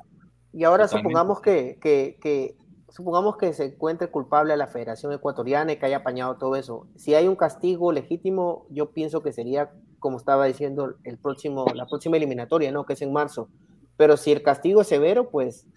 [0.52, 2.56] Y ahora supongamos que, que, que
[2.96, 6.88] supongamos que se encuentre culpable a la Federación Ecuatoriana y que haya apañado todo eso.
[6.96, 11.88] Si hay un castigo legítimo, yo pienso que sería, como estaba diciendo, el próximo, la
[11.88, 12.86] próxima eliminatoria, ¿no?
[12.86, 13.50] Que es en marzo.
[13.98, 15.68] Pero si el castigo es severo, pues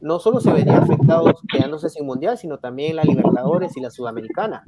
[0.00, 4.62] no solo se vería afectado quedándose sin mundial, sino también la Libertadores y la Sudamericana.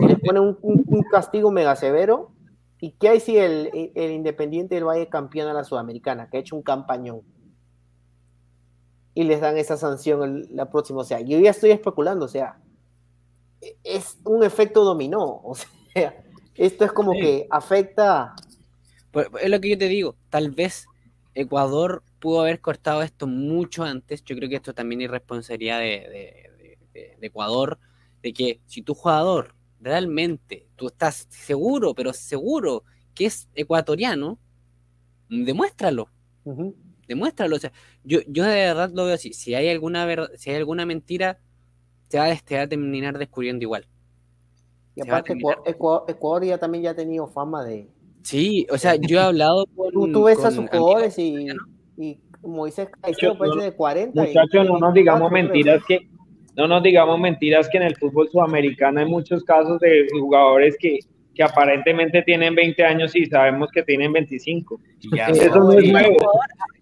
[0.00, 2.30] Si les pone un, castigo mega severo,
[2.78, 6.40] ¿y qué hay si el, el Independiente del Valle campeón a la Sudamericana, que ha
[6.40, 7.22] hecho un campañón?
[9.18, 11.00] Y les dan esa sanción la próxima.
[11.00, 12.60] O sea, yo ya estoy especulando, o sea,
[13.82, 15.56] es un efecto dominó, o
[15.92, 16.22] sea,
[16.54, 18.36] esto es como que afecta.
[19.10, 20.86] Pues, es lo que yo te digo, tal vez
[21.34, 24.22] Ecuador pudo haber cortado esto mucho antes.
[24.22, 27.80] Yo creo que esto también es responsabilidad de, de, Ecuador,
[28.22, 32.84] de que si tu jugador realmente, tú estás seguro, pero seguro
[33.16, 34.38] que es ecuatoriano,
[35.28, 36.08] demuéstralo
[37.08, 37.56] demuéstralo.
[37.56, 37.72] O sea,
[38.04, 39.32] yo, yo de verdad lo veo así.
[39.32, 40.06] Si hay alguna,
[40.36, 41.40] si hay alguna mentira,
[42.08, 43.86] te va, a terminar descubriendo igual.
[44.94, 45.36] Y aparte,
[45.66, 47.88] Ecuador, ya también ya ha tenido fama de.
[48.22, 50.12] Sí, o sea, yo he hablado con.
[50.12, 51.48] Tú, ves a sus jugadores y,
[51.96, 54.22] y Moisés Caicedo parece de 40.
[54.22, 56.08] Muchachos, no nos digamos mentiras que.
[56.56, 60.98] No nos digamos mentiras que en el fútbol sudamericano hay muchos casos de jugadores que
[61.38, 64.80] que aparentemente tienen 20 años y sabemos que tienen 25.
[65.28, 66.16] eso no es nuevo.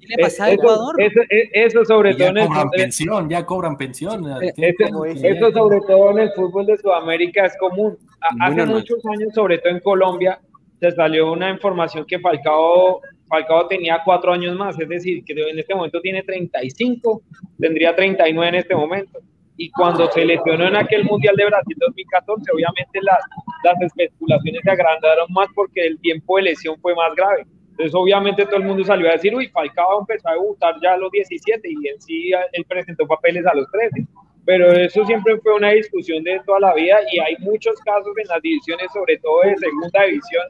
[0.06, 0.94] ¿Qué le pasa a Ecuador?
[0.98, 4.24] Eso, sobre todo en el cobran pensión, ya cobran pensión.
[4.56, 7.96] Eso, sobre todo en el fútbol de Sudamérica es común.
[8.40, 10.40] Hace muchos años, sobre todo en Colombia,
[10.80, 15.58] se salió una información que Falcao, Falcao tenía cuatro años más, es decir, que en
[15.58, 17.22] este momento tiene 35,
[17.58, 19.20] tendría 39 en este momento
[19.56, 23.18] y cuando se lesionó en aquel Mundial de Brasil 2014, obviamente las,
[23.64, 27.46] las especulaciones se agrandaron más porque el tiempo de lesión fue más grave.
[27.76, 30.96] Entonces, obviamente, todo el mundo salió a decir, uy, Falcao empezó a debutar ya a
[30.96, 34.06] los 17 y en sí él presentó papeles a los 13.
[34.46, 38.28] Pero eso siempre fue una discusión de toda la vida y hay muchos casos en
[38.28, 40.44] las divisiones, sobre todo de segunda división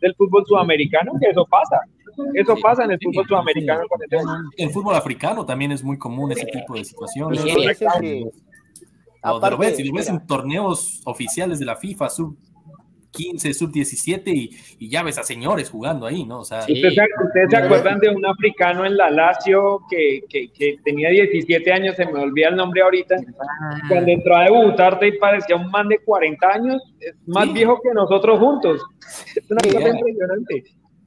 [0.00, 1.78] del fútbol sudamericano, que eso pasa.
[2.34, 3.82] Eso pasa en el fútbol sudamericano.
[4.56, 7.44] En el fútbol africano también es muy común ese tipo de situaciones.
[7.44, 7.54] lo
[9.58, 12.36] ves, si lo ves en torneos oficiales de la FIFA, sub
[13.14, 16.40] 15, sub 17 y, ya ves a señores jugando ahí, ¿no?
[16.40, 16.94] O sea, ¿Ustedes,
[17.48, 22.06] se acuerdan de un africano en la Lazio que, que, que, tenía 17 años, se
[22.06, 23.78] me olvida el nombre ahorita, ah.
[23.88, 26.82] cuando entró a debutar y parecía un man de 40 años,
[27.26, 28.80] más viejo que nosotros juntos.
[29.34, 30.64] Es una cosa impresionante.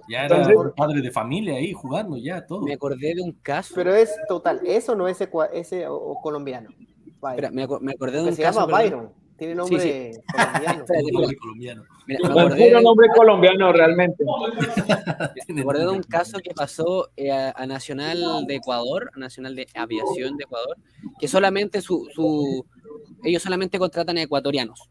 [0.10, 2.62] Ya era padre de familia ahí jugando, ya todo.
[2.62, 3.74] Me acordé de un caso.
[3.76, 5.20] Pero es total, eso no es
[5.54, 6.70] ese, o, colombiano.
[7.30, 8.62] Espera, me, acordé de un se caso.
[8.62, 9.27] Se llama Byron.
[9.40, 10.84] Tiene nombre colombiano.
[11.40, 11.84] colombiano.
[12.08, 14.24] Mira, me acordé tiene nombre colombiano realmente.
[15.50, 19.68] me acordé de un caso que pasó eh, a, Nacional de Ecuador, a Nacional de
[19.76, 20.78] Aviación de Ecuador,
[21.20, 22.66] que solamente su, su
[23.24, 24.90] ellos solamente contratan a ecuatorianos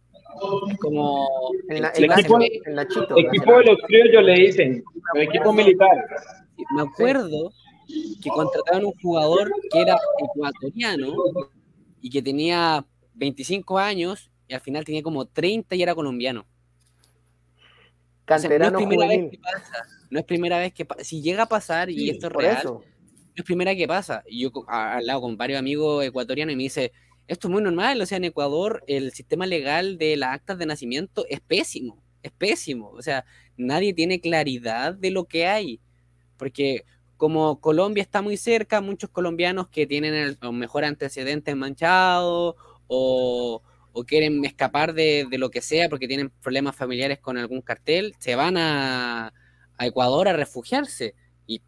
[0.80, 1.26] como
[1.68, 5.96] el, equipo, de los criollos le dicen, el equipo militar.
[6.74, 7.52] Me acuerdo
[8.22, 11.14] que contrataron un jugador que era ecuatoriano
[12.00, 16.46] y que tenía 25 años y al final tenía como 30 y era colombiano.
[18.28, 21.90] no, es primera vez que pasa, no es primera vez que Si llega a pasar
[21.90, 22.82] y esto es real, no
[23.34, 24.22] es primera que pasa.
[24.26, 26.92] Y yo he hablado con varios amigos ecuatorianos y me dice,
[27.28, 30.66] esto es muy normal, o sea, en Ecuador el sistema legal de las actas de
[30.66, 33.24] nacimiento es pésimo, es pésimo, o sea,
[33.56, 35.80] nadie tiene claridad de lo que hay,
[36.36, 36.84] porque
[37.16, 42.56] como Colombia está muy cerca, muchos colombianos que tienen el, mejor antecedente manchado
[42.86, 43.62] o,
[44.04, 48.56] quieren escapar de, lo que sea porque tienen problemas familiares con algún cartel, se van
[48.56, 49.32] a,
[49.76, 51.14] a Ecuador a refugiarse.
[51.46, 51.62] Y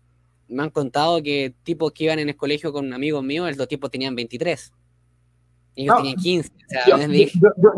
[0.49, 3.91] me han contado que tipos que iban en el colegio con amigos míos, los tipos
[3.91, 4.73] tenían 23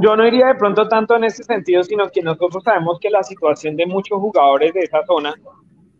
[0.00, 3.22] yo, no iría de pronto tanto en ese sentido, sino que nosotros sabemos que la
[3.22, 5.34] situación de muchos jugadores de esa zona,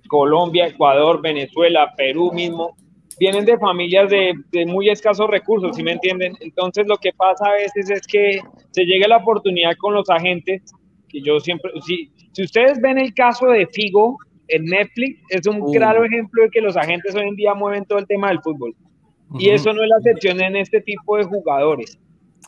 [0.08, 2.76] Colombia, Ecuador, Venezuela, Perú mismo,
[3.20, 6.32] vienen de familias de, muy escasos recursos, ¿sí me entienden?
[6.40, 8.40] Entonces lo que pasa a veces es que
[8.70, 10.62] se llega la oportunidad con los agentes,
[11.06, 14.16] que yo siempre, si, si ustedes ven el caso de Figo
[14.48, 17.98] en Netflix, es un claro ejemplo de que los agentes hoy en día mueven todo
[17.98, 18.74] el tema del fútbol.
[19.38, 21.98] Y eso no es la excepción en este tipo de jugadores.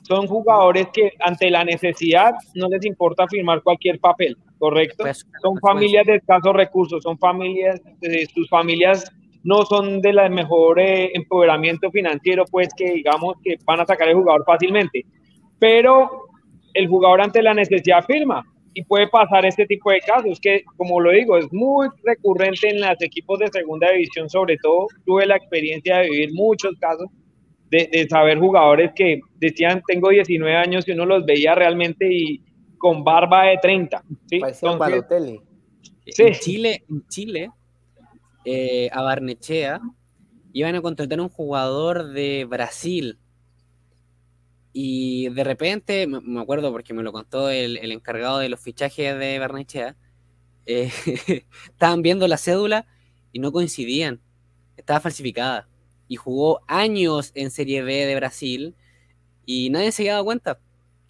[0.05, 5.05] Son jugadores que ante la necesidad no les importa firmar cualquier papel, ¿correcto?
[5.05, 9.13] Pues, son pues, familias de escasos recursos, son familias, eh, sus familias
[9.45, 14.09] no son de la mejor eh, empoderamiento financiero, pues que digamos que van a sacar
[14.09, 15.05] el jugador fácilmente.
[15.59, 16.29] Pero
[16.75, 18.45] el jugador ante la necesidad firma
[18.75, 22.81] y puede pasar este tipo de casos que, como lo digo, es muy recurrente en
[22.81, 27.07] los equipos de segunda división, sobre todo tuve la experiencia de vivir muchos casos,
[27.71, 32.43] de, saber jugadores que decían, tengo 19 años y uno los veía realmente y
[32.77, 34.05] con barba de 30.
[34.29, 34.41] ¿sí?
[36.17, 37.49] En Chile, en Chile
[38.45, 39.81] eh, a Barnechea
[40.53, 43.19] iban a contratar un jugador de Brasil
[44.73, 49.39] y de repente, me acuerdo porque me lo contó el, encargado de los fichajes de
[49.39, 49.97] Barnechea,
[50.67, 50.91] eh,
[51.67, 52.87] estaban viendo la cédula
[53.33, 54.21] y no coincidían,
[54.77, 55.69] estaba falsificada.
[56.09, 58.75] Y jugó años en Serie B de Brasil
[59.47, 60.59] y nadie se había dado cuenta.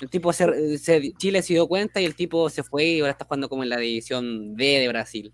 [0.00, 3.24] El tipo se, Chile se dio cuenta y el tipo se fue y ahora está
[3.24, 5.32] jugando como en la división D de Brasil.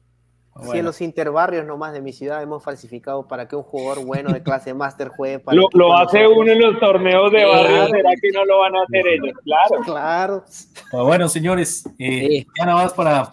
[0.63, 4.33] Si en los interbarrios nomás de mi ciudad hemos falsificado para que un jugador bueno
[4.33, 8.31] de clase máster juegue para Lo, hace uno en los torneos de barrio, ¿será que
[8.33, 9.37] no lo van a hacer ellos?
[9.45, 9.83] Claro.
[9.85, 10.45] Claro.
[10.91, 13.31] Pues bueno, señores, eh, ya nada más para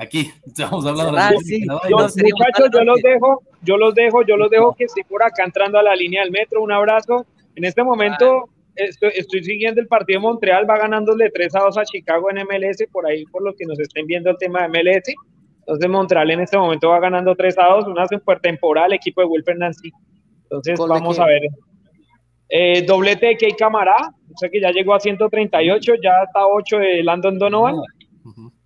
[0.00, 4.74] aquí, estamos hablando de ah, muchachos, yo los dejo, yo los dejo, yo los dejo
[4.74, 6.62] que estoy por acá entrando a la línea del metro.
[6.62, 7.26] Un abrazo.
[7.54, 11.84] En este momento estoy, siguiendo el partido de Montreal, va ganándole 3 a 2 a
[11.84, 15.14] Chicago en MLS, por ahí por lo que nos estén viendo el tema de MLS.
[15.66, 19.26] Entonces Montreal en este momento va ganando 3 a 2, una super temporal, equipo de
[19.26, 19.90] Wilfer Nancy.
[20.42, 21.42] Entonces vamos a ver.
[22.50, 26.78] Eh, doblete de Key Camará, o sea que ya llegó a 138, ya está 8
[26.78, 27.76] de Landon Donovan,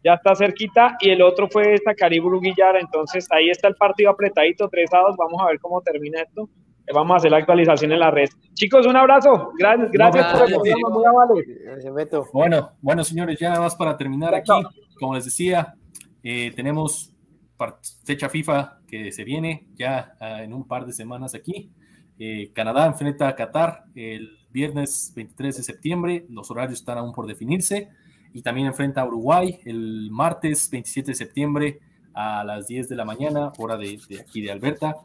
[0.03, 4.11] ya está cerquita, y el otro fue esta Cariburu Guillar, entonces ahí está el partido
[4.11, 6.49] apretadito, 3 a 2, vamos a ver cómo termina esto.
[6.93, 8.29] Vamos a hacer la actualización en la red.
[8.55, 9.53] Chicos, un abrazo.
[9.59, 11.45] Gracias, gracias por el programa, muy amable.
[12.33, 14.51] Bueno, bueno, señores, ya nada más para terminar aquí,
[14.99, 15.75] como les decía,
[16.23, 17.13] eh, tenemos
[18.05, 21.71] fecha FIFA que se viene ya ah, en un par de semanas aquí.
[22.19, 27.27] Eh, Canadá enfrenta a Qatar el viernes 23 de septiembre, los horarios están aún por
[27.27, 27.91] definirse,
[28.33, 31.81] y también enfrenta a Uruguay el martes 27 de septiembre
[32.15, 34.97] a las 10 de la mañana, hora de, aquí de Alberta,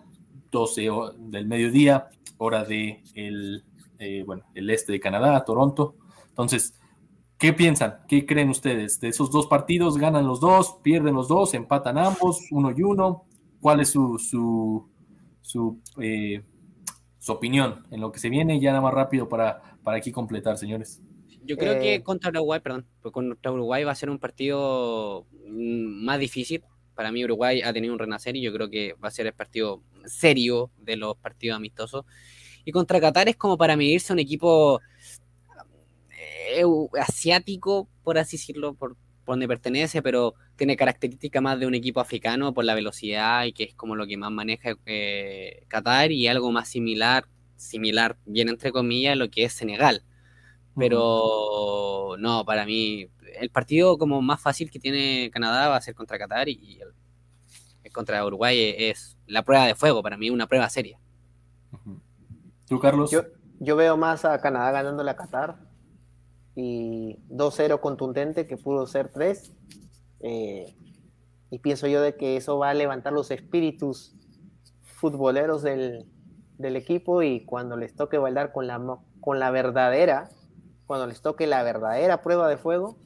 [0.52, 2.08] 12 del mediodía,
[2.38, 3.64] hora de el,
[4.00, 5.96] eh, bueno, el este de Canadá, Toronto.
[6.30, 6.74] Entonces,
[7.44, 8.00] ¿qué piensan?
[8.08, 9.02] ¿Qué creen ustedes?
[9.02, 13.26] ¿De esos dos partidos ganan los dos, pierden los dos, empatan ambos, uno y uno?
[13.60, 14.90] ¿Cuál es su, su,
[15.42, 16.42] su eh,
[17.20, 20.58] su opinión en lo que se viene, ya nada más rápido para, para aquí completar,
[20.58, 21.02] señores.
[21.44, 26.06] Yo creo que eh, contra Uruguay, perdón, contra Uruguay va a ser un partido mm,
[26.06, 26.64] más difícil.
[26.96, 29.34] Para mí Uruguay ha tenido un renacer y yo creo que va a ser el
[29.34, 32.06] partido serio de los partidos amistosos.
[32.64, 34.80] Y contra Qatar es como para medirse un equipo
[37.00, 42.00] asiático, por así decirlo, por, por donde pertenece, pero tiene características más de un equipo
[42.00, 46.28] africano por la velocidad y que es como lo que más maneja eh, Qatar y
[46.28, 47.26] algo más similar,
[47.56, 50.04] similar, bien entre comillas, lo que es Senegal.
[50.76, 53.08] Pero no, para mí,
[53.40, 57.92] el partido como más fácil que tiene Canadá va a ser contra Qatar y, el,
[57.92, 61.00] contra Uruguay es la prueba de fuego, para mí una prueba seria.
[62.68, 63.12] ¿Tú, Carlos?
[63.12, 63.24] Yo,
[63.60, 65.58] yo veo más a Canadá ganándole a Qatar
[66.56, 69.54] y 2-0 contundente que pudo ser 3.
[70.22, 70.76] Eh,
[71.50, 74.16] y pienso yo de que eso va a levantar los espíritus
[74.82, 76.06] futboleros del,
[76.58, 78.82] del equipo y cuando les toque bailar con la,
[79.20, 80.30] con la verdadera,
[80.86, 82.98] cuando les toque la verdadera prueba de fuego,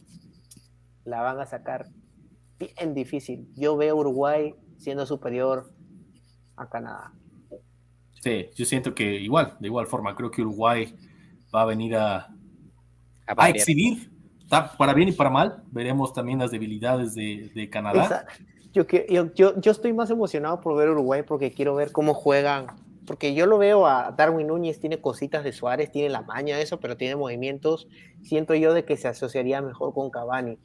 [1.05, 1.87] la van a sacar
[2.59, 3.49] bien difícil.
[3.55, 5.71] Yo veo Uruguay siendo superior
[6.55, 7.13] a Canadá.
[8.21, 10.95] Sí, yo siento que igual, de igual forma, creo que Uruguay
[11.53, 12.35] va a venir a,
[13.27, 14.09] a, exhibir,
[14.49, 15.63] para bien y para mal.
[15.71, 18.25] Veremos también las debilidades de, Canadá.
[18.73, 18.85] Yo,
[19.35, 22.67] yo, yo, estoy más emocionado por ver Uruguay porque quiero ver cómo juegan.
[23.05, 26.79] Porque yo lo veo a Darwin Núñez, tiene cositas de Suárez, tiene la maña, eso,
[26.79, 27.87] pero tiene movimientos.
[28.21, 30.59] Siento yo de que se asociaría mejor con Cavani.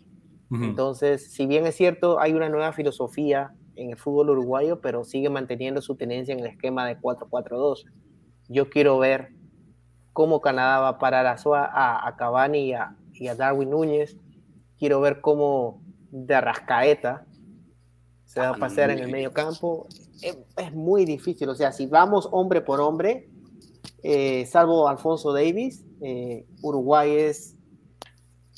[0.51, 5.31] Entonces, si bien es cierto, hay una nueva filosofía en el fútbol uruguayo, pero sigue
[5.31, 7.85] manteniendo su tenencia en el esquema de 4-4-2.
[8.49, 9.31] Yo quiero ver
[10.13, 12.75] cómo Canadá va a parar a, a, Cavani
[13.15, 14.17] y a, Darwin Núñez.
[14.79, 17.25] Quiero ver cómo de Rascaeta
[18.25, 19.87] se va a pasear en el medio campo.
[20.21, 23.29] Es, muy difícil, o sea, si vamos hombre por hombre,
[24.03, 27.57] eh, salvo Alfonso Davis, eh, Uruguay es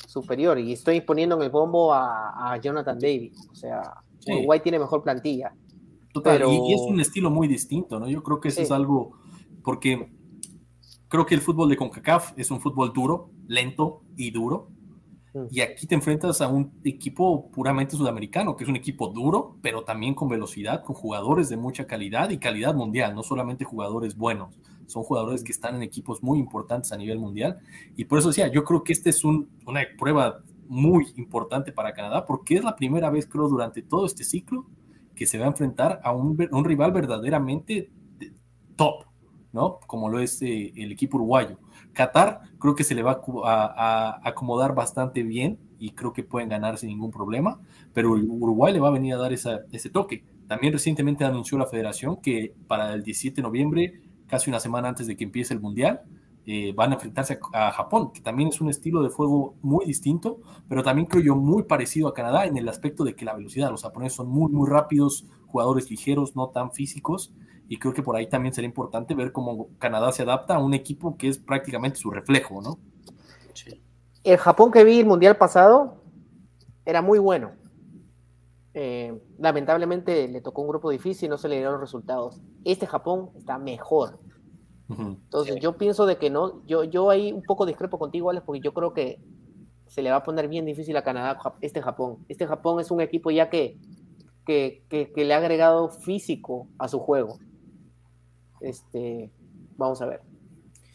[0.07, 3.83] superior y estoy poniendo en el bombo a, Jonathan Davis, o sea,
[4.27, 5.53] Uruguay tiene mejor plantilla.
[6.13, 8.09] Total, y, es un estilo muy distinto, ¿no?
[8.09, 9.19] Yo creo que eso es algo,
[9.65, 10.09] porque
[11.15, 14.69] Creo que el fútbol de CONCACAF es un fútbol duro, lento y duro.
[15.32, 15.45] Mm.
[15.49, 19.85] Y aquí te enfrentas a un equipo puramente sudamericano, que es un equipo duro, pero
[19.85, 24.59] también con velocidad, con jugadores de mucha calidad y calidad mundial, no solamente jugadores buenos,
[24.86, 27.61] son jugadores que están en equipos muy importantes a nivel mundial.
[27.95, 29.47] Y por eso decía, yo creo que esta es una
[29.97, 34.66] prueba muy importante para Canadá, porque es la primera vez, creo, durante todo este ciclo
[35.15, 37.93] que se va a enfrentar a un, un rival verdaderamente
[38.74, 39.14] top.
[39.55, 39.79] ¿No?
[39.87, 41.59] Como lo es eh, el equipo uruguayo.
[41.95, 46.77] Qatar creo que se le va a, acomodar bastante bien y creo que pueden ganar
[46.77, 47.61] sin ningún problema,
[47.93, 50.25] pero Uruguay le va a venir a dar ese toque.
[50.49, 55.07] También recientemente anunció la federación que para el 17 de noviembre, casi una semana antes
[55.07, 56.03] de que empiece el Mundial,
[56.47, 60.41] eh, van a enfrentarse a, Japón, que también es un estilo de juego muy distinto,
[60.69, 63.71] pero también creo yo muy parecido a Canadá en el aspecto de que la velocidad,
[63.71, 67.33] los japoneses son muy, muy rápidos, jugadores ligeros, no tan físicos,
[67.69, 70.74] y creo que por ahí también sería importante ver cómo Canadá se adapta a un
[70.74, 72.78] equipo que es prácticamente su reflejo, ¿no?
[74.23, 75.97] El Japón que vi el mundial pasado
[76.85, 77.53] era muy bueno.
[78.74, 82.41] Eh, lamentablemente le tocó un grupo difícil y no se le dieron los resultados.
[82.65, 84.19] Este Japón está mejor.
[84.89, 88.61] Entonces yo pienso de que no, yo, yo ahí un poco discrepo contigo, Alex, porque
[88.61, 89.19] yo creo que
[89.86, 92.19] se le va a poner bien difícil a Canadá este Japón.
[92.28, 93.78] Este Japón es un equipo ya que,
[94.45, 97.39] que, que le ha agregado físico a su juego.
[98.61, 99.31] Este,
[99.77, 100.23] vamos a ver.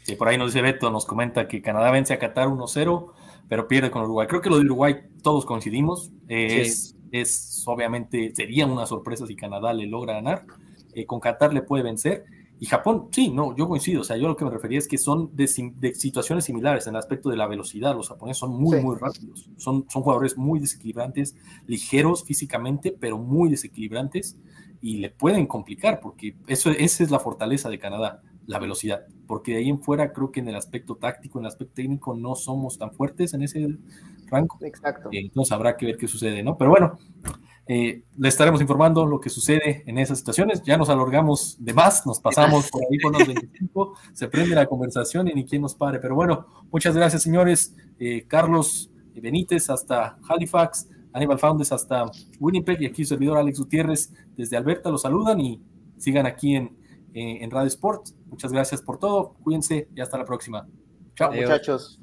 [0.05, 3.11] que por ahí nos dice Beto, nos comenta que Canadá vence a Qatar 1-0,
[3.47, 4.27] pero pierde con Uruguay.
[4.27, 6.11] Creo que lo de Uruguay todos coincidimos.
[6.27, 10.45] es, es, obviamente, sería una sorpresa si Canadá le logra ganar.
[10.93, 12.25] Eh, con Qatar le puede vencer.
[12.61, 14.01] Y Japón, sí, no, yo coincido.
[14.01, 16.99] O sea, yo lo que me refería es que son de, situaciones similares en el
[16.99, 17.95] aspecto de la velocidad.
[17.95, 19.49] Los japoneses son muy, muy rápidos.
[19.57, 21.35] Son, son jugadores muy desequilibrantes,
[21.67, 24.37] ligeros físicamente, pero muy desequilibrantes
[24.81, 29.05] y le pueden complicar porque eso, esa es la fortaleza de Canadá, la velocidad.
[29.27, 32.15] Porque de ahí en fuera creo que en el aspecto táctico, en el aspecto técnico,
[32.15, 33.77] no somos tan fuertes en ese
[34.27, 34.57] rango.
[34.61, 35.09] Exacto.
[35.11, 36.57] Eh, entonces habrá que ver qué sucede, ¿no?
[36.57, 36.97] Pero bueno,
[37.67, 40.63] eh, le estaremos informando lo que sucede en esas situaciones.
[40.63, 44.65] Ya nos alargamos de más, nos pasamos por ahí con los 25, se prende la
[44.65, 45.99] conversación y ni quien nos pare.
[45.99, 47.75] Pero bueno, muchas gracias, señores.
[47.99, 48.89] Eh, Carlos
[49.21, 52.05] Benítez hasta Halifax, Aníbal Founders hasta
[52.39, 54.89] Winnipeg y aquí su servidor Alex Gutiérrez desde Alberta.
[54.89, 55.61] Los saludan y
[55.97, 56.77] sigan aquí en,
[57.13, 58.09] en Radio Sport.
[58.27, 59.35] Muchas gracias por todo.
[59.43, 60.67] Cuídense y hasta la próxima.
[61.15, 61.99] Chao, muchachos.